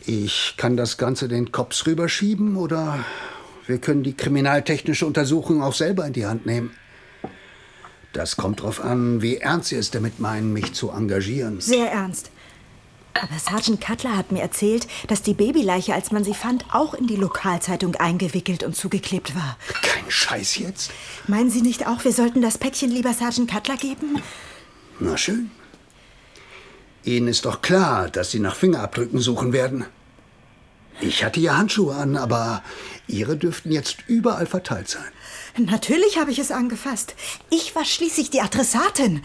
Ich 0.07 0.55
kann 0.57 0.79
das 0.79 0.97
Ganze 0.97 1.29
den 1.29 1.53
Cops 1.53 1.87
rüberschieben 1.87 2.57
oder 2.57 3.05
wir 3.67 3.79
können 3.79 4.03
die 4.03 4.17
kriminaltechnische 4.17 5.07
Untersuchung 5.07 5.63
auch 5.63 5.75
selber 5.75 6.07
in 6.07 6.13
die 6.15 6.27
Hand 6.27 6.47
nehmen. 6.47 6.71
Das 8.15 8.37
kommt 8.37 8.63
drauf 8.63 8.81
an, 8.81 9.23
wie 9.23 9.39
ernst 9.39 9.71
Sie 9.71 9.77
es 9.77 9.91
damit 9.91 10.21
meinen, 10.21 10.53
mich 10.53 10.73
zu 10.73 10.91
engagieren. 10.91 11.61
Sehr 11.61 11.91
ernst. 11.91 12.31
Aber 13.13 13.39
Sergeant 13.39 13.81
Cutler 13.81 14.17
hat 14.17 14.31
mir 14.31 14.41
erzählt, 14.41 14.87
dass 15.09 15.23
die 15.23 15.35
Babyleiche, 15.35 15.95
als 15.95 16.13
man 16.13 16.25
sie 16.25 16.35
fand, 16.35 16.65
auch 16.73 16.95
in 16.95 17.07
die 17.07 17.17
Lokalzeitung 17.17 17.97
eingewickelt 17.97 18.63
und 18.63 18.77
zugeklebt 18.77 19.35
war. 19.35 19.57
Kein 19.83 20.09
Scheiß 20.09 20.59
jetzt. 20.59 20.93
Meinen 21.27 21.51
Sie 21.51 21.63
nicht 21.63 21.87
auch, 21.87 22.05
wir 22.05 22.13
sollten 22.13 22.41
das 22.41 22.59
Päckchen 22.59 22.91
lieber 22.91 23.13
Sergeant 23.13 23.51
Cutler 23.51 23.77
geben? 23.77 24.23
Na 25.01 25.17
schön. 25.17 25.51
Ihnen 27.05 27.29
ist 27.29 27.45
doch 27.45 27.63
klar, 27.63 28.09
dass 28.11 28.31
Sie 28.31 28.39
nach 28.39 28.55
Fingerabdrücken 28.55 29.19
suchen 29.19 29.53
werden. 29.53 29.85
Ich 31.01 31.25
hatte 31.25 31.41
ja 31.41 31.57
Handschuhe 31.57 31.95
an, 31.95 32.17
aber 32.17 32.63
Ihre 33.09 33.37
dürften 33.37 33.73
jetzt 33.73 33.99
überall 34.07 34.47
verteilt 34.47 34.89
sein. 34.89 35.03
Natürlich 35.57 36.19
habe 36.19 36.33
ich 36.33 36.39
es 36.39 36.51
angefasst. 36.51 37.15
Ich 37.51 37.75
war 37.77 37.85
schließlich 37.85 38.31
die 38.31 38.41
Adressatin. 38.41 39.23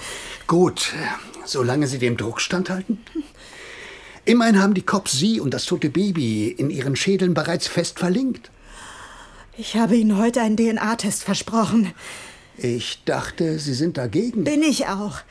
Gut, 0.48 0.94
solange 1.46 1.88
Sie 1.88 1.98
dem 1.98 2.18
Druck 2.18 2.40
standhalten. 2.40 3.00
Immerhin 4.26 4.62
haben 4.62 4.76
die 4.76 4.84
Cops 4.84 5.14
Sie 5.14 5.40
und 5.40 5.54
das 5.54 5.66
tote 5.66 5.90
Baby 5.90 6.50
in 6.50 6.70
ihren 6.70 6.96
Schädeln 6.96 7.34
bereits 7.34 7.68
fest 7.68 7.98
verlinkt. 7.98 8.52
Ich 9.58 9.76
habe 9.76 9.96
Ihnen 9.96 10.18
heute 10.18 10.42
einen 10.42 10.56
DNA-Test 10.56 11.24
versprochen. 11.24 11.94
Ich 12.58 13.04
dachte, 13.06 13.58
Sie 13.58 13.74
sind 13.74 13.98
dagegen. 13.98 14.44
Bin 14.44 14.62
ich 14.62 14.86
auch. 14.86 15.22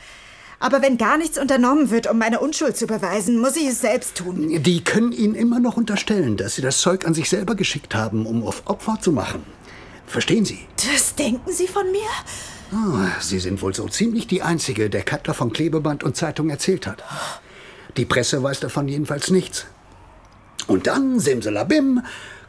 Aber 0.61 0.83
wenn 0.83 0.99
gar 0.99 1.17
nichts 1.17 1.39
unternommen 1.39 1.91
wird, 1.91 2.11
um 2.11 2.19
meine 2.19 2.41
Unschuld 2.41 2.77
zu 2.77 2.89
beweisen, 2.89 3.39
muss 3.39 3.57
ich 3.57 3.69
es 3.69 3.81
selbst 3.81 4.17
tun. 4.17 4.61
Die 4.63 4.83
können 4.83 5.13
Ihnen 5.13 5.37
immer 5.37 5.61
noch 5.61 5.77
unterstellen, 5.77 6.37
dass 6.37 6.57
Sie 6.57 6.63
das 6.63 6.81
Zeug 6.81 7.07
an 7.07 7.15
sich 7.15 7.29
selber 7.29 7.55
geschickt 7.55 7.95
haben, 7.95 8.27
um 8.27 8.43
auf 8.43 8.63
Opfer 8.67 8.99
zu 9.01 9.13
machen. 9.13 9.45
Verstehen 10.09 10.45
Sie? 10.45 10.67
Das 10.91 11.15
denken 11.15 11.53
Sie 11.53 11.69
von 11.69 11.91
mir? 11.93 12.09
Oh, 12.73 13.07
Sie 13.21 13.39
sind 13.39 13.61
wohl 13.63 13.75
so 13.75 13.87
ziemlich 13.89 14.27
die 14.27 14.43
Einzige, 14.43 14.91
der 14.91 15.05
Cutler 15.05 15.35
von 15.35 15.53
Klebeband 15.53 16.03
und 16.03 16.17
Zeitung 16.17 16.51
erzählt 16.51 16.87
hat. 16.87 17.05
Die 17.97 18.07
Presse 18.07 18.43
weiß 18.43 18.61
davon 18.61 18.89
jedenfalls 18.89 19.31
nichts. 19.31 19.67
Und 20.67 20.87
dann, 20.87 21.21
simsalabim, 21.21 22.03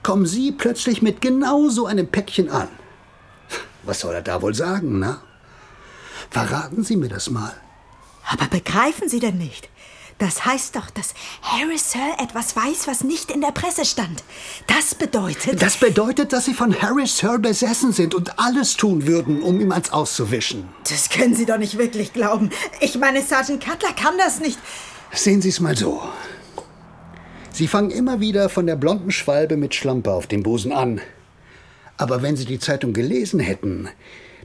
kommen 0.03 0.26
Sie 0.26 0.51
plötzlich 0.51 1.01
mit 1.01 1.22
genau 1.22 1.70
so 1.70 1.86
einem 1.86 2.07
Päckchen 2.07 2.49
an. 2.49 2.70
Was 3.84 4.01
soll 4.01 4.14
er 4.14 4.22
da 4.22 4.41
wohl 4.41 4.53
sagen, 4.53 4.99
na? 4.99 5.22
Verraten 6.30 6.84
Sie 6.84 6.95
mir 6.95 7.10
das 7.10 7.30
mal. 7.30 7.53
Aber 8.32 8.45
begreifen 8.47 9.10
Sie 9.10 9.20
denn 9.20 9.38
nicht? 9.38 9.70
Das 10.20 10.46
heißt 10.46 10.76
doch, 10.76 10.90
dass 10.90 11.14
Harris 11.42 11.92
Sir 11.92 12.16
etwas 12.22 12.54
weiß, 12.54 12.88
was 12.88 13.06
nicht 13.06 13.32
in 13.32 13.40
der 13.40 13.52
Presse 13.52 13.86
stand. 13.86 14.22
Das 14.68 14.94
bedeutet. 14.94 15.62
Das 15.62 15.78
bedeutet, 15.78 16.34
dass 16.34 16.46
Sie 16.46 16.54
von 16.54 16.80
Harris 16.80 17.18
Sir 17.18 17.40
besessen 17.40 17.94
sind 17.94 18.14
und 18.14 18.38
alles 18.38 18.76
tun 18.76 19.08
würden, 19.08 19.42
um 19.42 19.62
ihm 19.62 19.72
ans 19.72 19.92
Auszuwischen. 19.92 20.68
Das 20.90 21.10
können 21.10 21.36
Sie 21.36 21.46
doch 21.46 21.58
nicht 21.58 21.78
wirklich 21.78 22.12
glauben. 22.12 22.50
Ich 22.82 22.98
meine, 22.98 23.22
Sergeant 23.22 23.64
Cutler 23.64 23.94
kann 23.94 24.18
das 24.18 24.42
nicht. 24.42 24.60
Sehen 25.14 25.42
Sie 25.42 25.50
es 25.50 25.62
mal 25.62 25.78
so. 25.78 26.02
Sie 27.54 27.68
fangen 27.68 27.90
immer 27.90 28.20
wieder 28.20 28.50
von 28.50 28.68
der 28.68 28.76
blonden 28.76 29.12
Schwalbe 29.12 29.56
mit 29.56 29.74
Schlampe 29.74 30.12
auf 30.12 30.28
dem 30.28 30.44
Busen 30.44 30.74
an. 30.74 31.00
Aber 31.96 32.22
wenn 32.22 32.36
Sie 32.36 32.46
die 32.46 32.60
Zeitung 32.60 32.92
gelesen 32.92 33.40
hätten, 33.40 33.88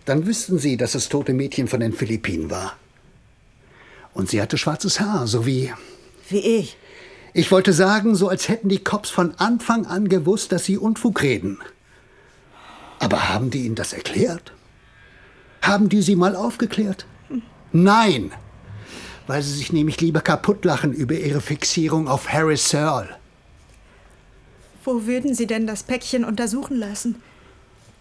dann 0.05 0.27
wüssten 0.27 0.59
Sie, 0.59 0.77
dass 0.77 0.93
das 0.93 1.09
tote 1.09 1.33
Mädchen 1.33 1.67
von 1.67 1.81
den 1.81 1.93
Philippinen 1.93 2.49
war. 2.49 2.77
Und 4.15 4.31
sie 4.31 4.41
hatte 4.41 4.57
schwarzes 4.59 5.01
Haar, 5.01 5.27
so 5.27 5.45
wie. 5.45 5.73
Wie 6.29 6.39
ich. 6.39 6.77
Ich 7.33 7.51
wollte 7.51 7.73
sagen, 7.73 8.15
so 8.15 8.29
als 8.29 8.49
hätten 8.49 8.69
die 8.69 8.83
Cops 8.83 9.11
von 9.11 9.35
Anfang 9.39 9.87
an 9.87 10.09
gewusst, 10.09 10.53
dass 10.53 10.65
sie 10.65 10.79
Unfug 10.79 11.21
reden. 11.23 11.59
Aber 13.01 13.29
haben 13.29 13.51
die 13.51 13.67
Ihnen 13.67 13.75
das 13.75 13.93
erklärt? 13.93 14.53
Haben 15.61 15.89
die 15.89 16.01
Sie 16.01 16.15
mal 16.17 16.37
aufgeklärt? 16.37 17.07
Nein. 17.73 18.31
weil 19.27 19.43
sie 19.43 19.53
sich 19.55 19.73
nämlich 19.73 20.01
lieber 20.01 20.21
kaputtlachen 20.21 20.93
über 20.93 21.15
ihre 21.15 21.41
Fixierung 21.41 22.09
auf 22.09 22.29
Harry 22.29 22.57
Searle. 22.59 23.09
Wo 24.85 25.07
würden 25.07 25.35
Sie 25.35 25.47
denn 25.47 25.67
das 25.67 25.83
Päckchen 25.83 26.25
untersuchen 26.25 26.77
lassen? 26.77 27.23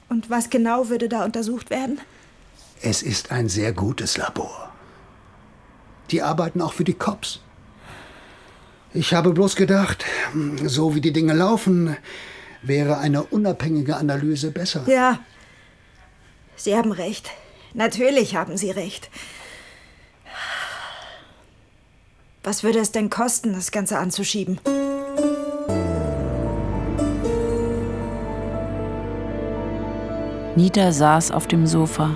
Und 0.10 0.30
was 0.30 0.50
genau 0.50 0.90
würde 0.90 1.08
da 1.08 1.24
untersucht 1.24 1.70
werden? 1.70 2.00
Es 2.82 3.02
ist 3.02 3.32
ein 3.32 3.48
sehr 3.48 3.72
gutes 3.72 4.18
Labor. 4.18 4.73
Die 6.12 6.22
arbeiten 6.22 6.62
auch 6.62 6.74
für 6.74 6.84
die 6.84 6.94
Cops. 6.94 7.40
Ich 8.94 9.14
habe 9.14 9.32
bloß 9.32 9.56
gedacht, 9.56 10.06
so 10.64 10.94
wie 10.94 11.02
die 11.02 11.14
Dinge 11.14 11.34
laufen, 11.34 11.98
wäre 12.62 13.00
eine 13.00 13.24
unabhängige 13.24 13.98
Analyse 13.98 14.52
besser. 14.52 14.84
Ja, 14.88 15.20
Sie 16.56 16.76
haben 16.76 16.92
recht. 16.92 17.32
Natürlich 17.74 18.36
haben 18.36 18.56
Sie 18.58 18.72
recht. 18.72 19.10
Was 22.44 22.64
würde 22.64 22.80
es 22.80 22.92
denn 22.92 23.10
kosten, 23.10 23.54
das 23.54 23.72
Ganze 23.72 23.98
anzuschieben? 23.98 24.60
Nita 30.56 30.92
saß 30.92 31.32
auf 31.32 31.48
dem 31.48 31.66
Sofa. 31.66 32.16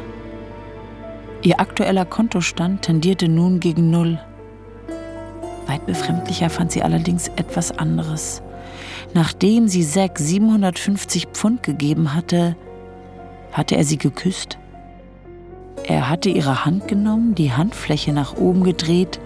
Ihr 1.44 1.60
aktueller 1.60 2.06
Kontostand 2.06 2.82
tendierte 2.82 3.30
nun 3.30 3.60
gegen 3.60 3.92
Null. 3.92 4.20
Weit 5.68 5.86
befremdlicher 5.86 6.50
fand 6.50 6.72
sie 6.72 6.82
allerdings 6.82 7.28
etwas 7.36 7.78
anderes. 7.78 8.42
Nachdem 9.14 9.68
sie 9.68 9.86
Zack 9.86 10.18
750 10.18 11.28
Pfund 11.28 11.62
gegeben 11.64 12.14
hatte, 12.14 12.56
hatte 13.52 13.76
er 13.76 13.84
sie 13.84 13.98
geküsst. 13.98 14.58
Er 15.84 16.10
hatte 16.10 16.30
ihre 16.30 16.66
Hand 16.66 16.88
genommen, 16.88 17.36
die 17.36 17.54
Handfläche 17.54 18.14
nach 18.14 18.36
oben 18.36 18.64
gedreht 18.64 19.20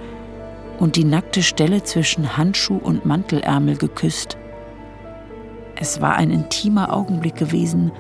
und 0.79 0.95
die 0.95 1.05
nackte 1.05 1.41
Stelle 1.43 1.83
zwischen 1.83 2.37
Handschuh 2.37 2.77
und 2.77 3.05
Mantelärmel 3.05 3.77
geküsst. 3.77 4.37
Es 5.75 6.01
war 6.01 6.15
ein 6.15 6.29
intimer 6.29 6.93
Augenblick 6.93 7.35
gewesen, 7.35 7.91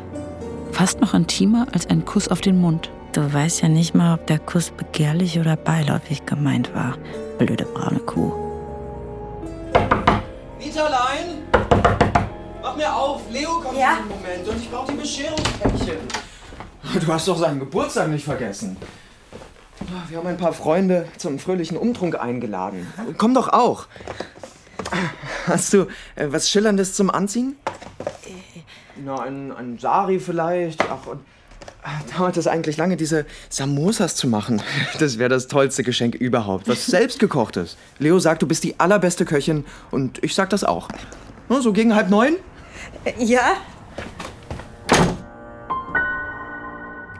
fast 0.71 0.99
noch 1.01 1.13
intimer 1.13 1.67
als 1.71 1.89
ein 1.89 2.05
Kuss 2.05 2.27
auf 2.27 2.41
den 2.41 2.59
Mund. 2.59 2.91
Du 3.13 3.33
weißt 3.33 3.61
ja 3.61 3.67
nicht 3.67 3.93
mal, 3.93 4.13
ob 4.13 4.25
der 4.27 4.39
Kuss 4.39 4.69
begehrlich 4.69 5.37
oder 5.37 5.57
beiläufig 5.57 6.25
gemeint 6.25 6.73
war. 6.73 6.97
Blöde 7.37 7.65
braune 7.65 7.99
Kuh. 7.99 8.31
Niederlein! 10.57 11.43
Mach 12.61 12.77
mir 12.77 12.95
auf! 12.95 13.23
Leo 13.29 13.59
kommt 13.59 13.77
ja? 13.77 13.97
in 13.97 14.07
Moment 14.07 14.47
und 14.47 14.57
ich 14.57 14.71
brauche 14.71 14.93
die 14.93 14.97
Bescherungspäckchen. 14.97 15.97
Du 17.01 17.07
hast 17.13 17.27
doch 17.27 17.37
seinen 17.37 17.59
Geburtstag 17.59 18.07
nicht 18.07 18.23
vergessen. 18.23 18.77
Wir 20.07 20.17
haben 20.17 20.27
ein 20.27 20.37
paar 20.37 20.53
Freunde 20.53 21.05
zum 21.17 21.37
fröhlichen 21.37 21.75
Umtrunk 21.75 22.17
eingeladen. 22.17 22.87
Komm 23.17 23.33
doch 23.33 23.49
auch. 23.49 23.87
Hast 25.47 25.73
du 25.73 25.87
äh, 26.15 26.27
was 26.29 26.49
Schillerndes 26.49 26.93
zum 26.93 27.09
Anziehen? 27.09 27.57
Na, 29.03 29.19
ein, 29.21 29.51
ein 29.51 29.77
Sari 29.79 30.19
vielleicht. 30.19 30.81
Ach, 30.89 31.07
und 31.07 31.19
dauert 32.17 32.37
es 32.37 32.47
eigentlich 32.47 32.77
lange, 32.77 32.97
diese 32.97 33.25
Samosas 33.49 34.15
zu 34.15 34.27
machen? 34.27 34.61
Das 34.99 35.17
wäre 35.17 35.29
das 35.29 35.47
tollste 35.47 35.83
Geschenk 35.83 36.15
überhaupt. 36.15 36.67
Was 36.67 36.85
selbstgekochtes. 36.85 37.77
Leo 37.99 38.19
sagt, 38.19 38.41
du 38.41 38.47
bist 38.47 38.63
die 38.63 38.79
allerbeste 38.79 39.25
Köchin 39.25 39.65
und 39.89 40.23
ich 40.23 40.35
sag 40.35 40.49
das 40.49 40.63
auch. 40.63 40.89
So 41.49 41.73
gegen 41.73 41.95
halb 41.95 42.09
neun? 42.09 42.35
Ja, 43.17 43.53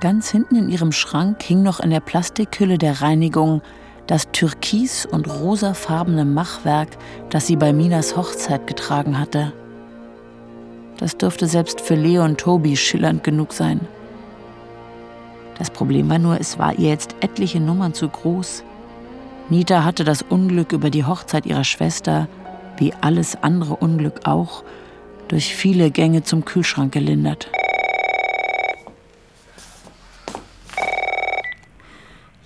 Ganz 0.01 0.31
hinten 0.31 0.55
in 0.55 0.69
ihrem 0.69 0.91
Schrank 0.91 1.43
hing 1.43 1.61
noch 1.61 1.79
in 1.79 1.91
der 1.91 1.99
Plastikhülle 1.99 2.79
der 2.79 3.03
Reinigung 3.03 3.61
das 4.07 4.31
türkis- 4.31 5.05
und 5.05 5.29
rosafarbene 5.29 6.25
Machwerk, 6.25 6.89
das 7.29 7.45
sie 7.45 7.55
bei 7.55 7.71
Minas 7.71 8.17
Hochzeit 8.17 8.65
getragen 8.65 9.19
hatte. 9.19 9.53
Das 10.97 11.17
dürfte 11.17 11.45
selbst 11.45 11.81
für 11.81 11.93
Leo 11.93 12.23
und 12.23 12.39
Tobi 12.39 12.75
schillernd 12.77 13.23
genug 13.23 13.53
sein. 13.53 13.79
Das 15.62 15.70
Problem 15.70 16.09
war 16.09 16.18
nur, 16.18 16.39
es 16.39 16.57
war 16.57 16.74
ihr 16.74 16.89
jetzt 16.89 17.16
etliche 17.22 17.59
Nummern 17.59 17.93
zu 17.93 18.09
groß. 18.09 18.64
Nita 19.49 19.84
hatte 19.84 20.03
das 20.03 20.24
Unglück 20.24 20.72
über 20.72 20.89
die 20.89 21.05
Hochzeit 21.05 21.45
ihrer 21.45 21.64
Schwester, 21.64 22.28
wie 22.80 22.95
alles 22.99 23.36
andere 23.43 23.76
Unglück 23.76 24.26
auch, 24.26 24.64
durch 25.28 25.55
viele 25.55 25.91
Gänge 25.91 26.24
zum 26.24 26.45
Kühlschrank 26.45 26.91
gelindert. 26.91 27.51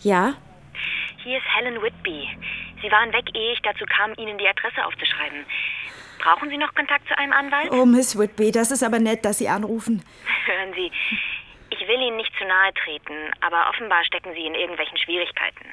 Ja? 0.01 0.33
Hier 1.23 1.37
ist 1.37 1.45
Helen 1.57 1.81
Whitby. 1.81 2.27
Sie 2.81 2.91
waren 2.91 3.13
weg, 3.13 3.29
ehe 3.33 3.53
ich 3.53 3.61
dazu 3.61 3.85
kam, 3.85 4.11
Ihnen 4.17 4.37
die 4.37 4.47
Adresse 4.49 4.85
aufzuschreiben. 4.85 5.45
Brauchen 6.19 6.49
Sie 6.49 6.57
noch 6.57 6.73
Kontakt 6.75 7.07
zu 7.07 7.17
einem 7.17 7.31
Anwalt? 7.31 7.71
Oh, 7.71 7.85
Miss 7.85 8.17
Whitby, 8.17 8.51
das 8.51 8.71
ist 8.71 8.83
aber 8.83 8.99
nett, 8.99 9.23
dass 9.23 9.37
Sie 9.37 9.47
anrufen. 9.47 10.03
Hören 10.45 10.73
Sie, 10.75 10.91
ich 11.79 11.87
will 11.87 12.01
Ihnen 12.01 12.17
nicht 12.17 12.31
zu 12.37 12.45
nahe 12.45 12.73
treten, 12.73 13.31
aber 13.41 13.69
offenbar 13.69 14.03
stecken 14.05 14.33
Sie 14.33 14.45
in 14.45 14.55
irgendwelchen 14.55 14.97
Schwierigkeiten. 14.97 15.65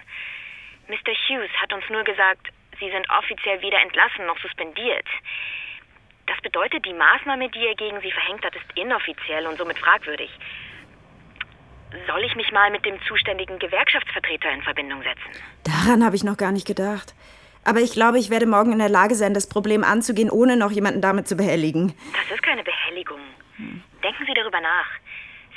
Mr. 0.88 1.12
Hughes 1.28 1.50
hat 1.60 1.72
uns 1.72 1.84
nur 1.90 2.04
gesagt, 2.04 2.48
Sie 2.80 2.90
sind 2.90 3.08
offiziell 3.10 3.62
weder 3.62 3.80
entlassen 3.80 4.26
noch 4.26 4.38
suspendiert. 4.38 5.06
Das 6.26 6.40
bedeutet, 6.40 6.84
die 6.84 6.94
Maßnahme, 6.94 7.48
die 7.50 7.66
er 7.66 7.74
gegen 7.74 8.00
Sie 8.00 8.10
verhängt 8.10 8.44
hat, 8.44 8.56
ist 8.56 8.66
inoffiziell 8.74 9.46
und 9.46 9.58
somit 9.58 9.78
fragwürdig. 9.78 10.30
Soll 12.06 12.24
ich 12.24 12.34
mich 12.36 12.50
mal 12.52 12.70
mit 12.70 12.84
dem 12.84 13.00
zuständigen 13.02 13.58
Gewerkschaftsvertreter 13.58 14.50
in 14.50 14.62
Verbindung 14.62 15.02
setzen? 15.02 15.42
Daran 15.64 16.04
habe 16.04 16.16
ich 16.16 16.24
noch 16.24 16.36
gar 16.36 16.50
nicht 16.50 16.66
gedacht. 16.66 17.14
Aber 17.64 17.80
ich 17.80 17.92
glaube, 17.92 18.18
ich 18.18 18.30
werde 18.30 18.46
morgen 18.46 18.72
in 18.72 18.78
der 18.78 18.88
Lage 18.88 19.14
sein, 19.14 19.34
das 19.34 19.48
Problem 19.48 19.84
anzugehen, 19.84 20.30
ohne 20.30 20.56
noch 20.56 20.72
jemanden 20.72 21.00
damit 21.00 21.28
zu 21.28 21.36
behelligen. 21.36 21.94
Das 22.12 22.34
ist 22.34 22.42
keine 22.42 22.64
Behelligung. 22.64 23.20
Denken 24.02 24.24
Sie 24.26 24.34
darüber 24.34 24.60
nach. 24.60 24.86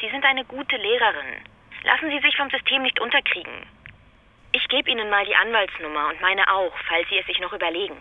Sie 0.01 0.09
sind 0.09 0.25
eine 0.25 0.43
gute 0.45 0.75
Lehrerin. 0.75 1.41
Lassen 1.83 2.09
Sie 2.09 2.19
sich 2.19 2.35
vom 2.35 2.49
System 2.49 2.81
nicht 2.83 2.99
unterkriegen. 2.99 3.53
Ich 4.51 4.67
gebe 4.67 4.89
Ihnen 4.89 5.09
mal 5.09 5.25
die 5.25 5.35
Anwaltsnummer 5.35 6.09
und 6.09 6.21
meine 6.21 6.47
auch, 6.51 6.73
falls 6.87 7.07
Sie 7.09 7.17
es 7.17 7.25
sich 7.25 7.39
noch 7.39 7.53
überlegen. 7.53 7.95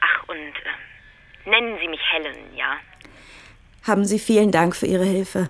Ach, 0.00 0.28
und 0.28 0.36
äh, 0.36 1.50
nennen 1.50 1.78
Sie 1.80 1.88
mich 1.88 2.00
Helen, 2.12 2.56
ja? 2.56 2.76
Haben 3.86 4.04
Sie 4.04 4.18
vielen 4.18 4.52
Dank 4.52 4.76
für 4.76 4.86
Ihre 4.86 5.04
Hilfe. 5.04 5.48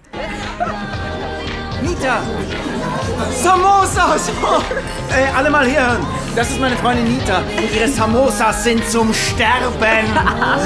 Nita! 1.82 2.22
Samosas! 3.30 4.30
Ey, 5.12 5.28
alle 5.36 5.50
mal 5.50 5.66
herhören. 5.66 6.06
Das 6.34 6.50
ist 6.50 6.60
meine 6.60 6.76
Freundin 6.76 7.16
Nita. 7.16 7.38
Und 7.38 7.74
ihre 7.74 7.88
Samosas 7.88 8.64
sind 8.64 8.84
zum 8.88 9.12
Sterben. 9.12 9.78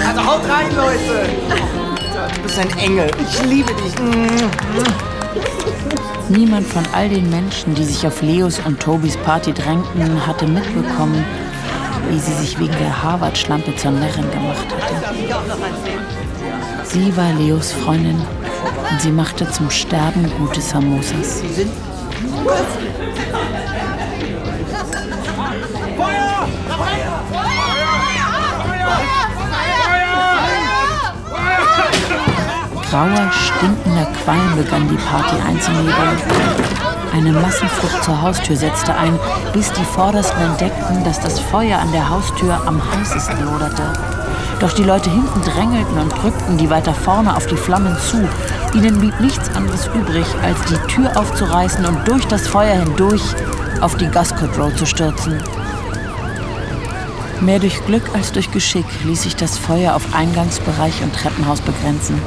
Also 0.06 0.26
haut 0.26 0.48
rein, 0.48 0.74
Leute. 0.74 1.91
Du 2.28 2.40
bist 2.42 2.58
ein 2.58 2.78
Engel. 2.78 3.10
Ich 3.20 3.44
liebe 3.44 3.72
dich. 3.74 3.92
Niemand 6.28 6.66
von 6.66 6.84
all 6.94 7.08
den 7.08 7.28
Menschen, 7.30 7.74
die 7.74 7.84
sich 7.84 8.06
auf 8.06 8.22
Leos 8.22 8.60
und 8.64 8.80
Tobis 8.80 9.16
Party 9.18 9.52
drängten, 9.52 10.26
hatte 10.26 10.46
mitbekommen, 10.46 11.24
wie 12.08 12.18
sie 12.18 12.32
sich 12.34 12.58
wegen 12.58 12.76
der 12.78 13.02
Harvard-Schlampe 13.02 13.74
zur 13.76 13.90
Närrin 13.92 14.30
gemacht 14.30 14.66
hatte. 14.70 15.14
Sie 16.84 17.16
war 17.16 17.32
Leos 17.34 17.72
Freundin 17.72 18.20
und 18.90 19.00
sie 19.00 19.10
machte 19.10 19.50
zum 19.50 19.70
Sterben 19.70 20.30
gute 20.38 20.60
Samosas. 20.60 21.42
Grauer, 32.92 33.32
stinkender 33.32 34.06
Qualm 34.22 34.54
begann 34.54 34.86
die 34.86 34.96
Party 34.96 35.34
einzunebeln. 35.48 35.94
Eine 37.10 37.32
Massenflucht 37.32 38.04
zur 38.04 38.20
Haustür 38.20 38.54
setzte 38.54 38.94
ein, 38.94 39.18
bis 39.54 39.72
die 39.72 39.82
Vordersten 39.82 40.42
entdeckten, 40.42 41.02
dass 41.02 41.18
das 41.18 41.40
Feuer 41.40 41.78
an 41.78 41.90
der 41.92 42.10
Haustür 42.10 42.60
am 42.66 42.82
heißesten 42.92 43.46
loderte. 43.46 43.82
Doch 44.60 44.74
die 44.74 44.82
Leute 44.82 45.08
hinten 45.08 45.40
drängelten 45.40 45.96
und 45.96 46.12
drückten 46.22 46.58
die 46.58 46.68
weiter 46.68 46.92
vorne 46.92 47.34
auf 47.34 47.46
die 47.46 47.56
Flammen 47.56 47.96
zu. 47.96 48.28
Ihnen 48.74 48.98
blieb 49.00 49.18
nichts 49.20 49.48
anderes 49.56 49.86
übrig, 49.94 50.26
als 50.42 50.62
die 50.66 50.92
Tür 50.92 51.18
aufzureißen 51.18 51.86
und 51.86 52.06
durch 52.06 52.26
das 52.26 52.46
Feuer 52.46 52.74
hindurch 52.74 53.22
auf 53.80 53.96
die 53.96 54.08
Guscott 54.08 54.58
Road 54.58 54.76
zu 54.76 54.84
stürzen. 54.84 55.42
Mehr 57.40 57.58
durch 57.58 57.82
Glück 57.86 58.04
als 58.12 58.32
durch 58.32 58.50
Geschick 58.50 58.84
ließ 59.04 59.22
sich 59.22 59.34
das 59.34 59.56
Feuer 59.56 59.94
auf 59.94 60.14
Eingangsbereich 60.14 61.02
und 61.02 61.14
Treppenhaus 61.14 61.62
begrenzen. 61.62 62.20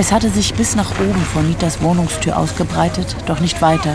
Es 0.00 0.12
hatte 0.12 0.30
sich 0.30 0.54
bis 0.54 0.76
nach 0.76 0.92
oben 0.98 1.20
vor 1.20 1.42
Nitas 1.42 1.82
Wohnungstür 1.82 2.38
ausgebreitet, 2.38 3.14
doch 3.26 3.38
nicht 3.40 3.60
weiter. 3.60 3.92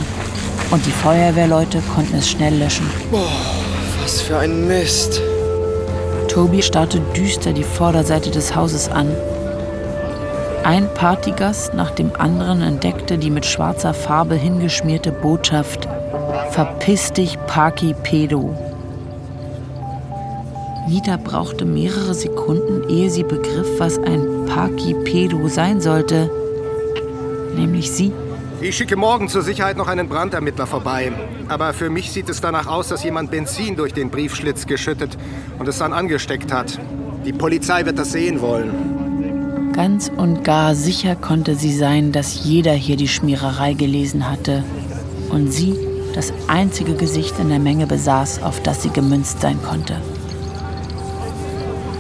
Und 0.70 0.86
die 0.86 0.91
Feuerwehrleute 0.91 1.82
konnten 1.95 2.18
es 2.18 2.30
schnell 2.30 2.60
löschen. 2.60 2.88
Boah, 3.10 3.28
was 4.03 4.22
für 4.22 4.38
ein 4.38 4.68
Mist. 4.68 5.20
Toby 6.28 6.62
starrte 6.62 6.99
düster 7.18 7.53
die 7.53 7.64
Vorderseite 7.64 8.30
des 8.30 8.56
Hauses 8.56 8.88
an. 8.88 9.08
Ein 10.64 10.93
Partygast 10.93 11.74
nach 11.74 11.89
dem 11.89 12.16
anderen 12.16 12.62
entdeckte 12.62 13.18
die 13.18 13.32
mit 13.32 13.47
schwarzer 13.47 13.95
Farbe 13.95 14.36
hingeschmierte 14.36 15.12
Botschaft 15.12 15.88
Verpiss 16.51 17.14
dich, 17.14 17.36
Parky 17.47 17.95
Pedo. 18.03 18.56
Nita 20.88 21.18
brauchte 21.18 21.66
mehrere 21.66 22.14
Sekunden, 22.14 22.88
ehe 22.89 23.10
sie 23.10 23.24
begriff, 23.24 23.80
was 23.80 23.97
ein 23.97 24.34
Parky 24.46 24.93
Pedo 25.04 25.48
sein 25.48 25.82
sollte. 25.82 26.30
Nämlich 27.56 27.91
sie. 27.91 28.12
Ich 28.62 28.78
schicke 28.78 28.96
morgen 28.96 29.28
zur 29.28 29.41
Sicherheit 29.41 29.78
noch 29.78 29.88
einen 29.88 30.08
Brandermittler 30.08 30.66
vorbei. 30.66 31.12
Aber 31.48 31.74
für 31.74 31.89
mich 31.89 32.12
sieht 32.12 32.30
es 32.30 32.41
danach 32.41 32.68
aus, 32.68 32.88
dass 32.88 33.04
jemand 33.04 33.32
Benzin 33.32 33.76
durch 33.76 33.93
den 33.93 34.10
Briefschlitz 34.10 34.66
geschüttet 34.66 35.18
und 35.60 35.68
es 35.68 35.78
dann 35.78 35.93
angesteckt 35.93 36.52
hat. 36.52 36.80
Die 37.26 37.34
Polizei 37.34 37.86
wird 37.86 38.00
das 38.00 38.12
sehen 38.12 38.41
wollen. 38.41 39.72
Ganz 39.74 40.10
und 40.16 40.43
gar 40.43 40.74
sicher 40.74 41.16
konnte 41.16 41.56
sie 41.56 41.76
sein, 41.76 42.12
dass 42.12 42.43
jeder 42.43 42.74
hier 42.74 42.96
die 42.96 43.10
Schmiererei 43.10 43.74
gelesen 43.74 44.30
hatte 44.30 44.64
und 45.30 45.52
sie 45.52 45.76
das 46.16 46.32
einzige 46.48 46.93
Gesicht 46.93 47.38
in 47.39 47.50
der 47.50 47.60
Menge 47.60 47.86
besaß, 47.86 48.41
auf 48.41 48.64
das 48.64 48.84
sie 48.84 48.89
gemünzt 48.89 49.41
sein 49.41 49.62
konnte. 49.62 50.02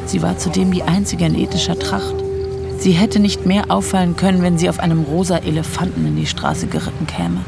Sie 0.05 0.21
war 0.21 0.37
zudem 0.37 0.71
die 0.71 0.83
einzige 0.83 1.25
in 1.25 1.35
ethischer 1.35 1.77
Tracht. 1.77 2.24
Sie 2.85 2.91
hätte 2.91 3.17
nicht 3.17 3.47
mehr 3.47 3.71
auffallen 3.71 4.15
können, 4.15 4.43
wenn 4.43 4.59
sie 4.59 4.69
auf 4.69 4.79
einem 4.79 5.01
rosa 5.01 5.37
Elefanten 5.37 6.05
in 6.05 6.17
die 6.17 6.27
Straße 6.27 6.67
geritten 6.67 7.07
käme. 7.07 7.41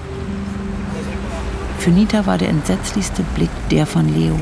Für 1.78 1.92
Nita 1.92 2.26
war 2.26 2.40
der 2.40 2.50
entsetzlichste 2.50 3.22
Blick 3.36 3.52
der 3.70 3.86
von 3.86 4.12
Leo. 4.12 4.36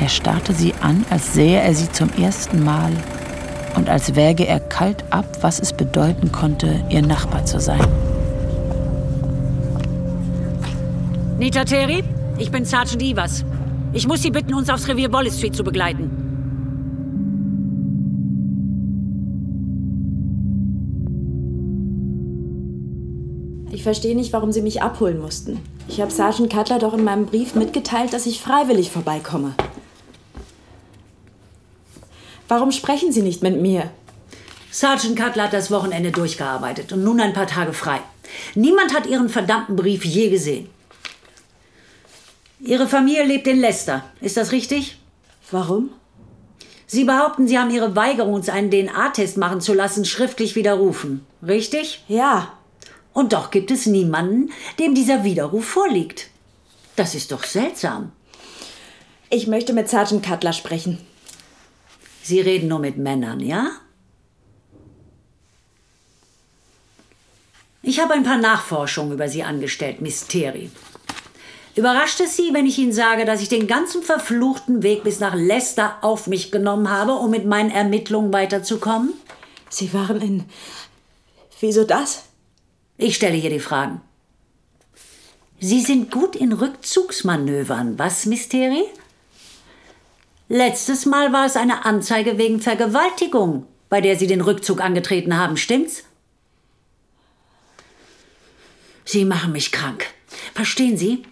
Er 0.00 0.08
starrte 0.08 0.54
sie 0.54 0.72
an, 0.80 1.04
als 1.10 1.34
sähe 1.34 1.60
er 1.60 1.74
sie 1.74 1.92
zum 1.92 2.08
ersten 2.18 2.64
Mal 2.64 2.90
und 3.76 3.90
als 3.90 4.16
wäge 4.16 4.46
er 4.46 4.60
kalt 4.60 5.04
ab, 5.10 5.26
was 5.42 5.60
es 5.60 5.74
bedeuten 5.74 6.32
konnte, 6.32 6.82
ihr 6.88 7.02
Nachbar 7.02 7.44
zu 7.44 7.60
sein. 7.60 7.86
Nita 11.38 11.66
Terry, 11.66 12.02
ich 12.38 12.50
bin 12.50 12.64
Sergeant 12.64 13.02
Ivers. 13.02 13.44
Ich 13.92 14.08
muss 14.08 14.22
Sie 14.22 14.30
bitten, 14.30 14.54
uns 14.54 14.70
aufs 14.70 14.88
Revier 14.88 15.12
Wallace 15.12 15.36
Street 15.36 15.54
zu 15.54 15.64
begleiten. 15.64 16.29
Ich 23.80 23.84
verstehe 23.84 24.14
nicht, 24.14 24.34
warum 24.34 24.52
Sie 24.52 24.60
mich 24.60 24.82
abholen 24.82 25.18
mussten. 25.18 25.58
Ich 25.88 26.02
habe 26.02 26.10
Sergeant 26.10 26.52
Cutler 26.52 26.78
doch 26.78 26.92
in 26.92 27.02
meinem 27.02 27.24
Brief 27.24 27.54
mitgeteilt, 27.54 28.12
dass 28.12 28.26
ich 28.26 28.42
freiwillig 28.42 28.90
vorbeikomme. 28.90 29.54
Warum 32.46 32.72
sprechen 32.72 33.10
Sie 33.10 33.22
nicht 33.22 33.42
mit 33.42 33.58
mir? 33.58 33.90
Sergeant 34.70 35.18
Cutler 35.18 35.44
hat 35.44 35.54
das 35.54 35.70
Wochenende 35.70 36.10
durchgearbeitet 36.10 36.92
und 36.92 37.04
nun 37.04 37.22
ein 37.22 37.32
paar 37.32 37.46
Tage 37.46 37.72
frei. 37.72 38.00
Niemand 38.54 38.94
hat 38.94 39.06
Ihren 39.06 39.30
verdammten 39.30 39.76
Brief 39.76 40.04
je 40.04 40.28
gesehen. 40.28 40.68
Ihre 42.60 42.86
Familie 42.86 43.24
lebt 43.24 43.46
in 43.46 43.62
Leicester. 43.62 44.04
Ist 44.20 44.36
das 44.36 44.52
richtig? 44.52 44.98
Warum? 45.50 45.88
Sie 46.86 47.04
behaupten, 47.04 47.48
Sie 47.48 47.58
haben 47.58 47.70
Ihre 47.70 47.96
Weigerung, 47.96 48.34
uns 48.34 48.50
einen 48.50 48.70
DNA-Test 48.70 49.38
machen 49.38 49.62
zu 49.62 49.72
lassen, 49.72 50.04
schriftlich 50.04 50.54
widerrufen. 50.54 51.24
Richtig? 51.42 52.04
Ja. 52.08 52.52
Und 53.12 53.32
doch 53.32 53.50
gibt 53.50 53.70
es 53.70 53.86
niemanden, 53.86 54.52
dem 54.78 54.94
dieser 54.94 55.24
Widerruf 55.24 55.64
vorliegt. 55.64 56.28
Das 56.96 57.14
ist 57.14 57.32
doch 57.32 57.44
seltsam. 57.44 58.12
Ich 59.30 59.46
möchte 59.46 59.72
mit 59.72 59.88
Sergeant 59.88 60.24
Cutler 60.24 60.52
sprechen. 60.52 60.98
Sie 62.22 62.40
reden 62.40 62.68
nur 62.68 62.78
mit 62.78 62.96
Männern, 62.96 63.40
ja? 63.40 63.70
Ich 67.82 67.98
habe 67.98 68.14
ein 68.14 68.24
paar 68.24 68.38
Nachforschungen 68.38 69.12
über 69.12 69.28
Sie 69.28 69.42
angestellt, 69.42 70.00
Miss 70.00 70.26
Terry. 70.26 70.70
Überrascht 71.76 72.20
es 72.20 72.36
Sie, 72.36 72.52
wenn 72.52 72.66
ich 72.66 72.78
Ihnen 72.78 72.92
sage, 72.92 73.24
dass 73.24 73.40
ich 73.40 73.48
den 73.48 73.66
ganzen 73.66 74.02
verfluchten 74.02 74.82
Weg 74.82 75.02
bis 75.02 75.20
nach 75.20 75.34
Leicester 75.34 75.96
auf 76.02 76.26
mich 76.26 76.52
genommen 76.52 76.90
habe, 76.90 77.12
um 77.12 77.30
mit 77.30 77.46
meinen 77.46 77.70
Ermittlungen 77.70 78.32
weiterzukommen? 78.32 79.14
Sie 79.70 79.94
waren 79.94 80.20
in. 80.20 80.44
Wieso 81.60 81.84
das? 81.84 82.24
Ich 83.02 83.16
stelle 83.16 83.36
hier 83.36 83.48
die 83.48 83.60
Fragen. 83.60 84.02
Sie 85.58 85.80
sind 85.80 86.10
gut 86.10 86.36
in 86.36 86.52
Rückzugsmanövern, 86.52 87.98
was, 87.98 88.26
Miss 88.26 88.46
Terry? 88.48 88.84
Letztes 90.50 91.06
Mal 91.06 91.32
war 91.32 91.46
es 91.46 91.56
eine 91.56 91.86
Anzeige 91.86 92.36
wegen 92.36 92.60
Vergewaltigung, 92.60 93.66
bei 93.88 94.02
der 94.02 94.18
Sie 94.18 94.26
den 94.26 94.42
Rückzug 94.42 94.82
angetreten 94.82 95.38
haben, 95.38 95.56
stimmt's? 95.56 96.04
Sie 99.06 99.24
machen 99.24 99.52
mich 99.52 99.72
krank. 99.72 100.06
Verstehen 100.52 100.98
Sie? 100.98 101.22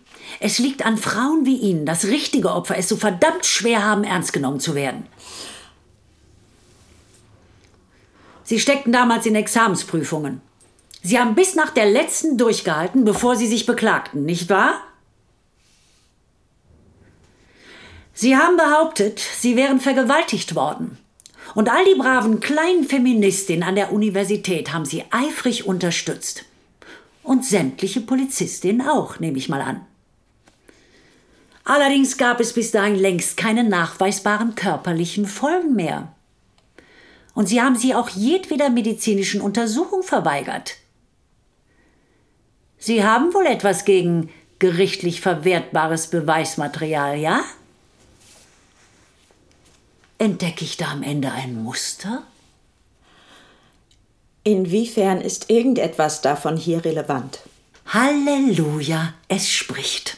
Es 0.40 0.58
liegt 0.58 0.86
an 0.86 0.96
Frauen 0.96 1.44
wie 1.44 1.58
Ihnen, 1.58 1.84
dass 1.84 2.06
richtige 2.06 2.50
Opfer 2.50 2.78
es 2.78 2.88
so 2.88 2.96
verdammt 2.96 3.44
schwer 3.44 3.84
haben, 3.84 4.04
ernst 4.04 4.32
genommen 4.32 4.60
zu 4.60 4.74
werden. 4.74 5.06
Sie 8.44 8.58
steckten 8.58 8.90
damals 8.90 9.26
in 9.26 9.34
Examensprüfungen. 9.34 10.47
Sie 11.02 11.18
haben 11.18 11.34
bis 11.34 11.54
nach 11.54 11.70
der 11.70 11.86
letzten 11.86 12.36
durchgehalten, 12.36 13.04
bevor 13.04 13.36
Sie 13.36 13.46
sich 13.46 13.66
beklagten, 13.66 14.24
nicht 14.24 14.48
wahr? 14.48 14.80
Sie 18.14 18.36
haben 18.36 18.56
behauptet, 18.56 19.20
Sie 19.20 19.56
wären 19.56 19.80
vergewaltigt 19.80 20.54
worden. 20.54 20.98
Und 21.54 21.70
all 21.70 21.84
die 21.84 21.98
braven 21.98 22.40
kleinen 22.40 22.84
Feministinnen 22.84 23.62
an 23.62 23.76
der 23.76 23.92
Universität 23.92 24.72
haben 24.72 24.84
Sie 24.84 25.04
eifrig 25.10 25.66
unterstützt. 25.66 26.44
Und 27.22 27.44
sämtliche 27.44 28.00
Polizistinnen 28.00 28.86
auch, 28.86 29.20
nehme 29.20 29.38
ich 29.38 29.48
mal 29.48 29.60
an. 29.60 29.86
Allerdings 31.68 32.16
gab 32.16 32.40
es 32.40 32.54
bis 32.54 32.70
dahin 32.70 32.96
längst 32.96 33.36
keine 33.36 33.62
nachweisbaren 33.62 34.54
körperlichen 34.54 35.26
Folgen 35.26 35.74
mehr. 35.74 36.14
Und 37.34 37.46
sie 37.46 37.60
haben 37.60 37.76
sie 37.76 37.94
auch 37.94 38.08
jedweder 38.08 38.70
medizinischen 38.70 39.42
Untersuchung 39.42 40.02
verweigert. 40.02 40.76
Sie 42.78 43.04
haben 43.04 43.34
wohl 43.34 43.46
etwas 43.46 43.84
gegen 43.84 44.30
gerichtlich 44.58 45.20
verwertbares 45.20 46.08
Beweismaterial, 46.08 47.18
ja? 47.18 47.40
Entdecke 50.18 50.64
ich 50.64 50.76
da 50.76 50.90
am 50.90 51.02
Ende 51.02 51.30
ein 51.30 51.62
Muster? 51.62 52.22
Inwiefern 54.42 55.20
ist 55.20 55.50
irgendetwas 55.50 56.22
davon 56.22 56.56
hier 56.56 56.84
relevant? 56.84 57.40
Halleluja, 57.86 59.14
es 59.28 59.48
spricht. 59.48 60.16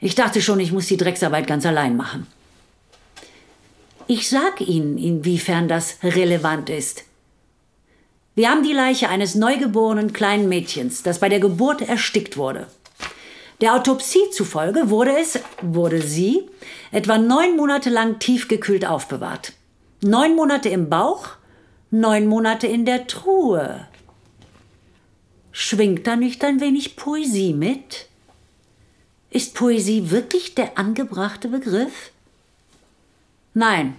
Ich 0.00 0.14
dachte 0.14 0.40
schon, 0.42 0.60
ich 0.60 0.72
muss 0.72 0.86
die 0.86 0.96
Drecksarbeit 0.96 1.46
ganz 1.46 1.66
allein 1.66 1.96
machen. 1.96 2.26
Ich 4.06 4.28
sag 4.28 4.60
Ihnen, 4.60 4.98
inwiefern 4.98 5.68
das 5.68 5.98
relevant 6.02 6.70
ist. 6.70 7.04
Wir 8.34 8.50
haben 8.50 8.62
die 8.62 8.72
Leiche 8.72 9.10
eines 9.10 9.34
neugeborenen 9.34 10.14
kleinen 10.14 10.48
Mädchens, 10.48 11.02
das 11.02 11.18
bei 11.18 11.28
der 11.28 11.40
Geburt 11.40 11.82
erstickt 11.82 12.38
wurde. 12.38 12.66
Der 13.60 13.74
Autopsie 13.74 14.30
zufolge 14.32 14.88
wurde 14.88 15.14
es, 15.18 15.38
wurde 15.60 16.00
sie, 16.00 16.48
etwa 16.92 17.18
neun 17.18 17.56
Monate 17.56 17.90
lang 17.90 18.18
tiefgekühlt 18.18 18.86
aufbewahrt. 18.86 19.52
Neun 20.00 20.34
Monate 20.34 20.70
im 20.70 20.88
Bauch, 20.88 21.28
neun 21.90 22.26
Monate 22.26 22.66
in 22.66 22.86
der 22.86 23.06
Truhe. 23.06 23.86
Schwingt 25.52 26.06
da 26.06 26.16
nicht 26.16 26.42
ein 26.42 26.60
wenig 26.60 26.96
Poesie 26.96 27.52
mit? 27.52 28.08
Ist 29.28 29.54
Poesie 29.54 30.10
wirklich 30.10 30.54
der 30.54 30.78
angebrachte 30.78 31.48
Begriff? 31.48 32.10
Nein, 33.52 33.96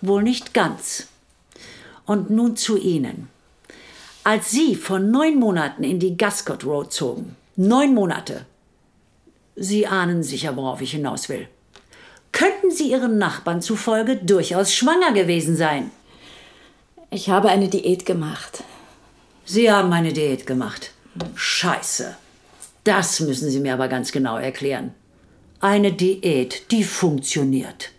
wohl 0.00 0.22
nicht 0.22 0.54
ganz. 0.54 1.08
Und 2.06 2.30
nun 2.30 2.56
zu 2.56 2.76
Ihnen. 2.76 3.28
Als 4.30 4.52
Sie 4.52 4.76
vor 4.76 5.00
neun 5.00 5.40
Monaten 5.40 5.82
in 5.82 5.98
die 5.98 6.16
Gascot 6.16 6.64
Road 6.64 6.92
zogen, 6.92 7.34
neun 7.56 7.94
Monate, 7.94 8.46
Sie 9.56 9.88
ahnen 9.88 10.22
sicher, 10.22 10.54
worauf 10.54 10.80
ich 10.80 10.92
hinaus 10.92 11.28
will, 11.28 11.48
könnten 12.30 12.70
Sie 12.70 12.92
Ihren 12.92 13.18
Nachbarn 13.18 13.60
zufolge 13.60 14.14
durchaus 14.14 14.72
schwanger 14.72 15.12
gewesen 15.14 15.56
sein. 15.56 15.90
Ich 17.10 17.28
habe 17.28 17.48
eine 17.48 17.66
Diät 17.66 18.06
gemacht. 18.06 18.62
Sie 19.44 19.68
haben 19.68 19.92
eine 19.92 20.12
Diät 20.12 20.46
gemacht. 20.46 20.92
Scheiße. 21.34 22.16
Das 22.84 23.18
müssen 23.18 23.50
Sie 23.50 23.58
mir 23.58 23.74
aber 23.74 23.88
ganz 23.88 24.12
genau 24.12 24.36
erklären. 24.36 24.94
Eine 25.58 25.92
Diät, 25.92 26.70
die 26.70 26.84
funktioniert. 26.84 27.90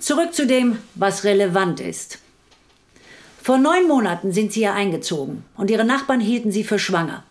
Zurück 0.00 0.34
zu 0.34 0.48
dem, 0.48 0.78
was 0.96 1.22
relevant 1.22 1.78
ist. 1.78 2.18
Vor 3.48 3.56
neun 3.56 3.88
Monaten 3.88 4.30
sind 4.30 4.52
Sie 4.52 4.60
hier 4.60 4.74
eingezogen 4.74 5.42
und 5.56 5.70
Ihre 5.70 5.86
Nachbarn 5.86 6.20
hielten 6.20 6.52
Sie 6.52 6.64
für 6.64 6.78
schwanger. 6.78 7.24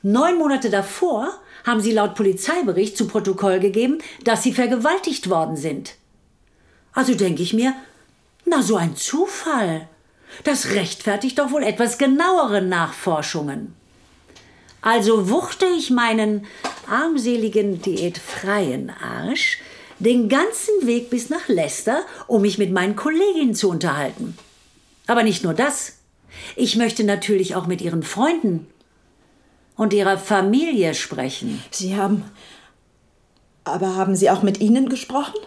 Neun 0.00 0.38
Monate 0.38 0.70
davor 0.70 1.28
haben 1.64 1.80
Sie 1.80 1.90
laut 1.90 2.14
Polizeibericht 2.14 2.96
zu 2.96 3.08
Protokoll 3.08 3.58
gegeben, 3.58 3.98
dass 4.22 4.44
Sie 4.44 4.52
vergewaltigt 4.52 5.28
worden 5.28 5.56
sind. 5.56 5.96
Also 6.92 7.16
denke 7.16 7.42
ich 7.42 7.52
mir, 7.52 7.74
na 8.44 8.62
so 8.62 8.76
ein 8.76 8.94
Zufall. 8.94 9.88
Das 10.44 10.70
rechtfertigt 10.70 11.40
doch 11.40 11.50
wohl 11.50 11.64
etwas 11.64 11.98
genauere 11.98 12.62
Nachforschungen. 12.62 13.74
Also 14.82 15.30
wuchte 15.30 15.66
ich 15.66 15.90
meinen 15.90 16.46
armseligen, 16.88 17.82
diätfreien 17.82 18.92
Arsch 19.02 19.58
den 19.98 20.28
ganzen 20.28 20.86
Weg 20.86 21.10
bis 21.10 21.28
nach 21.28 21.48
Leicester, 21.48 22.02
um 22.28 22.42
mich 22.42 22.56
mit 22.56 22.70
meinen 22.70 22.94
Kolleginnen 22.94 23.56
zu 23.56 23.68
unterhalten. 23.68 24.38
Aber 25.06 25.22
nicht 25.22 25.44
nur 25.44 25.54
das. 25.54 25.98
Ich 26.56 26.76
möchte 26.76 27.04
natürlich 27.04 27.54
auch 27.54 27.66
mit 27.66 27.80
ihren 27.80 28.02
Freunden 28.02 28.66
und 29.76 29.92
ihrer 29.92 30.18
Familie 30.18 30.94
sprechen. 30.94 31.62
Sie 31.70 31.96
haben. 31.96 32.24
Aber 33.64 33.96
haben 33.96 34.16
Sie 34.16 34.30
auch 34.30 34.42
mit 34.42 34.60
ihnen 34.60 34.88
gesprochen? 34.88 35.38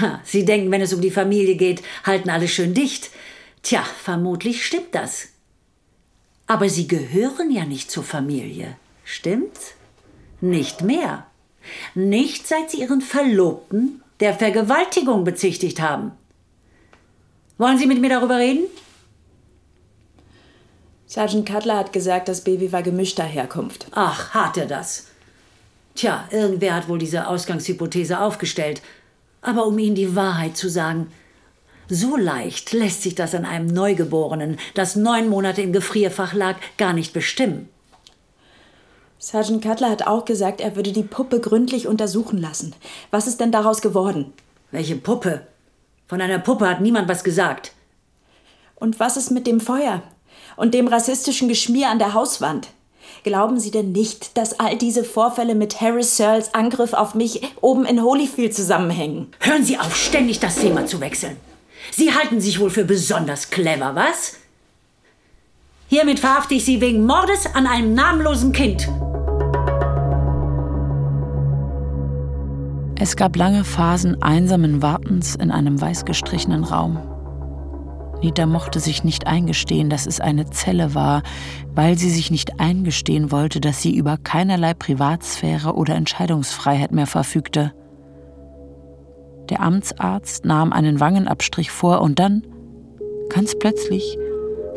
Ha, 0.00 0.20
Sie 0.24 0.44
denken, 0.44 0.70
wenn 0.70 0.80
es 0.80 0.92
um 0.92 1.00
die 1.00 1.10
Familie 1.10 1.56
geht, 1.56 1.82
halten 2.04 2.30
alle 2.30 2.48
schön 2.48 2.74
dicht. 2.74 3.10
Tja, 3.62 3.82
vermutlich 3.82 4.64
stimmt 4.64 4.94
das. 4.94 5.28
Aber 6.46 6.68
Sie 6.68 6.88
gehören 6.88 7.50
ja 7.50 7.64
nicht 7.64 7.90
zur 7.90 8.04
Familie. 8.04 8.76
Stimmt's? 9.04 9.74
Nicht 10.40 10.82
mehr. 10.82 11.26
Nicht 11.94 12.46
seit 12.48 12.70
Sie 12.70 12.80
Ihren 12.80 13.00
Verlobten 13.00 14.02
der 14.20 14.34
Vergewaltigung 14.34 15.24
bezichtigt 15.24 15.80
haben. 15.80 16.12
Wollen 17.62 17.78
Sie 17.78 17.86
mit 17.86 18.00
mir 18.00 18.08
darüber 18.08 18.38
reden? 18.38 18.64
Sergeant 21.06 21.48
Cutler 21.48 21.78
hat 21.78 21.92
gesagt, 21.92 22.26
das 22.26 22.40
Baby 22.40 22.72
war 22.72 22.82
gemischter 22.82 23.22
Herkunft. 23.22 23.86
Ach, 23.92 24.30
hat 24.30 24.56
er 24.56 24.66
das? 24.66 25.06
Tja, 25.94 26.24
irgendwer 26.32 26.74
hat 26.74 26.88
wohl 26.88 26.98
diese 26.98 27.28
Ausgangshypothese 27.28 28.18
aufgestellt. 28.18 28.82
Aber 29.42 29.64
um 29.64 29.78
Ihnen 29.78 29.94
die 29.94 30.16
Wahrheit 30.16 30.56
zu 30.56 30.68
sagen, 30.68 31.12
so 31.88 32.16
leicht 32.16 32.72
lässt 32.72 33.04
sich 33.04 33.14
das 33.14 33.32
an 33.32 33.44
einem 33.44 33.68
Neugeborenen, 33.68 34.58
das 34.74 34.96
neun 34.96 35.28
Monate 35.28 35.62
im 35.62 35.72
Gefrierfach 35.72 36.34
lag, 36.34 36.56
gar 36.78 36.92
nicht 36.92 37.12
bestimmen. 37.12 37.68
Sergeant 39.20 39.62
Cutler 39.62 39.90
hat 39.90 40.04
auch 40.08 40.24
gesagt, 40.24 40.60
er 40.60 40.74
würde 40.74 40.90
die 40.90 41.04
Puppe 41.04 41.38
gründlich 41.38 41.86
untersuchen 41.86 42.38
lassen. 42.38 42.74
Was 43.12 43.28
ist 43.28 43.38
denn 43.38 43.52
daraus 43.52 43.82
geworden? 43.82 44.32
Welche 44.72 44.96
Puppe? 44.96 45.46
Von 46.12 46.20
einer 46.20 46.40
Puppe 46.40 46.68
hat 46.68 46.82
niemand 46.82 47.08
was 47.08 47.24
gesagt. 47.24 47.72
Und 48.74 49.00
was 49.00 49.16
ist 49.16 49.30
mit 49.30 49.46
dem 49.46 49.60
Feuer? 49.60 50.02
Und 50.56 50.74
dem 50.74 50.86
rassistischen 50.86 51.48
Geschmier 51.48 51.88
an 51.88 51.98
der 51.98 52.12
Hauswand? 52.12 52.68
Glauben 53.22 53.58
Sie 53.58 53.70
denn 53.70 53.92
nicht, 53.92 54.36
dass 54.36 54.60
all 54.60 54.76
diese 54.76 55.04
Vorfälle 55.04 55.54
mit 55.54 55.80
Harris 55.80 56.18
Searles 56.18 56.52
Angriff 56.52 56.92
auf 56.92 57.14
mich 57.14 57.40
oben 57.62 57.86
in 57.86 58.02
Holyfield 58.02 58.54
zusammenhängen? 58.54 59.28
Hören 59.40 59.64
Sie 59.64 59.78
auf, 59.78 59.96
ständig 59.96 60.38
das 60.38 60.56
Thema 60.56 60.84
zu 60.84 61.00
wechseln. 61.00 61.38
Sie 61.92 62.12
halten 62.12 62.42
sich 62.42 62.60
wohl 62.60 62.68
für 62.68 62.84
besonders 62.84 63.48
clever, 63.48 63.94
was? 63.94 64.34
Hiermit 65.88 66.20
verhafte 66.20 66.56
ich 66.56 66.66
Sie 66.66 66.82
wegen 66.82 67.06
Mordes 67.06 67.46
an 67.54 67.66
einem 67.66 67.94
namenlosen 67.94 68.52
Kind. 68.52 68.86
Es 73.02 73.16
gab 73.16 73.34
lange 73.34 73.64
Phasen 73.64 74.22
einsamen 74.22 74.80
Wartens 74.80 75.34
in 75.34 75.50
einem 75.50 75.80
weiß 75.80 76.04
gestrichenen 76.04 76.62
Raum. 76.62 77.00
Nita 78.22 78.46
mochte 78.46 78.78
sich 78.78 79.02
nicht 79.02 79.26
eingestehen, 79.26 79.90
dass 79.90 80.06
es 80.06 80.20
eine 80.20 80.50
Zelle 80.50 80.94
war, 80.94 81.24
weil 81.74 81.98
sie 81.98 82.10
sich 82.10 82.30
nicht 82.30 82.60
eingestehen 82.60 83.32
wollte, 83.32 83.60
dass 83.60 83.82
sie 83.82 83.96
über 83.96 84.18
keinerlei 84.18 84.72
Privatsphäre 84.74 85.74
oder 85.74 85.96
Entscheidungsfreiheit 85.96 86.92
mehr 86.92 87.08
verfügte. 87.08 87.72
Der 89.48 89.62
Amtsarzt 89.62 90.44
nahm 90.44 90.72
einen 90.72 91.00
Wangenabstrich 91.00 91.72
vor 91.72 92.02
und 92.02 92.20
dann, 92.20 92.46
ganz 93.30 93.58
plötzlich, 93.58 94.16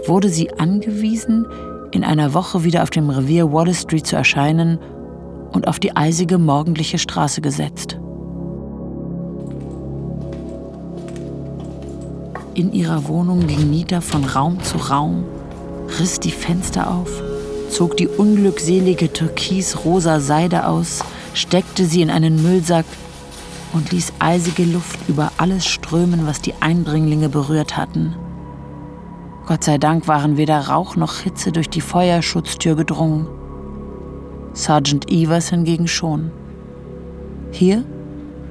wurde 0.08 0.30
sie 0.30 0.52
angewiesen, 0.52 1.46
in 1.92 2.04
einer 2.04 2.34
Woche 2.34 2.64
wieder 2.64 2.82
auf 2.82 2.90
dem 2.90 3.08
Revier 3.08 3.54
Wallace 3.54 3.82
Street 3.82 4.08
zu 4.08 4.16
erscheinen 4.16 4.80
und 5.52 5.68
auf 5.68 5.80
die 5.80 5.96
eisige 5.96 6.40
morgendliche 6.40 6.98
Straße 6.98 7.42
gesetzt. 7.42 8.00
In 12.56 12.72
ihrer 12.72 13.10
Wohnung 13.10 13.48
ging 13.48 13.70
Nita 13.70 14.00
von 14.00 14.24
Raum 14.24 14.64
zu 14.64 14.78
Raum, 14.78 15.26
riss 16.00 16.22
die 16.22 16.32
Fenster 16.32 16.90
auf, 16.90 17.22
zog 17.70 17.98
die 17.98 18.08
unglückselige 18.08 19.12
türkisrosa 19.12 20.22
Seide 20.22 20.66
aus, 20.66 21.04
steckte 21.34 21.86
sie 21.86 22.02
in 22.02 22.10
einen 22.10 22.42
Müllsack 22.42 22.86
und 23.74 23.92
ließ 23.92 24.14
eisige 24.20 24.64
Luft 24.64 24.98
über 25.10 25.34
alles 25.36 25.66
strömen, 25.66 26.26
was 26.28 26.40
die 26.40 26.54
Eindringlinge 26.62 27.28
berührt 27.28 27.76
hatten. 27.76 28.16
Gott 29.48 29.66
sei 29.66 29.78
Dank 29.78 30.08
waren 30.08 30.38
weder 30.38 30.70
Rauch 30.70 30.96
noch 30.96 31.18
Hitze 31.18 31.52
durch 31.52 31.70
die 31.70 31.82
Feuerschutztür 31.82 32.78
gedrungen. 32.78 33.28
Sergeant 34.54 35.12
Evers 35.12 35.50
hingegen 35.50 35.90
schon. 35.90 36.32
Hier, 37.52 37.84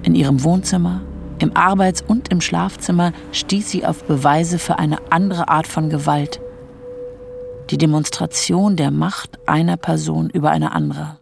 in 0.02 0.14
ihrem 0.14 0.44
Wohnzimmer, 0.44 1.00
im 1.38 1.56
Arbeits- 1.56 2.02
und 2.02 2.28
im 2.28 2.40
Schlafzimmer 2.40 3.12
stieß 3.32 3.70
sie 3.70 3.84
auf 3.84 4.04
Beweise 4.04 4.58
für 4.58 4.78
eine 4.78 4.98
andere 5.10 5.48
Art 5.48 5.66
von 5.66 5.90
Gewalt. 5.90 6.40
Die 7.70 7.78
Demonstration 7.78 8.76
der 8.76 8.90
Macht 8.90 9.38
einer 9.46 9.76
Person 9.76 10.30
über 10.30 10.50
eine 10.50 10.72
andere. 10.72 11.18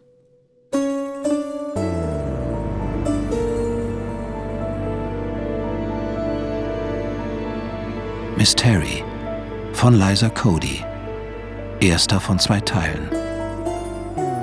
Miss 8.35 8.55
Terry 8.55 9.03
von 9.71 9.93
Liza 9.93 10.27
Cody. 10.29 10.83
Erster 11.79 12.19
von 12.19 12.39
zwei 12.39 12.59
Teilen. 12.59 13.09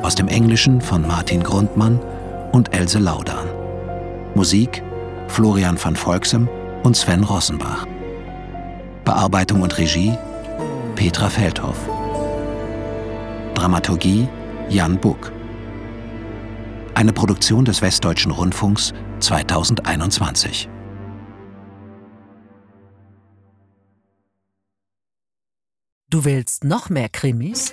Aus 0.02 0.14
dem 0.14 0.28
Englischen 0.28 0.80
von 0.80 1.06
Martin 1.06 1.42
Grundmann 1.42 2.00
und 2.52 2.74
Else 2.74 2.98
Laudan. 2.98 3.46
Musik 4.34 4.82
Florian 5.30 5.78
van 5.82 5.94
Volksem 5.94 6.48
und 6.82 6.96
Sven 6.96 7.22
Rossenbach. 7.22 7.86
Bearbeitung 9.04 9.62
und 9.62 9.78
Regie 9.78 10.12
Petra 10.96 11.30
Feldhoff. 11.30 11.78
Dramaturgie 13.54 14.28
Jan 14.68 14.98
Buck. 14.98 15.32
Eine 16.94 17.12
Produktion 17.12 17.64
des 17.64 17.80
Westdeutschen 17.80 18.32
Rundfunks 18.32 18.92
2021. 19.20 20.68
Du 26.10 26.24
willst 26.24 26.64
noch 26.64 26.90
mehr 26.90 27.08
Krimis? 27.08 27.72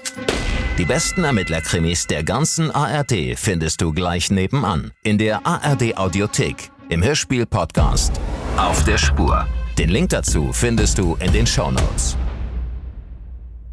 Die 0.77 0.85
besten 0.85 1.23
Ermittlerkrimis 1.23 2.05
der 2.05 2.23
ganzen 2.23 2.69
ARD 2.69 3.35
findest 3.35 3.81
du 3.81 3.93
gleich 3.93 4.29
nebenan 4.29 4.91
in 5.01 5.17
der 5.17 5.45
ARD 5.47 5.97
Audiothek 5.97 6.71
im 6.89 7.03
Hörspiel-Podcast 7.03 8.13
Auf 8.57 8.83
der 8.83 8.97
Spur. 8.97 9.45
Den 9.77 9.89
Link 9.89 10.09
dazu 10.09 10.51
findest 10.51 10.97
du 10.97 11.15
in 11.19 11.31
den 11.31 11.45
Show 11.45 11.71
Notes. 11.71 12.17